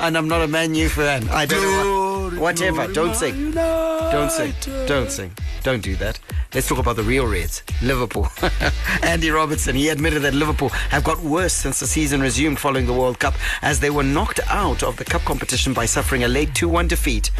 and 0.00 0.16
I'm 0.16 0.28
not 0.28 0.42
a 0.42 0.48
Man 0.48 0.74
U 0.74 0.88
fan. 0.88 1.28
I 1.28 1.46
don't 1.46 1.62
know. 1.62 2.05
What, 2.26 2.40
whatever. 2.40 2.92
Don't 2.92 3.14
sing. 3.14 3.52
Don't 3.52 4.32
sing. 4.32 4.52
Don't 4.86 5.10
sing. 5.10 5.30
Don't 5.62 5.80
do 5.80 5.94
that. 5.96 6.18
Let's 6.52 6.66
talk 6.66 6.78
about 6.78 6.96
the 6.96 7.04
real 7.04 7.24
Reds, 7.24 7.62
Liverpool. 7.82 8.28
Andy 9.02 9.30
Robertson, 9.30 9.76
he 9.76 9.90
admitted 9.90 10.22
that 10.22 10.34
Liverpool 10.34 10.70
have 10.90 11.04
got 11.04 11.20
worse 11.20 11.52
since 11.52 11.78
the 11.78 11.86
season 11.86 12.20
resumed 12.20 12.58
following 12.58 12.86
the 12.86 12.92
World 12.92 13.20
Cup 13.20 13.34
as 13.62 13.78
they 13.78 13.90
were 13.90 14.02
knocked 14.02 14.40
out 14.48 14.82
of 14.82 14.96
the 14.96 15.04
cup 15.04 15.22
competition 15.22 15.72
by 15.72 15.86
suffering 15.86 16.24
a 16.24 16.28
late 16.28 16.52
2 16.54 16.68
1 16.68 16.88
defeat 16.88 17.30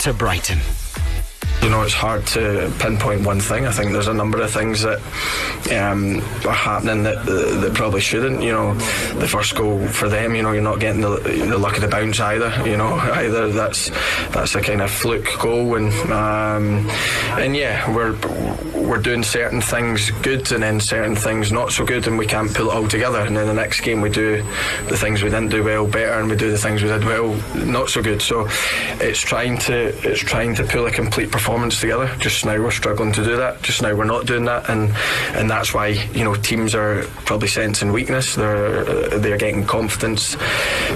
to 0.00 0.12
Brighton. 0.12 0.58
You 1.62 1.70
know, 1.70 1.82
it's 1.82 1.94
hard 1.94 2.26
to 2.28 2.72
pinpoint 2.78 3.26
one 3.26 3.40
thing. 3.40 3.66
I 3.66 3.72
think 3.72 3.92
there's 3.92 4.06
a 4.06 4.14
number 4.14 4.40
of 4.40 4.50
things 4.50 4.82
that 4.82 4.98
um, 5.72 6.18
are 6.46 6.54
happening 6.54 7.02
that, 7.02 7.26
that 7.26 7.60
that 7.60 7.74
probably 7.74 8.00
shouldn't. 8.00 8.40
You 8.42 8.52
know, 8.52 8.74
the 9.18 9.26
first 9.26 9.56
goal 9.56 9.84
for 9.88 10.08
them, 10.08 10.36
you 10.36 10.42
know, 10.42 10.52
you're 10.52 10.62
not 10.62 10.78
getting 10.78 11.00
the, 11.00 11.18
the 11.18 11.58
luck 11.58 11.74
of 11.74 11.82
the 11.82 11.88
bounce 11.88 12.20
either. 12.20 12.52
You 12.68 12.76
know, 12.76 12.94
either 13.14 13.50
that's 13.50 13.90
that's 14.30 14.54
a 14.54 14.60
kind 14.60 14.80
of 14.80 14.90
fluke 14.90 15.28
goal, 15.40 15.74
and 15.74 15.92
um, 16.12 16.88
and 17.40 17.56
yeah, 17.56 17.92
we're 17.92 18.16
we're 18.86 19.02
doing 19.02 19.24
certain 19.24 19.60
things 19.60 20.12
good 20.22 20.52
and 20.52 20.62
then 20.62 20.78
certain 20.78 21.16
things 21.16 21.50
not 21.50 21.72
so 21.72 21.84
good, 21.84 22.06
and 22.06 22.16
we 22.16 22.26
can't 22.26 22.54
pull 22.54 22.68
it 22.68 22.74
all 22.74 22.86
together. 22.86 23.20
And 23.20 23.36
then 23.36 23.46
the 23.48 23.54
next 23.54 23.80
game 23.80 24.00
we 24.00 24.10
do 24.10 24.36
the 24.88 24.96
things 24.96 25.22
we 25.22 25.30
didn't 25.30 25.48
do 25.48 25.64
well 25.64 25.86
better, 25.86 26.20
and 26.20 26.30
we 26.30 26.36
do 26.36 26.50
the 26.50 26.58
things 26.58 26.82
we 26.82 26.88
did 26.88 27.04
well 27.04 27.34
not 27.56 27.88
so 27.88 28.02
good. 28.02 28.22
So 28.22 28.46
it's 29.00 29.20
trying 29.20 29.58
to 29.60 29.88
it's 30.08 30.20
trying 30.20 30.54
to 30.56 30.62
pull 30.62 30.86
a 30.86 30.92
complete 30.92 31.32
performance 31.32 31.45
together. 31.46 32.12
Just 32.18 32.44
now 32.44 32.58
we're 32.58 32.70
struggling 32.72 33.12
to 33.12 33.24
do 33.24 33.36
that. 33.36 33.62
Just 33.62 33.80
now 33.80 33.94
we're 33.94 34.04
not 34.04 34.26
doing 34.26 34.44
that, 34.46 34.68
and 34.68 34.90
and 35.34 35.48
that's 35.48 35.72
why 35.72 35.88
you 35.88 36.24
know 36.24 36.34
teams 36.34 36.74
are 36.74 37.02
probably 37.24 37.48
sensing 37.48 37.92
weakness. 37.92 38.34
They're 38.34 38.80
uh, 38.80 39.18
they're 39.18 39.38
getting 39.38 39.64
confidence 39.64 40.36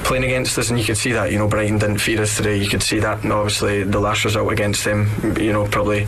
playing 0.03 0.24
against 0.24 0.59
us, 0.59 0.70
and 0.70 0.78
you 0.78 0.84
could 0.84 0.96
see 0.96 1.12
that. 1.12 1.30
You 1.30 1.38
know 1.38 1.48
Brighton 1.48 1.78
didn't 1.78 1.98
feed 1.98 2.18
us 2.18 2.36
today. 2.36 2.57
You 2.57 2.68
could 2.68 2.82
see 2.82 2.98
that, 2.98 3.22
and 3.22 3.32
obviously 3.32 3.84
the 3.84 4.01
last 4.01 4.24
result 4.24 4.53
against 4.53 4.84
them, 4.84 5.09
you 5.38 5.53
know, 5.53 5.66
probably 5.66 6.07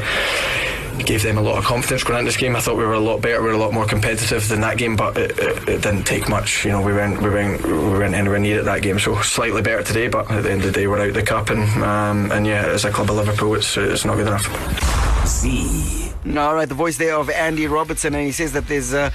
gave 0.99 1.22
them 1.22 1.38
a 1.38 1.43
lot 1.43 1.59
of 1.59 1.64
confidence 1.64 2.05
going 2.05 2.20
into 2.20 2.30
this 2.30 2.36
game. 2.36 2.57
I 2.57 2.61
thought 2.61 2.76
we 2.76 2.84
were 2.84 2.93
a 2.95 3.01
lot 3.01 3.20
better, 3.20 3.40
we 3.40 3.49
were 3.49 3.55
a 3.55 3.59
lot 3.59 3.72
more 3.72 3.86
competitive 3.86 4.47
than 4.49 4.61
that 4.61 4.78
game, 4.78 4.97
but 4.97 5.16
it, 5.16 5.38
it, 5.38 5.68
it 5.68 5.82
didn't 5.82 6.05
take 6.05 6.28
much. 6.28 6.64
You 6.64 6.72
know, 6.72 6.80
we 6.80 6.93
weren't 6.93 7.20
we 7.20 7.28
weren't 7.28 7.64
we 7.64 7.72
weren't 7.72 8.14
anywhere 8.14 8.38
near 8.38 8.61
it 8.61 8.64
that 8.64 8.82
game. 8.82 8.99
So 8.99 9.20
slightly 9.22 9.62
better 9.62 9.82
today, 9.82 10.09
but 10.09 10.30
at 10.30 10.43
the 10.43 10.51
end 10.51 10.61
of 10.64 10.72
the 10.72 10.72
day, 10.72 10.86
we're 10.86 11.01
out 11.01 11.14
the 11.14 11.22
cup, 11.22 11.51
and 11.51 11.62
um, 11.82 12.30
and 12.32 12.47
yeah, 12.47 12.66
as 12.66 12.84
a 12.84 12.90
club 12.90 13.11
of 13.11 13.16
Liverpool, 13.16 13.55
it's 13.55 13.76
it's 13.76 14.05
not 14.05 14.16
good 14.16 14.26
enough. 14.26 14.47
Z. 15.26 16.12
All 16.36 16.55
right, 16.55 16.68
the 16.68 16.74
voice 16.74 16.99
there 16.99 17.16
of 17.16 17.30
Andy 17.30 17.66
Robertson, 17.66 18.14
and 18.14 18.24
he 18.24 18.32
says 18.32 18.53
that 18.53 18.68
there's 18.68 18.95
uh, 18.95 19.11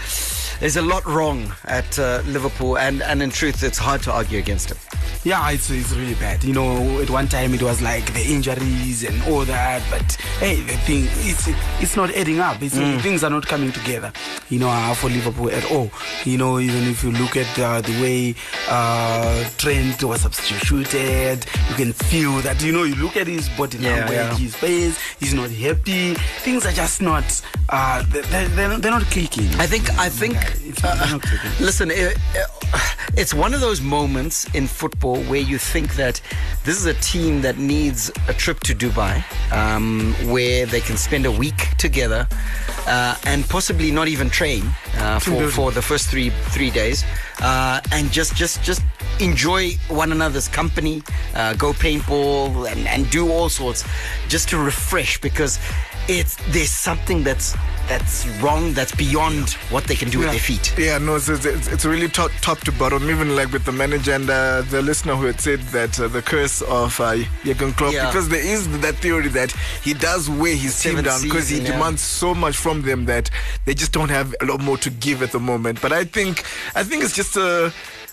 there's 0.59 0.75
a 0.75 0.81
lot 0.81 1.05
wrong 1.05 1.53
at 1.65 1.97
uh, 1.99 2.21
Liverpool, 2.25 2.77
and, 2.77 3.01
and 3.03 3.21
in 3.21 3.29
truth, 3.29 3.63
it's 3.63 3.77
hard 3.77 4.01
to 4.03 4.11
argue 4.11 4.39
against 4.39 4.71
him. 4.71 4.77
Yeah, 5.23 5.49
it's, 5.51 5.69
it's 5.69 5.91
really 5.93 6.13
bad. 6.15 6.43
You 6.43 6.53
know, 6.53 7.01
at 7.01 7.09
one 7.09 7.27
time 7.27 7.53
it 7.53 7.61
was 7.61 7.81
like 7.81 8.05
the 8.13 8.21
injuries 8.23 9.03
and 9.03 9.21
all 9.23 9.43
that, 9.45 9.83
but 9.91 10.13
hey, 10.39 10.61
the 10.61 10.77
thing 10.85 11.03
it's 11.27 11.47
it's 11.81 11.95
not 11.97 12.11
adding 12.15 12.39
up. 12.39 12.61
It's, 12.61 12.75
Mm. 12.77 13.01
Things 13.01 13.23
are 13.23 13.29
not 13.29 13.45
coming 13.45 13.71
together. 13.71 14.13
You 14.49 14.59
know, 14.59 14.69
uh, 14.69 14.93
for 14.93 15.09
Liverpool 15.09 15.49
at 15.49 15.69
all. 15.71 15.89
You 16.25 16.37
know, 16.37 16.59
even 16.59 16.83
if 16.87 17.03
you 17.03 17.11
look 17.11 17.35
at 17.35 17.59
uh, 17.59 17.81
the 17.81 18.01
way 18.01 18.35
uh, 18.69 19.43
Trent 19.57 20.01
was 20.03 20.21
substituted, 20.21 21.45
you 21.69 21.75
can 21.75 21.91
feel 21.93 22.33
that. 22.41 22.61
You 22.63 22.71
know, 22.71 22.83
you 22.83 22.95
look 22.95 23.17
at 23.17 23.27
his 23.27 23.49
body 23.49 23.79
Yeah, 23.79 23.95
language, 24.05 24.13
yeah. 24.15 24.35
his 24.37 24.55
face. 24.55 24.97
He's 25.19 25.33
not 25.33 25.49
happy. 25.49 26.13
Things 26.45 26.65
are 26.65 26.71
just 26.71 27.01
not. 27.01 27.41
Uh, 27.69 28.03
they're, 28.09 28.47
they're, 28.49 28.77
they're 28.77 28.91
not 28.91 29.03
clicking. 29.05 29.47
I 29.59 29.65
think 29.65 29.89
I 29.97 30.07
think 30.09 30.37
uh, 30.83 31.19
listen 31.59 31.89
it, 31.91 32.17
it's 33.15 33.33
one 33.33 33.53
of 33.53 33.59
those 33.61 33.81
moments 33.81 34.45
in 34.53 34.67
football 34.67 35.06
where 35.15 35.41
you 35.41 35.57
think 35.57 35.95
that 35.95 36.21
this 36.63 36.77
is 36.77 36.85
a 36.85 36.93
team 36.95 37.41
that 37.41 37.57
needs 37.57 38.11
a 38.27 38.33
trip 38.33 38.59
to 38.61 38.75
Dubai 38.75 39.23
um, 39.51 40.13
where 40.31 40.65
they 40.65 40.81
can 40.81 40.97
spend 40.97 41.25
a 41.25 41.31
week 41.31 41.75
together 41.77 42.27
uh, 42.87 43.15
and 43.25 43.47
possibly 43.49 43.91
not 43.91 44.07
even 44.07 44.29
train 44.29 44.63
uh, 44.97 45.19
for, 45.19 45.47
for 45.49 45.71
the 45.71 45.81
first 45.81 46.09
three 46.09 46.29
three 46.51 46.69
days 46.69 47.03
uh, 47.41 47.81
and 47.91 48.11
just 48.11 48.35
just 48.35 48.61
just 48.63 48.81
enjoy 49.19 49.71
one 49.87 50.11
another's 50.11 50.47
company 50.47 51.01
uh, 51.35 51.53
go 51.55 51.73
paintball 51.73 52.69
and, 52.71 52.87
and 52.87 53.09
do 53.09 53.31
all 53.31 53.49
sorts 53.49 53.83
just 54.27 54.49
to 54.49 54.57
refresh 54.57 55.19
because 55.21 55.59
it's 56.07 56.37
there's 56.51 56.71
something 56.71 57.23
that's 57.23 57.55
that's 57.87 58.27
wrong 58.41 58.73
that's 58.73 58.93
beyond 58.95 59.51
what 59.69 59.85
they 59.85 59.95
can 59.95 60.09
do 60.09 60.19
with 60.19 60.31
their 60.31 60.39
feet. 60.39 60.73
Yeah, 60.77 60.97
no, 60.97 61.15
it's, 61.15 61.29
it's, 61.29 61.67
it's 61.67 61.85
really 61.85 62.09
top, 62.09 62.31
top 62.41 62.59
to 62.61 62.71
bottom, 62.73 63.09
even 63.09 63.35
like 63.35 63.51
with 63.51 63.63
the 63.63 63.71
manager 63.71 64.11
and 64.11 64.29
uh, 64.29 64.61
the 64.63 64.81
listener 64.97 65.15
who 65.15 65.27
had 65.27 65.39
said 65.39 65.59
that 65.77 65.99
uh, 65.99 66.07
the 66.07 66.23
curse 66.23 66.63
of 66.63 66.99
uh, 66.99 67.15
Jurgen 67.43 67.71
Klopp, 67.73 67.93
Yeah. 67.93 68.07
because 68.07 68.29
there 68.29 68.43
is 68.43 68.67
that 68.81 68.95
theory 68.95 69.27
that 69.27 69.51
he 69.83 69.93
does 69.93 70.27
weigh 70.27 70.55
his 70.55 70.81
team 70.81 71.03
down 71.03 71.21
because 71.21 71.49
he 71.49 71.59
yeah. 71.59 71.73
demands 71.73 72.01
so 72.01 72.33
much 72.33 72.57
from 72.57 72.81
them 72.81 73.05
that 73.05 73.29
they 73.65 73.75
just 73.75 73.91
don't 73.91 74.09
have 74.09 74.33
a 74.41 74.45
lot 74.45 74.59
more 74.59 74.75
to 74.77 74.89
give 74.89 75.21
at 75.21 75.31
the 75.31 75.39
moment. 75.39 75.83
But 75.83 75.91
I 75.91 76.03
think, 76.03 76.43
I 76.73 76.83
think 76.83 77.03
it's 77.03 77.15
just 77.15 77.37
uh, 77.37 77.69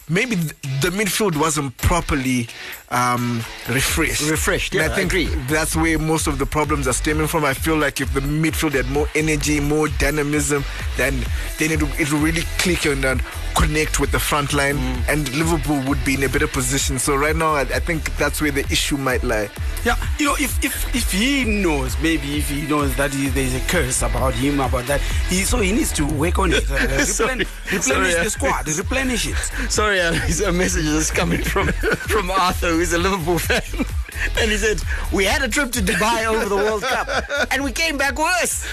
maybe 0.09 0.34
the 0.36 0.90
midfield 0.92 1.36
wasn't 1.40 1.76
properly 1.78 2.48
um, 2.90 3.38
refreshed. 3.68 4.28
Refreshed, 4.30 4.74
And 4.74 4.82
yeah, 4.84 4.92
I 4.92 4.94
think 4.94 5.11
agree. 5.12 5.26
that's 5.48 5.74
where 5.74 5.98
most 5.98 6.26
of 6.26 6.38
the 6.38 6.46
problems 6.46 6.86
are 6.86 6.92
stemming 6.92 7.26
from. 7.26 7.44
I 7.44 7.55
feel 7.55 7.76
like 7.76 8.00
if 8.00 8.12
the 8.14 8.20
midfield 8.20 8.72
had 8.72 8.86
more 8.90 9.09
energy, 9.14 9.59
more 9.61 9.88
dynamism, 9.98 10.64
then 10.96 11.24
then 11.59 11.70
it 11.72 11.82
will, 11.82 11.90
it 11.98 12.11
really 12.12 12.42
click 12.59 12.84
and 12.86 13.02
then 13.02 13.20
connect 13.57 14.00
with 14.00 14.11
the 14.11 14.18
front 14.18 14.52
line, 14.52 14.74
Mm. 14.76 15.09
and 15.09 15.34
Liverpool 15.36 15.80
would 15.88 16.05
be 16.05 16.14
in 16.14 16.22
a 16.24 16.28
better 16.28 16.48
position. 16.48 16.98
So 16.98 17.14
right 17.16 17.36
now, 17.36 17.55
I, 17.55 17.61
I 17.62 17.78
think 17.80 18.16
that's 18.16 18.40
where 18.42 18.50
the 18.50 18.62
issue 18.70 18.96
might 18.96 19.22
lie. 19.22 19.48
Yeah, 19.84 19.96
you 20.18 20.26
know, 20.26 20.34
if 20.38 20.62
if 20.64 20.94
if 20.94 21.11
he 21.12 21.44
knows, 21.44 21.96
maybe 22.02 22.38
if 22.38 22.48
he 22.50 22.62
knows 22.66 22.94
that 22.96 23.12
he, 23.14 23.28
there's 23.28 23.55
a 23.55 23.61
curse 23.68 24.02
about 24.02 24.34
him 24.34 24.61
about 24.61 24.86
that, 24.86 25.00
he 25.28 25.42
so 25.44 25.59
he 25.59 25.72
needs 25.72 25.92
to 25.92 26.05
work 26.05 26.38
on 26.38 26.52
it, 26.52 26.64
uh, 26.70 26.74
replenish 26.74 27.09
Sorry, 27.84 28.14
uh, 28.14 28.24
the 28.24 28.30
squad, 28.30 28.68
replenish 28.68 29.26
it. 29.28 29.36
Sorry, 29.70 29.93
uh, 30.01 30.12
his- 30.12 30.40
a 30.40 30.53
message 30.53 30.86
is 30.86 31.11
coming 31.11 31.42
from 31.42 31.68
from 32.09 32.30
Arthur, 32.30 32.68
who's 32.70 32.92
a 32.92 32.99
Liverpool 32.99 33.38
fan. 33.38 33.62
And 34.40 34.50
he 34.50 34.56
said, 34.56 34.80
We 35.12 35.24
had 35.24 35.42
a 35.42 35.48
trip 35.48 35.72
to 35.72 35.80
Dubai 35.80 36.26
over 36.26 36.46
the 36.48 36.56
World 36.56 36.82
Cup 36.82 37.08
and 37.52 37.62
we 37.64 37.72
came 37.72 37.96
back 37.98 38.18
worse. 38.18 38.52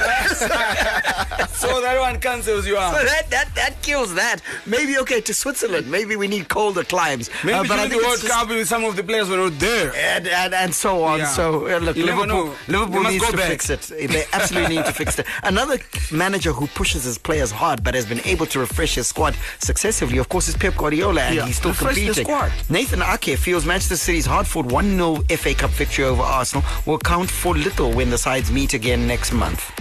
so 1.62 1.82
that 1.82 1.98
one 2.00 2.20
cancels 2.20 2.66
you 2.68 2.78
out. 2.78 2.96
So 2.96 3.04
that, 3.04 3.30
that, 3.30 3.54
that 3.56 3.82
kills 3.82 4.14
that. 4.16 4.42
Maybe, 4.66 4.98
okay, 5.00 5.22
to 5.22 5.34
Switzerland. 5.34 5.90
Maybe 5.90 6.16
we 6.16 6.28
need 6.28 6.50
colder 6.50 6.84
climes. 6.84 7.30
Maybe 7.44 7.58
Uh, 7.58 7.64
but 7.64 7.72
I 7.80 7.88
think 7.88 8.02
the 8.02 8.08
World 8.08 8.20
just- 8.20 8.32
Cup, 8.32 8.50
with 8.50 8.68
some 8.68 8.84
of 8.84 8.96
the 8.96 9.04
players 9.04 9.30
were 9.30 9.38
not 9.38 9.58
there. 9.60 9.94
and, 9.96 10.28
and, 10.28 10.54
and 10.54 10.74
so 10.74 11.04
on. 11.04 11.20
Yeah. 11.20 11.28
So 11.28 11.68
uh, 11.68 11.80
look, 11.80 11.96
You 11.96 12.06
Liverpool. 12.06 12.56
Liverpool 12.68 13.04
needs 13.04 13.26
to 13.30 13.38
back. 13.38 13.50
fix 13.50 13.70
it. 13.70 13.82
They 14.12 14.24
absolutely 14.34 14.78
need 14.78 14.86
to 14.86 14.94
fix 14.94 15.20
it. 15.20 15.26
Another 15.44 15.78
manager 16.12 16.52
who 16.54 16.68
pushes 16.68 17.04
his 17.04 17.18
players 17.18 17.52
hard 17.52 17.84
but 17.84 17.94
has 17.96 18.06
been 18.06 18.22
able 18.26 18.46
to 18.48 18.60
refresh 18.60 18.96
his 18.96 19.08
squad 19.08 19.36
successively, 19.60 20.18
of 20.18 20.30
course, 20.30 20.48
is 20.48 20.56
Pep 20.58 20.76
Guardiola, 20.76 21.22
and 21.22 21.36
Yeah, 21.36 21.46
he's 21.46 21.58
still 21.58 21.72
refresh 21.72 21.96
the 21.96 22.06
competing. 22.06 22.26
squad. 22.26 22.52
Nathan 22.70 23.02
Ake 23.02 23.38
feels 23.38 23.66
Manchester 23.66 23.98
City's 23.98 24.26
hard-fought 24.26 24.66
1-0 24.68 25.31
FA 25.38 25.54
Cup 25.54 25.72
victory 25.72 26.06
over 26.06 26.22
Arsenal 26.22 26.64
will 26.86 26.98
count 26.98 27.30
for 27.30 27.56
little 27.56 27.92
when 27.92 28.10
the 28.10 28.18
sides 28.18 28.52
meet 28.52 28.74
again 28.74 29.08
next 29.08 29.32
month. 29.32 29.72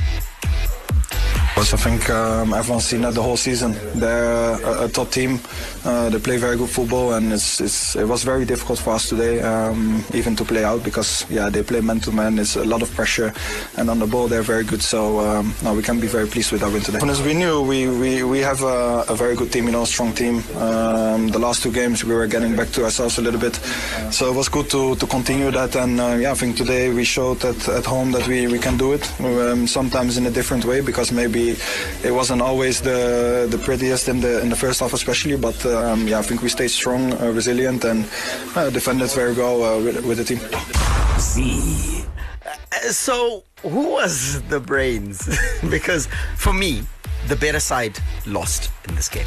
Course, 1.61 1.75
I 1.75 1.91
think 1.91 2.09
um, 2.09 2.55
everyone's 2.55 2.87
seen 2.87 3.03
that 3.03 3.13
the 3.13 3.23
whole 3.23 3.37
season. 3.37 3.77
They're 3.95 4.53
a, 4.65 4.85
a 4.85 4.89
top 4.89 5.11
team. 5.11 5.39
Uh, 5.85 6.09
they 6.09 6.19
play 6.19 6.39
very 6.39 6.57
good 6.57 6.71
football, 6.71 7.13
and 7.13 7.31
it's, 7.35 7.61
it's, 7.61 7.97
it 7.97 8.07
was 8.09 8.25
very 8.25 8.47
difficult 8.47 8.79
for 8.79 8.95
us 8.95 9.11
today, 9.11 9.43
um, 9.43 10.03
even 10.15 10.35
to 10.37 10.45
play 10.45 10.65
out 10.65 10.83
because 10.83 11.27
yeah, 11.29 11.51
they 11.51 11.63
play 11.63 11.83
man 11.83 12.01
to 12.01 12.13
man. 12.13 12.39
It's 12.39 12.57
a 12.57 12.65
lot 12.65 12.81
of 12.81 12.91
pressure, 12.95 13.35
and 13.77 13.91
on 13.91 13.99
the 13.99 14.07
ball 14.07 14.27
they're 14.27 14.43
very 14.55 14.65
good. 14.65 14.81
So 14.81 15.21
um, 15.21 15.55
no, 15.63 15.75
we 15.75 15.83
can 15.83 16.01
be 16.01 16.07
very 16.07 16.27
pleased 16.27 16.51
with 16.51 16.63
our 16.63 16.71
win 16.71 16.81
today. 16.81 16.99
As 17.03 17.23
we 17.23 17.35
knew, 17.35 17.61
we 17.61 17.89
we, 17.89 18.23
we 18.23 18.39
have 18.39 18.63
a, 18.63 19.05
a 19.09 19.15
very 19.15 19.37
good 19.37 19.53
team, 19.53 19.67
you 19.67 19.73
know, 19.73 19.83
a 19.83 19.87
strong 19.87 20.15
team. 20.15 20.37
Um, 20.57 21.29
the 21.29 21.39
last 21.39 21.63
two 21.63 21.73
games 21.73 22.05
we 22.05 22.15
were 22.15 22.27
getting 22.27 22.57
back 22.57 22.71
to 22.71 22.85
ourselves 22.85 23.19
a 23.19 23.23
little 23.23 23.41
bit, 23.41 23.57
so 24.11 24.31
it 24.31 24.35
was 24.35 24.49
good 24.49 24.71
to, 24.71 24.97
to 24.97 25.07
continue 25.07 25.51
that. 25.51 25.77
And 25.77 26.01
uh, 26.01 26.17
yeah, 26.21 26.33
I 26.33 26.35
think 26.35 26.57
today 26.57 26.91
we 26.91 27.05
showed 27.05 27.45
at, 27.45 27.69
at 27.69 27.85
home 27.85 28.13
that 28.13 28.27
we, 28.27 28.47
we 28.47 28.59
can 28.59 28.79
do 28.79 28.95
it. 28.95 29.05
Um, 29.21 29.67
sometimes 29.67 30.17
in 30.17 30.25
a 30.27 30.31
different 30.31 30.65
way 30.65 30.81
because 30.81 31.13
maybe 31.13 31.50
it 32.05 32.13
wasn't 32.13 32.43
always 32.43 32.81
the 32.81 33.47
the 33.51 33.59
prettiest 33.59 34.09
in 34.09 34.21
the 34.21 34.41
in 34.41 34.49
the 34.49 34.57
first 34.57 34.81
half, 34.81 34.93
especially. 34.93 35.37
But 35.37 35.65
um, 35.67 36.07
yeah, 36.09 36.19
I 36.19 36.23
think 36.23 36.43
we 36.43 36.49
stayed 36.49 36.71
strong, 36.71 37.13
uh, 37.13 37.33
resilient, 37.33 37.85
and 37.85 38.05
uh, 38.57 38.71
defended 38.71 39.11
very 39.13 39.33
well 39.33 39.63
uh, 39.63 39.83
with, 39.85 40.05
with 40.05 40.19
the 40.19 40.25
team. 40.25 40.41
Z. 41.19 42.05
Uh, 42.47 42.93
so, 42.93 43.45
who 43.63 43.91
was 43.91 44.43
the 44.49 44.61
brains? 44.61 45.29
because 45.71 46.09
for 46.37 46.53
me, 46.53 46.83
the 47.29 47.37
better 47.37 47.61
side 47.61 47.99
lost 48.27 48.71
in 48.89 48.95
this 48.95 49.09
game. 49.09 49.27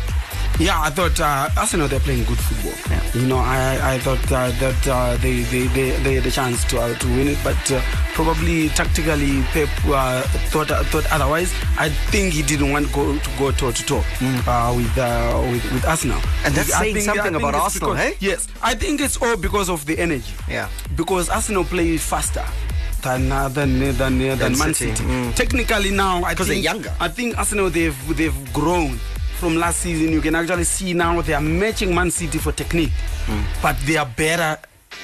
Yeah, 0.59 0.79
I 0.79 0.91
thought 0.91 1.19
uh, 1.19 1.49
Arsenal 1.57 1.87
they're 1.87 1.99
playing 1.99 2.25
good 2.25 2.37
football. 2.37 3.19
You 3.19 3.27
know, 3.27 3.37
I 3.37 3.95
I 3.95 3.99
thought 3.99 4.21
uh, 4.31 4.51
that 4.51 4.87
uh, 4.87 5.17
they, 5.17 5.41
they 5.41 5.65
they 5.67 5.89
they 6.03 6.13
had 6.15 6.25
a 6.25 6.31
chance 6.31 6.63
to 6.65 6.79
uh, 6.79 6.93
to 6.93 7.07
win 7.07 7.27
it, 7.29 7.37
but 7.43 7.57
uh, 7.71 7.81
probably 8.13 8.69
tactically 8.69 9.41
Pep 9.51 9.67
uh, 9.87 10.21
thought 10.53 10.67
thought 10.87 11.11
otherwise. 11.11 11.51
I 11.77 11.89
think 11.89 12.33
he 12.33 12.43
didn't 12.43 12.71
want 12.71 12.91
go 12.93 13.17
to 13.17 13.29
go 13.39 13.51
toe 13.51 13.71
to 13.71 13.83
toe 13.85 14.03
uh, 14.47 14.73
with 14.77 14.95
uh, 14.97 15.41
with 15.51 15.65
with 15.73 15.85
Arsenal. 15.85 16.21
And 16.45 16.53
that's 16.53 16.71
I 16.71 16.81
saying 16.81 16.95
think- 16.95 17.05
something 17.05 17.35
about 17.35 17.55
Arsenal, 17.55 17.93
because- 17.93 18.13
hey? 18.13 18.17
Yes, 18.19 18.47
I 18.61 18.75
think 18.75 19.01
it's 19.01 19.17
all 19.17 19.35
because 19.35 19.69
of 19.69 19.85
the 19.85 19.97
energy. 19.97 20.33
Yeah. 20.47 20.69
Because 20.95 21.29
Arsenal 21.29 21.63
play 21.65 21.97
faster. 21.97 22.45
Than, 23.03 23.29
uh, 23.33 23.49
than 23.49 23.83
uh, 23.83 23.91
than 23.99 24.15
uh, 24.21 24.35
than 24.35 24.57
Man 24.57 24.73
City. 24.73 25.03
Mm. 25.03 25.35
Technically 25.35 25.91
now, 25.91 26.23
I 26.23 26.35
'Cause 26.35 26.47
they're 26.47 26.55
younger. 26.55 26.93
I 27.01 27.09
think 27.09 27.37
Arsenal 27.37 27.69
they've 27.69 27.97
they've 28.15 28.53
grown 28.53 28.97
from 29.43 29.57
last 29.57 29.81
season. 29.81 30.13
You 30.13 30.21
can 30.21 30.35
actually 30.35 30.63
see 30.63 30.93
now 30.93 31.21
they 31.21 31.33
are 31.33 31.41
matching 31.41 31.93
Man 31.93 32.09
City 32.11 32.37
for 32.37 32.53
technique, 32.53 32.93
but 33.61 33.75
they 33.85 33.97
are 33.97 34.05
better 34.05 34.57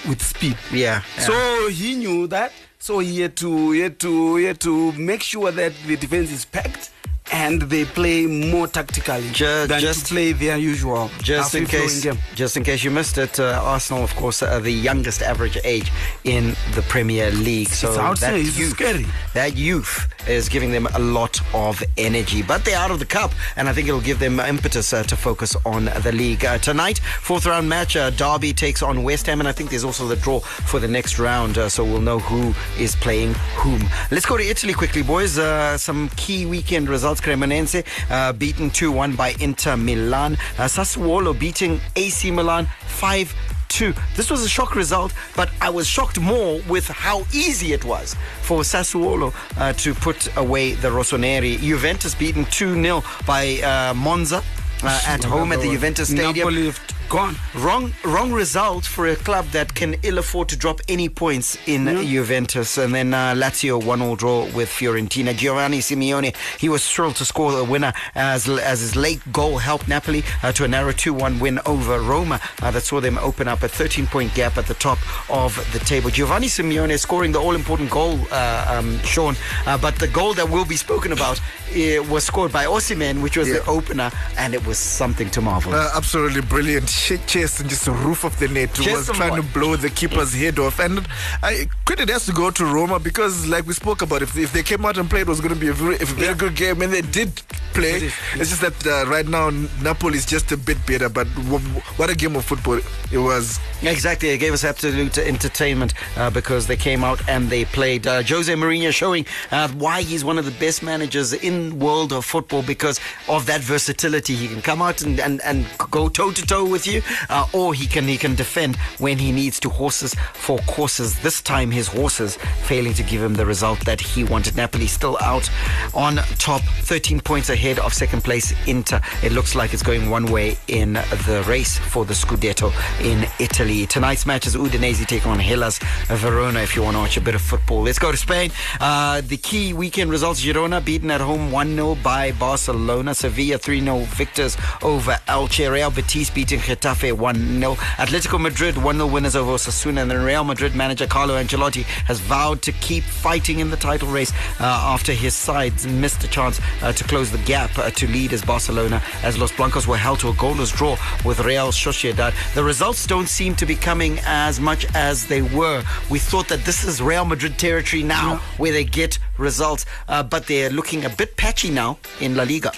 with 0.07 0.21
speed. 0.21 0.55
Yeah. 0.71 1.01
yeah. 1.17 1.23
So 1.23 1.67
he 1.69 1.95
knew 1.95 2.25
that. 2.27 2.53
So 2.79 2.99
he 2.99 3.19
had 3.19 3.35
to 3.37 3.71
he 3.71 3.81
had 3.81 3.99
to 3.99 4.37
he 4.37 4.45
had 4.45 4.61
to 4.61 4.93
make 4.93 5.21
sure 5.23 5.51
that 5.51 5.73
the 5.85 5.97
defense 5.97 6.31
is 6.31 6.45
packed 6.45 6.91
and 7.31 7.61
they 7.63 7.85
play 7.85 8.25
more 8.25 8.67
tactically 8.67 9.29
Ju- 9.31 9.67
than 9.67 9.79
just- 9.79 10.07
to 10.07 10.13
play 10.13 10.31
their 10.31 10.57
usual 10.57 11.09
Just 11.21 11.55
in 11.55 11.65
case, 11.65 12.01
game. 12.03 12.17
just 12.35 12.57
in 12.57 12.63
case 12.63 12.83
you 12.83 12.91
missed 12.91 13.17
it, 13.17 13.39
uh, 13.39 13.61
Arsenal, 13.63 14.03
of 14.03 14.15
course, 14.15 14.41
are 14.41 14.59
the 14.59 14.71
youngest 14.71 15.21
average 15.21 15.57
age 15.63 15.91
in 16.23 16.55
the 16.75 16.81
Premier 16.83 17.31
League. 17.31 17.69
So 17.69 17.91
that 18.19 18.35
youth, 18.39 18.71
scary. 18.71 19.05
that 19.33 19.55
youth 19.55 20.07
is 20.27 20.49
giving 20.49 20.71
them 20.71 20.87
a 20.93 20.99
lot 20.99 21.39
of 21.53 21.83
energy. 21.97 22.41
But 22.41 22.65
they're 22.65 22.77
out 22.77 22.91
of 22.91 22.99
the 22.99 23.05
cup, 23.05 23.31
and 23.55 23.69
I 23.69 23.73
think 23.73 23.87
it'll 23.87 24.01
give 24.01 24.19
them 24.19 24.39
impetus 24.39 24.91
uh, 24.93 25.03
to 25.03 25.15
focus 25.15 25.55
on 25.65 25.85
the 26.03 26.11
league 26.11 26.43
uh, 26.45 26.57
tonight. 26.57 26.99
Fourth 27.21 27.45
round 27.45 27.69
match, 27.69 27.95
uh, 27.95 28.09
Derby 28.11 28.53
takes 28.53 28.81
on 28.81 29.03
West 29.03 29.25
Ham, 29.27 29.39
and 29.39 29.47
I 29.47 29.51
think 29.51 29.69
there's 29.69 29.83
also 29.83 30.07
the 30.07 30.15
draw 30.15 30.39
for 30.39 30.79
the 30.79 30.87
next 30.87 31.19
round, 31.19 31.57
uh, 31.57 31.69
so 31.69 31.83
we'll 31.83 32.01
know 32.01 32.19
who 32.19 32.53
is 32.81 32.95
playing 32.95 33.33
whom. 33.57 33.81
Let's 34.11 34.25
go 34.25 34.37
to 34.37 34.43
Italy 34.43 34.73
quickly, 34.73 35.01
boys. 35.03 35.37
Uh, 35.37 35.77
some 35.77 36.09
key 36.15 36.45
weekend 36.45 36.89
results: 36.89 37.18
Cremonese 37.21 37.85
uh, 38.09 38.33
beaten 38.33 38.69
2-1 38.69 39.15
by 39.15 39.35
Inter 39.39 39.77
Milan. 39.77 40.33
Uh, 40.57 40.65
Sassuolo 40.65 41.37
beating 41.37 41.79
AC 41.95 42.31
Milan 42.31 42.67
5 42.87 43.33
2. 43.69 43.93
This 44.15 44.29
was 44.29 44.43
a 44.43 44.49
shock 44.49 44.75
result, 44.75 45.13
but 45.35 45.49
I 45.61 45.69
was 45.69 45.87
shocked 45.87 46.19
more 46.19 46.59
with 46.67 46.87
how 46.87 47.19
easy 47.33 47.71
it 47.73 47.85
was 47.85 48.15
for 48.41 48.61
Sassuolo 48.61 49.33
uh, 49.57 49.73
to 49.73 49.93
put 49.93 50.35
away 50.37 50.73
the 50.73 50.89
Rossoneri. 50.89 51.57
Juventus 51.59 52.15
beaten 52.15 52.45
2 52.45 52.81
0 52.81 53.03
by 53.25 53.59
uh, 53.61 53.93
Monza. 53.93 54.43
Uh, 54.81 55.01
at 55.07 55.21
home 55.25 55.51
at 55.51 55.59
the 55.59 55.69
Juventus 55.69 56.07
Stadium. 56.07 56.47
Napoli 56.53 56.71
gone. 57.09 57.35
Wrong, 57.55 57.91
wrong 58.05 58.31
result 58.31 58.85
for 58.85 59.07
a 59.07 59.15
club 59.15 59.45
that 59.47 59.73
can 59.73 59.95
ill 60.03 60.19
afford 60.19 60.47
to 60.49 60.55
drop 60.55 60.79
any 60.87 61.09
points 61.09 61.57
in 61.67 61.85
Juventus. 62.05 62.77
And 62.77 62.93
then 62.93 63.13
uh, 63.13 63.33
Lazio 63.33 63.83
one 63.83 64.01
all 64.01 64.15
draw 64.15 64.43
with 64.53 64.69
Fiorentina. 64.69 65.35
Giovanni 65.35 65.79
Simeone 65.79 66.35
he 66.59 66.69
was 66.69 66.87
thrilled 66.87 67.15
to 67.17 67.25
score 67.25 67.51
the 67.51 67.63
winner 67.63 67.93
as 68.15 68.47
as 68.47 68.81
his 68.81 68.95
late 68.95 69.19
goal 69.31 69.57
helped 69.57 69.87
Napoli 69.87 70.23
uh, 70.43 70.51
to 70.51 70.63
a 70.63 70.67
narrow 70.67 70.91
2-1 70.91 71.41
win 71.41 71.59
over 71.65 71.99
Roma 71.99 72.39
uh, 72.61 72.71
that 72.71 72.83
saw 72.83 72.99
them 72.99 73.17
open 73.17 73.47
up 73.47 73.63
a 73.63 73.67
13-point 73.67 74.35
gap 74.35 74.57
at 74.57 74.67
the 74.67 74.75
top 74.75 74.99
of 75.29 75.55
the 75.73 75.79
table. 75.79 76.09
Giovanni 76.09 76.47
Simeone 76.47 76.97
scoring 76.99 77.31
the 77.31 77.39
all-important 77.39 77.89
goal, 77.89 78.19
uh, 78.31 78.77
um, 78.77 78.99
Sean, 78.99 79.35
uh, 79.65 79.77
but 79.77 79.95
the 79.95 80.07
goal 80.07 80.33
that 80.35 80.49
will 80.49 80.65
be 80.65 80.75
spoken 80.75 81.11
about 81.11 81.39
uh, 81.39 82.03
was 82.09 82.23
scored 82.23 82.51
by 82.51 82.65
Osimhen, 82.65 83.21
which 83.21 83.37
was 83.37 83.47
the 83.47 83.65
opener, 83.65 84.11
and 84.37 84.53
it 84.53 84.65
was 84.65 84.77
something 84.77 85.29
to 85.31 85.41
marvel. 85.41 85.73
Uh, 85.73 85.89
absolutely 85.95 86.41
brilliant. 86.41 86.98
Shit 86.99 87.25
chest 87.27 87.61
and 87.61 87.69
just 87.69 87.85
the 87.85 87.91
roof 87.91 88.23
of 88.23 88.37
the 88.39 88.47
net 88.49 88.73
Chest 88.73 89.07
was 89.07 89.17
trying 89.17 89.31
what? 89.31 89.37
to 89.37 89.53
blow 89.53 89.75
the 89.75 89.89
keeper's 89.89 90.33
head 90.33 90.59
off. 90.59 90.79
And 90.79 91.07
I, 91.41 91.67
credit 91.85 92.09
has 92.09 92.25
to 92.25 92.33
go 92.33 92.51
to 92.51 92.65
Roma 92.65 92.99
because, 92.99 93.47
like 93.47 93.65
we 93.65 93.73
spoke 93.73 94.01
about, 94.01 94.21
if, 94.21 94.37
if 94.37 94.51
they 94.53 94.63
came 94.63 94.85
out 94.85 94.97
and 94.97 95.09
played, 95.09 95.21
it 95.21 95.27
was 95.27 95.39
going 95.39 95.53
to 95.53 95.59
be 95.59 95.69
a 95.69 95.73
very, 95.73 95.95
a 95.95 96.05
very 96.05 96.35
good 96.35 96.55
game. 96.55 96.81
And 96.81 96.91
they 96.91 97.01
did 97.01 97.41
play. 97.73 98.11
It's 98.35 98.49
just 98.49 98.61
that 98.61 98.85
uh, 98.85 99.09
right 99.09 99.27
now, 99.27 99.49
Napoli 99.81 100.17
is 100.17 100.25
just 100.25 100.51
a 100.51 100.57
bit 100.57 100.77
better. 100.85 101.09
But 101.09 101.33
w- 101.35 101.59
what 101.97 102.09
a 102.09 102.15
game 102.15 102.35
of 102.35 102.45
football 102.45 102.79
it 103.11 103.17
was. 103.17 103.59
Exactly, 103.81 104.29
it 104.29 104.37
gave 104.39 104.53
us 104.53 104.63
absolute 104.63 105.17
entertainment 105.17 105.93
uh, 106.17 106.29
because 106.29 106.67
they 106.67 106.75
came 106.75 107.03
out 107.03 107.21
and 107.29 107.49
they 107.49 107.65
played. 107.65 108.05
Uh, 108.05 108.21
Jose 108.23 108.53
Mourinho 108.53 108.91
showing 108.91 109.25
uh, 109.51 109.69
why 109.69 110.01
he's 110.01 110.25
one 110.25 110.37
of 110.37 110.45
the 110.45 110.51
best 110.59 110.83
managers 110.83 111.33
in 111.33 111.79
world 111.79 112.11
of 112.11 112.25
football 112.25 112.61
because 112.61 112.99
of 113.27 113.45
that 113.45 113.61
versatility. 113.61 114.35
He 114.35 114.47
can 114.47 114.61
come 114.61 114.81
out 114.81 115.01
and, 115.01 115.19
and, 115.19 115.41
and 115.43 115.65
go 115.91 116.09
toe 116.09 116.31
to 116.31 116.45
toe 116.45 116.65
with 116.65 116.85
you, 116.87 116.88
uh, 117.29 117.47
or 117.53 117.73
he 117.73 117.85
can 117.87 118.07
he 118.07 118.17
can 118.17 118.35
defend 118.35 118.75
when 118.97 119.17
he 119.17 119.31
needs 119.31 119.59
to. 119.61 119.69
Horses 119.69 120.13
for 120.33 120.57
courses. 120.59 121.19
This 121.19 121.41
time, 121.41 121.71
his 121.71 121.87
horses 121.87 122.37
failing 122.65 122.93
to 122.95 123.03
give 123.03 123.21
him 123.21 123.33
the 123.35 123.45
result 123.45 123.79
that 123.85 124.01
he 124.01 124.23
wanted. 124.23 124.55
Napoli 124.55 124.87
still 124.87 125.17
out 125.21 125.49
on 125.93 126.17
top, 126.37 126.61
13 126.61 127.21
points 127.21 127.49
ahead 127.49 127.79
of 127.79 127.93
second 127.93 128.23
place 128.23 128.53
Inter. 128.67 128.99
It 129.23 129.31
looks 129.31 129.55
like 129.55 129.73
it's 129.73 129.83
going 129.83 130.09
one 130.09 130.25
way 130.31 130.57
in 130.67 130.93
the 130.93 131.43
race 131.47 131.77
for 131.77 132.05
the 132.05 132.13
Scudetto 132.13 132.73
in 133.01 133.27
Italy. 133.39 133.85
Tonight's 133.85 134.25
match 134.25 134.47
is 134.47 134.55
Udinese 134.55 135.05
take 135.05 135.25
on 135.27 135.39
Hellas 135.39 135.79
Verona 136.07 136.59
if 136.61 136.75
you 136.75 136.83
want 136.83 136.95
to 136.95 136.99
watch 136.99 137.17
a 137.17 137.21
bit 137.21 137.35
of 137.35 137.41
football. 137.41 137.81
Let's 137.83 137.99
go 137.99 138.11
to 138.11 138.17
Spain. 138.17 138.51
Uh, 138.79 139.21
the 139.21 139.37
key 139.37 139.73
weekend 139.73 140.11
results 140.11 140.43
Girona 140.43 140.83
beaten 140.83 141.11
at 141.11 141.21
home 141.21 141.51
1 141.51 141.75
0 141.75 141.95
by 142.03 142.31
Barcelona. 142.33 143.13
Sevilla 143.13 143.57
3 143.57 143.81
0 143.81 143.99
victors 144.15 144.57
over 144.81 145.11
Elche. 145.27 145.71
Real 145.71 145.91
Betis 145.91 146.29
beating 146.29 146.59
Getafe 146.59 146.78
1 146.85 147.59
0. 147.59 147.75
Atletico 147.97 148.39
Madrid 148.39 148.77
1 148.77 148.95
0 148.95 149.07
winners 149.07 149.35
over 149.35 149.51
Osasuna. 149.51 150.01
And 150.01 150.11
then 150.11 150.23
Real 150.23 150.43
Madrid 150.43 150.75
manager 150.75 151.07
Carlo 151.07 151.41
Ancelotti 151.41 151.83
has 152.05 152.19
vowed 152.19 152.61
to 152.63 152.71
keep 152.71 153.03
fighting 153.03 153.59
in 153.59 153.69
the 153.69 153.77
title 153.77 154.07
race 154.07 154.31
uh, 154.59 154.63
after 154.63 155.11
his 155.11 155.33
sides 155.33 155.85
missed 155.87 156.23
a 156.23 156.27
chance 156.27 156.59
uh, 156.81 156.91
to 156.93 157.03
close 157.03 157.31
the 157.31 157.37
gap 157.39 157.77
uh, 157.77 157.89
to 157.91 158.07
lead 158.07 158.33
as 158.33 158.43
Barcelona 158.43 159.01
as 159.23 159.37
Los 159.37 159.51
Blancos 159.51 159.87
were 159.87 159.97
held 159.97 160.19
to 160.19 160.29
a 160.29 160.33
goalless 160.33 160.75
draw 160.75 160.97
with 161.25 161.39
Real 161.41 161.69
Sociedad. 161.69 162.33
The 162.53 162.63
results 162.63 163.05
don't 163.05 163.27
seem 163.27 163.55
to 163.55 163.65
be 163.65 163.75
coming 163.75 164.19
as 164.25 164.59
much 164.59 164.85
as 164.95 165.27
they 165.27 165.41
were. 165.41 165.83
We 166.09 166.19
thought 166.19 166.47
that 166.47 166.65
this 166.65 166.83
is 166.83 167.01
Real 167.01 167.25
Madrid 167.25 167.57
territory 167.57 168.03
now 168.03 168.37
where 168.57 168.71
they 168.71 168.83
get 168.83 169.19
results, 169.37 169.85
uh, 170.07 170.23
but 170.23 170.47
they're 170.47 170.69
looking 170.69 171.05
a 171.05 171.09
bit 171.09 171.35
patchy 171.37 171.69
now 171.69 171.99
in 172.19 172.35
La 172.35 172.43
Liga. 172.43 172.71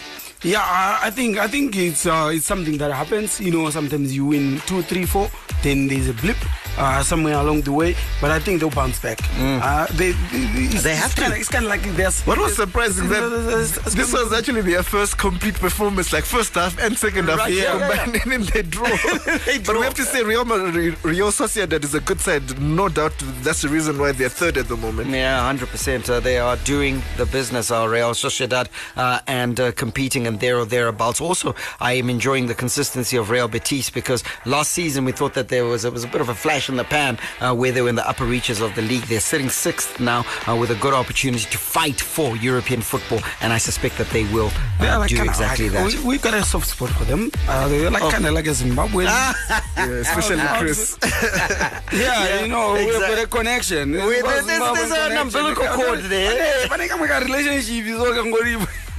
Yeah, 0.44 0.98
I, 1.04 1.12
think 1.12 1.38
I 1.38 1.48
think 1.48 1.76
it's 1.78 2.08
uh, 2.08 2.32
it's 2.34 2.48
something 2.48 2.80
that 2.80 2.92
happens. 2.92 3.39
You 3.39 3.52
know, 3.52 3.70
sometimes 3.70 4.16
you 4.16 4.26
win 4.26 4.60
two, 4.66 4.82
three, 4.82 5.06
four, 5.06 5.30
then 5.62 5.88
there's 5.88 6.10
a 6.10 6.14
blip 6.14 6.38
uh, 6.78 7.04
somewhere 7.04 7.36
along 7.36 7.62
the 7.62 7.72
way. 7.72 7.96
But 8.20 8.32
I 8.32 8.40
think 8.40 8.60
they'll 8.60 8.70
bounce 8.70 9.00
back. 9.00 9.20
Uh, 9.38 9.88
they, 9.94 10.14
it's, 10.32 10.84
They 10.84 10.96
have 10.96 11.14
to. 11.16 11.22
Kinda, 11.22 11.38
it's 11.38 11.50
kind 11.50 11.66
of 11.66 11.70
like 11.70 11.84
there's. 11.96 12.22
What 12.22 12.38
was 12.38 12.56
surprising 12.56 13.10
that 13.10 13.30
this 13.96 14.14
was 14.14 14.34
actually 14.34 14.62
their 14.62 14.84
first 14.84 15.18
complete 15.18 15.56
performance, 15.56 16.14
like 16.14 16.24
first 16.24 16.54
half 16.56 16.78
and 16.80 16.98
second 16.98 17.28
half 17.30 17.40
Right, 17.40 17.54
yeah, 17.54 17.72
combined, 17.72 18.22
and 18.24 18.32
then 18.32 18.44
they 18.54 18.62
draw. 18.62 18.88
but 19.66 19.76
we 19.78 19.84
have 19.84 19.94
to 19.96 20.04
say 20.04 20.24
Real 20.24 20.46
Madrid, 20.46 20.98
Real 21.04 21.32
Sociedad 21.32 21.84
is 21.84 21.94
a 21.96 22.00
good 22.00 22.20
side, 22.20 22.60
no 22.62 22.90
doubt. 22.90 23.14
That's 23.42 23.62
the 23.62 23.70
reason 23.70 23.98
why 23.98 24.12
they're 24.12 24.30
third 24.30 24.58
at 24.58 24.68
the 24.68 24.78
moment. 24.78 25.10
Yeah, 25.10 25.52
100%. 25.52 26.10
Uh, 26.10 26.20
they 26.20 26.38
are 26.38 26.58
doing 26.58 27.02
the 27.18 27.26
business, 27.26 27.72
our 27.72 27.90
Real 27.90 28.12
Sociedad, 28.12 28.68
uh, 28.96 29.20
and 29.28 29.60
uh, 29.60 29.72
competing 29.74 30.28
and 30.28 30.40
there 30.40 30.58
or 30.58 30.66
thereabouts. 30.66 31.22
Also, 31.22 31.56
I 31.80 31.94
am 31.94 32.10
enjoying 32.10 32.48
the 32.48 32.56
consistency 32.56 33.18
of 33.18 33.30
Real 33.30 33.48
Betis 33.48 33.90
because 33.90 34.24
last 34.46 34.72
season 34.72 35.06
we 35.06 35.12
thought 35.12 35.34
that 35.34 35.50
there 35.50 35.66
was, 35.66 35.86
it 35.86 35.94
was 35.94 36.04
a 36.04 36.08
bit 36.08 36.22
of 36.22 36.30
a 36.30 36.36
flash 36.36 36.61
in 36.70 36.76
the 36.78 36.84
pan 36.84 37.18
uh, 37.39 37.53
where 37.55 37.72
they 37.72 37.82
were 37.82 37.89
in 37.89 37.95
the 37.95 38.07
upper 38.07 38.26
reaches 38.26 38.62
of 38.62 38.74
the 38.76 38.82
league. 38.82 39.03
They're 39.03 39.20
sitting 39.20 39.49
sixth 39.49 39.99
now 39.99 40.26
uh, 40.47 40.55
with 40.55 40.72
a 40.72 40.76
good 40.76 40.93
opportunity 40.93 41.45
to 41.49 41.57
fight 41.57 41.99
for 42.01 42.36
European 42.38 42.82
football, 42.82 43.20
and 43.41 43.51
I 43.53 43.57
suspect 43.57 43.97
that 43.97 44.09
they 44.09 44.24
will 44.26 44.51
uh, 44.80 44.99
like 44.99 45.09
do 45.09 45.24
exactly 45.24 45.70
that. 45.70 45.93
We, 45.93 46.03
we 46.03 46.18
got 46.18 46.34
a 46.34 46.43
soft 46.43 46.68
spot 46.70 46.89
for 46.89 47.05
them. 47.05 47.32
Uh, 47.47 47.68
they're 47.68 47.89
like 47.91 48.03
Oh. 48.03 48.09
kind 48.12 48.26
of 48.26 48.34
like 48.34 48.47
a 48.47 48.51
Zimbabwean. 48.51 49.07
Yeah, 49.82 49.86
especially 50.05 50.38
Chris. 50.59 50.97
yeah, 51.93 52.41
you 52.41 52.47
know, 52.49 52.74
we 52.74 52.86
exact- 52.86 53.05
have 53.05 53.16
got 53.16 53.24
a 53.24 53.28
connection. 53.28 53.91
There's- 53.93 54.45
there's- 54.45 54.45
there's 54.78 54.91
an 54.91 55.18
umbilical 55.18 55.66
cord 55.68 56.01
there. 56.01 56.68
But 56.70 56.82
I 56.82 56.88
got 56.88 57.24
relationship. 57.24 57.86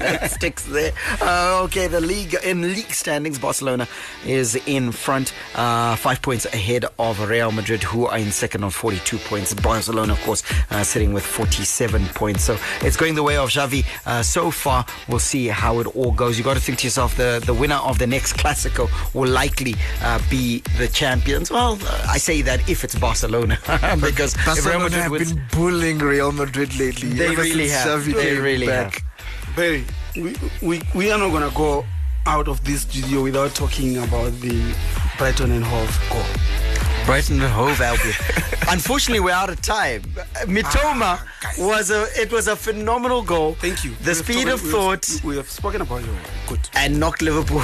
Is 0.01 0.32
sticks 0.32 0.64
there. 0.64 0.93
Uh, 1.20 1.62
okay, 1.64 1.86
the 1.86 2.01
league 2.01 2.34
in 2.45 2.62
league 2.62 2.93
standings, 2.93 3.38
Barcelona 3.38 3.86
is 4.26 4.57
in 4.66 4.93
front, 4.93 5.32
uh, 5.55 5.97
five 5.97 6.22
points 6.22 6.47
ahead 6.47 6.84
of 6.99 7.20
Real 7.28 7.53
Madrid, 7.53 7.82
who 7.82 8.07
are 8.07 8.18
in 8.18 8.30
second 8.32 8.64
on 8.64 8.70
42 8.70 9.18
points. 9.18 9.55
Barcelona, 9.55 10.12
of 10.12 10.20
course, 10.22 10.43
uh, 10.70 10.82
sitting 10.82 11.12
with 11.12 11.24
47 11.24 12.05
points. 12.14 12.45
So 12.45 12.57
it's 12.80 12.97
going 12.97 13.14
the 13.14 13.22
way 13.22 13.36
of 13.36 13.51
Xavi 13.51 13.84
uh, 14.07 14.22
so 14.22 14.51
far. 14.51 14.84
We'll 15.09 15.18
see 15.18 15.49
how 15.49 15.80
it 15.80 15.86
all 15.97 16.12
goes. 16.12 16.38
You 16.38 16.45
got 16.45 16.55
to 16.55 16.61
think 16.61 16.78
to 16.78 16.86
yourself, 16.86 17.16
the 17.16 17.43
the 17.45 17.55
winner 17.55 17.76
of 17.76 17.99
the 17.99 18.07
next 18.07 18.34
Clasico 18.36 18.88
will 19.14 19.30
likely 19.30 19.74
uh, 20.03 20.20
be 20.30 20.61
the 20.78 20.88
champions. 20.88 21.51
Well, 21.51 21.78
I 22.09 22.18
say 22.18 22.43
that 22.43 22.68
if 22.68 22.84
it's 22.84 22.95
Barcelona, 22.95 23.59
because 24.01 24.34
if 24.34 24.47
Real 24.47 24.55
Barcelona 24.55 24.84
Madrid 24.84 25.03
have 25.03 25.11
wins, 25.12 25.32
been 25.32 25.43
bullying 25.53 25.99
Real 25.99 26.32
Madrid 26.32 26.78
lately. 26.78 27.09
They 27.11 27.34
really 27.34 27.68
have. 27.68 27.88
Xavi 28.03 28.14
They 28.14 28.36
really 28.36 28.66
back. 28.66 28.95
have. 28.95 29.11
Barry, 29.57 29.84
we, 30.16 30.34
we, 30.62 30.80
we 30.94 31.11
are 31.11 31.18
not 31.18 31.30
going 31.30 31.48
to 31.48 31.55
go 31.57 31.84
out 32.26 32.48
of 32.48 32.64
this 32.64 32.82
studio 32.82 33.22
without 33.22 33.55
talking 33.55 33.98
about 33.98 34.32
the 34.40 34.74
Brighton 35.18 35.50
and 35.53 35.64
Hove 35.64 36.00
goal. 36.11 37.05
Brighton 37.05 37.40
and 37.42 37.53
Hove 37.53 37.80
Albion. 37.80 38.14
Unfortunately, 38.70 39.18
we're 39.20 39.32
out 39.32 39.50
of 39.50 39.61
time. 39.61 40.03
Mitoma 40.46 41.18
ah, 41.20 41.53
was 41.59 41.90
a 41.90 42.07
it 42.14 42.30
was 42.32 42.46
a 42.46 42.55
phenomenal 42.55 43.22
goal. 43.22 43.55
Thank 43.55 43.84
you. 43.84 43.90
The 44.03 44.11
We 44.11 44.14
speed 44.14 44.32
spoken- 44.34 44.48
of 44.53 44.62
we 44.62 44.70
have- 44.70 45.03
thought 45.03 45.24
We 45.24 45.36
have 45.36 45.50
spoken 45.50 45.80
about 45.82 46.05
your 46.05 46.14
good. 46.46 46.61
and 46.74 46.98
knocked 47.00 47.20
Liverpool. 47.22 47.59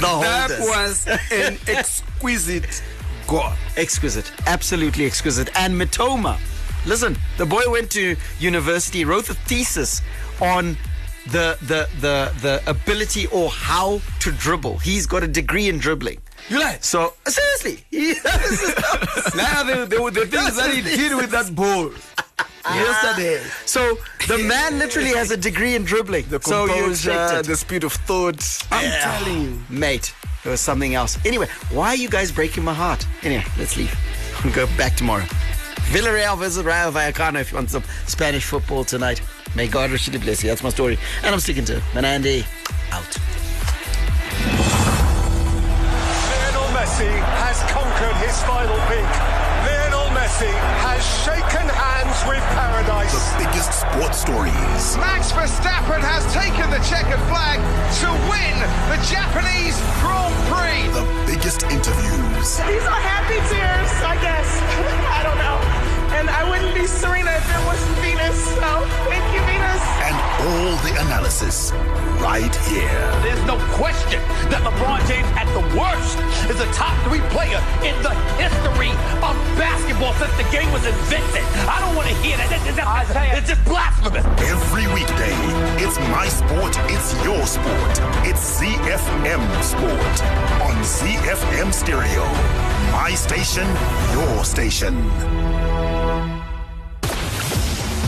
That 0.00 0.50
was 0.60 1.06
an 1.32 1.56
exquisite 1.68 2.82
goal. 3.26 3.50
exquisite, 3.78 4.30
absolutely 4.46 5.06
exquisite. 5.06 5.48
And 5.56 5.74
Mitoma, 5.80 6.38
listen, 6.84 7.16
the 7.38 7.46
boy 7.46 7.62
went 7.68 7.90
to 7.92 8.14
university, 8.38 9.06
wrote 9.06 9.30
a 9.30 9.34
thesis 9.34 10.02
on 10.52 10.76
the 11.26 11.56
the 11.62 11.88
the 12.00 12.32
the 12.42 12.70
ability 12.70 13.26
or 13.28 13.48
how 13.50 14.00
to 14.20 14.32
dribble. 14.32 14.78
He's 14.78 15.06
got 15.06 15.22
a 15.22 15.28
degree 15.28 15.68
in 15.68 15.78
dribbling. 15.78 16.20
You 16.48 16.60
like? 16.60 16.84
So 16.84 17.14
seriously, 17.26 17.84
he, 17.90 18.08
now 19.34 19.62
the, 19.62 19.86
the, 19.88 20.10
the 20.12 20.26
things 20.26 20.56
that 20.56 20.70
he 20.74 20.82
did 20.82 21.16
with 21.16 21.30
that 21.30 21.54
ball 21.54 21.90
ah. 22.66 22.74
yesterday. 22.74 23.42
So 23.64 23.96
the 24.28 24.38
man 24.38 24.78
literally 24.78 25.10
has 25.10 25.30
a 25.30 25.36
degree 25.38 25.74
in 25.74 25.84
dribbling. 25.84 26.26
The 26.28 26.40
so 26.42 26.66
composure, 26.66 27.38
it. 27.38 27.46
the 27.46 27.56
speed 27.56 27.84
of 27.84 27.92
thought. 27.92 28.66
I'm 28.70 28.90
telling 29.00 29.42
you. 29.42 29.62
mate. 29.70 30.14
It 30.44 30.50
was 30.50 30.60
something 30.60 30.94
else. 30.94 31.18
Anyway, 31.24 31.48
why 31.70 31.88
are 31.88 31.96
you 31.96 32.10
guys 32.10 32.30
breaking 32.30 32.64
my 32.64 32.74
heart? 32.74 33.06
Anyway, 33.22 33.44
let's 33.56 33.78
leave. 33.78 33.96
We'll 34.44 34.52
go 34.54 34.66
back 34.76 34.94
tomorrow. 34.94 35.24
Villarreal 35.90 36.36
versus 36.36 36.62
Rayo 36.62 36.90
Vallecano 36.90 37.40
if 37.40 37.50
you 37.50 37.56
want 37.56 37.70
some 37.70 37.82
Spanish 38.06 38.44
football 38.44 38.84
tonight. 38.84 39.22
May 39.54 39.68
God 39.68 39.90
richly 39.90 40.18
bless 40.18 40.42
you. 40.42 40.50
That's 40.50 40.62
my 40.64 40.70
story. 40.70 40.98
And 41.22 41.32
I'm 41.32 41.38
sticking 41.38 41.64
to 41.66 41.76
it. 41.76 41.82
Manandi, 41.94 42.42
out. 42.90 43.06
Lionel 46.26 46.68
Messi 46.74 47.14
has 47.38 47.62
conquered 47.70 48.18
his 48.18 48.34
final 48.42 48.74
peak. 48.90 49.06
Lionel 49.62 50.10
Messi 50.10 50.50
has 50.82 50.98
shaken 51.22 51.70
hands 51.70 52.18
with 52.26 52.42
paradise. 52.58 53.14
The 53.14 53.46
biggest 53.46 53.70
sports 53.78 54.18
stories. 54.18 54.82
Max 54.98 55.30
Verstappen 55.30 56.02
has 56.02 56.26
taken 56.34 56.66
the 56.74 56.82
checkered 56.82 57.22
flag 57.30 57.62
to 58.02 58.10
win 58.26 58.58
the 58.90 58.98
Japanese 59.06 59.78
Grand 60.02 60.34
Prix. 60.50 60.82
The 60.98 61.06
biggest 61.30 61.62
interviews. 61.70 62.58
These 62.66 62.86
are 62.90 63.02
happy 63.06 63.38
tears, 63.46 63.92
I 64.02 64.18
guess. 64.18 64.48
I 65.14 65.22
don't 65.22 65.38
know. 65.38 65.93
And 66.14 66.30
I 66.30 66.48
wouldn't 66.48 66.74
be 66.74 66.86
Serena 66.86 67.30
if 67.30 67.46
it 67.50 67.62
wasn't 67.66 67.96
Venus. 67.98 68.38
So 68.54 68.70
thank 69.10 69.24
you, 69.34 69.42
Venus. 69.50 69.82
And 70.06 70.16
all 70.46 70.76
the 70.86 70.94
analysis 71.06 71.72
right 72.24 72.54
here. 72.70 73.04
There's 73.20 73.44
no 73.44 73.56
question 73.76 74.20
that 74.48 74.62
LeBron 74.64 75.04
James, 75.04 75.28
at 75.36 75.44
the 75.52 75.64
worst, 75.76 76.16
is 76.48 76.60
a 76.60 76.68
top 76.72 76.96
three 77.04 77.20
player 77.34 77.60
in 77.84 77.92
the 78.00 78.14
history 78.40 78.92
of 79.20 79.34
basketball 79.60 80.14
since 80.16 80.32
the 80.40 80.48
game 80.48 80.70
was 80.72 80.86
invented. 80.86 81.44
I 81.68 81.80
don't 81.84 81.96
want 81.96 82.08
to 82.08 82.16
hear 82.24 82.36
that. 82.38 82.48
It's, 82.48 82.64
it's, 82.64 82.80
it's 82.80 83.48
just 83.52 83.64
blasphemous. 83.68 84.24
Every 84.40 84.86
weekday, 84.96 85.36
it's 85.82 85.98
my 86.14 86.28
sport, 86.28 86.72
it's 86.88 87.12
your 87.20 87.44
sport. 87.44 87.94
It's 88.24 88.60
ZFM 88.60 89.42
Sport 89.60 90.16
on 90.64 90.76
ZFM 90.80 91.72
Stereo. 91.72 92.24
My 92.92 93.12
station, 93.16 93.68
your 94.16 94.44
station. 94.44 94.94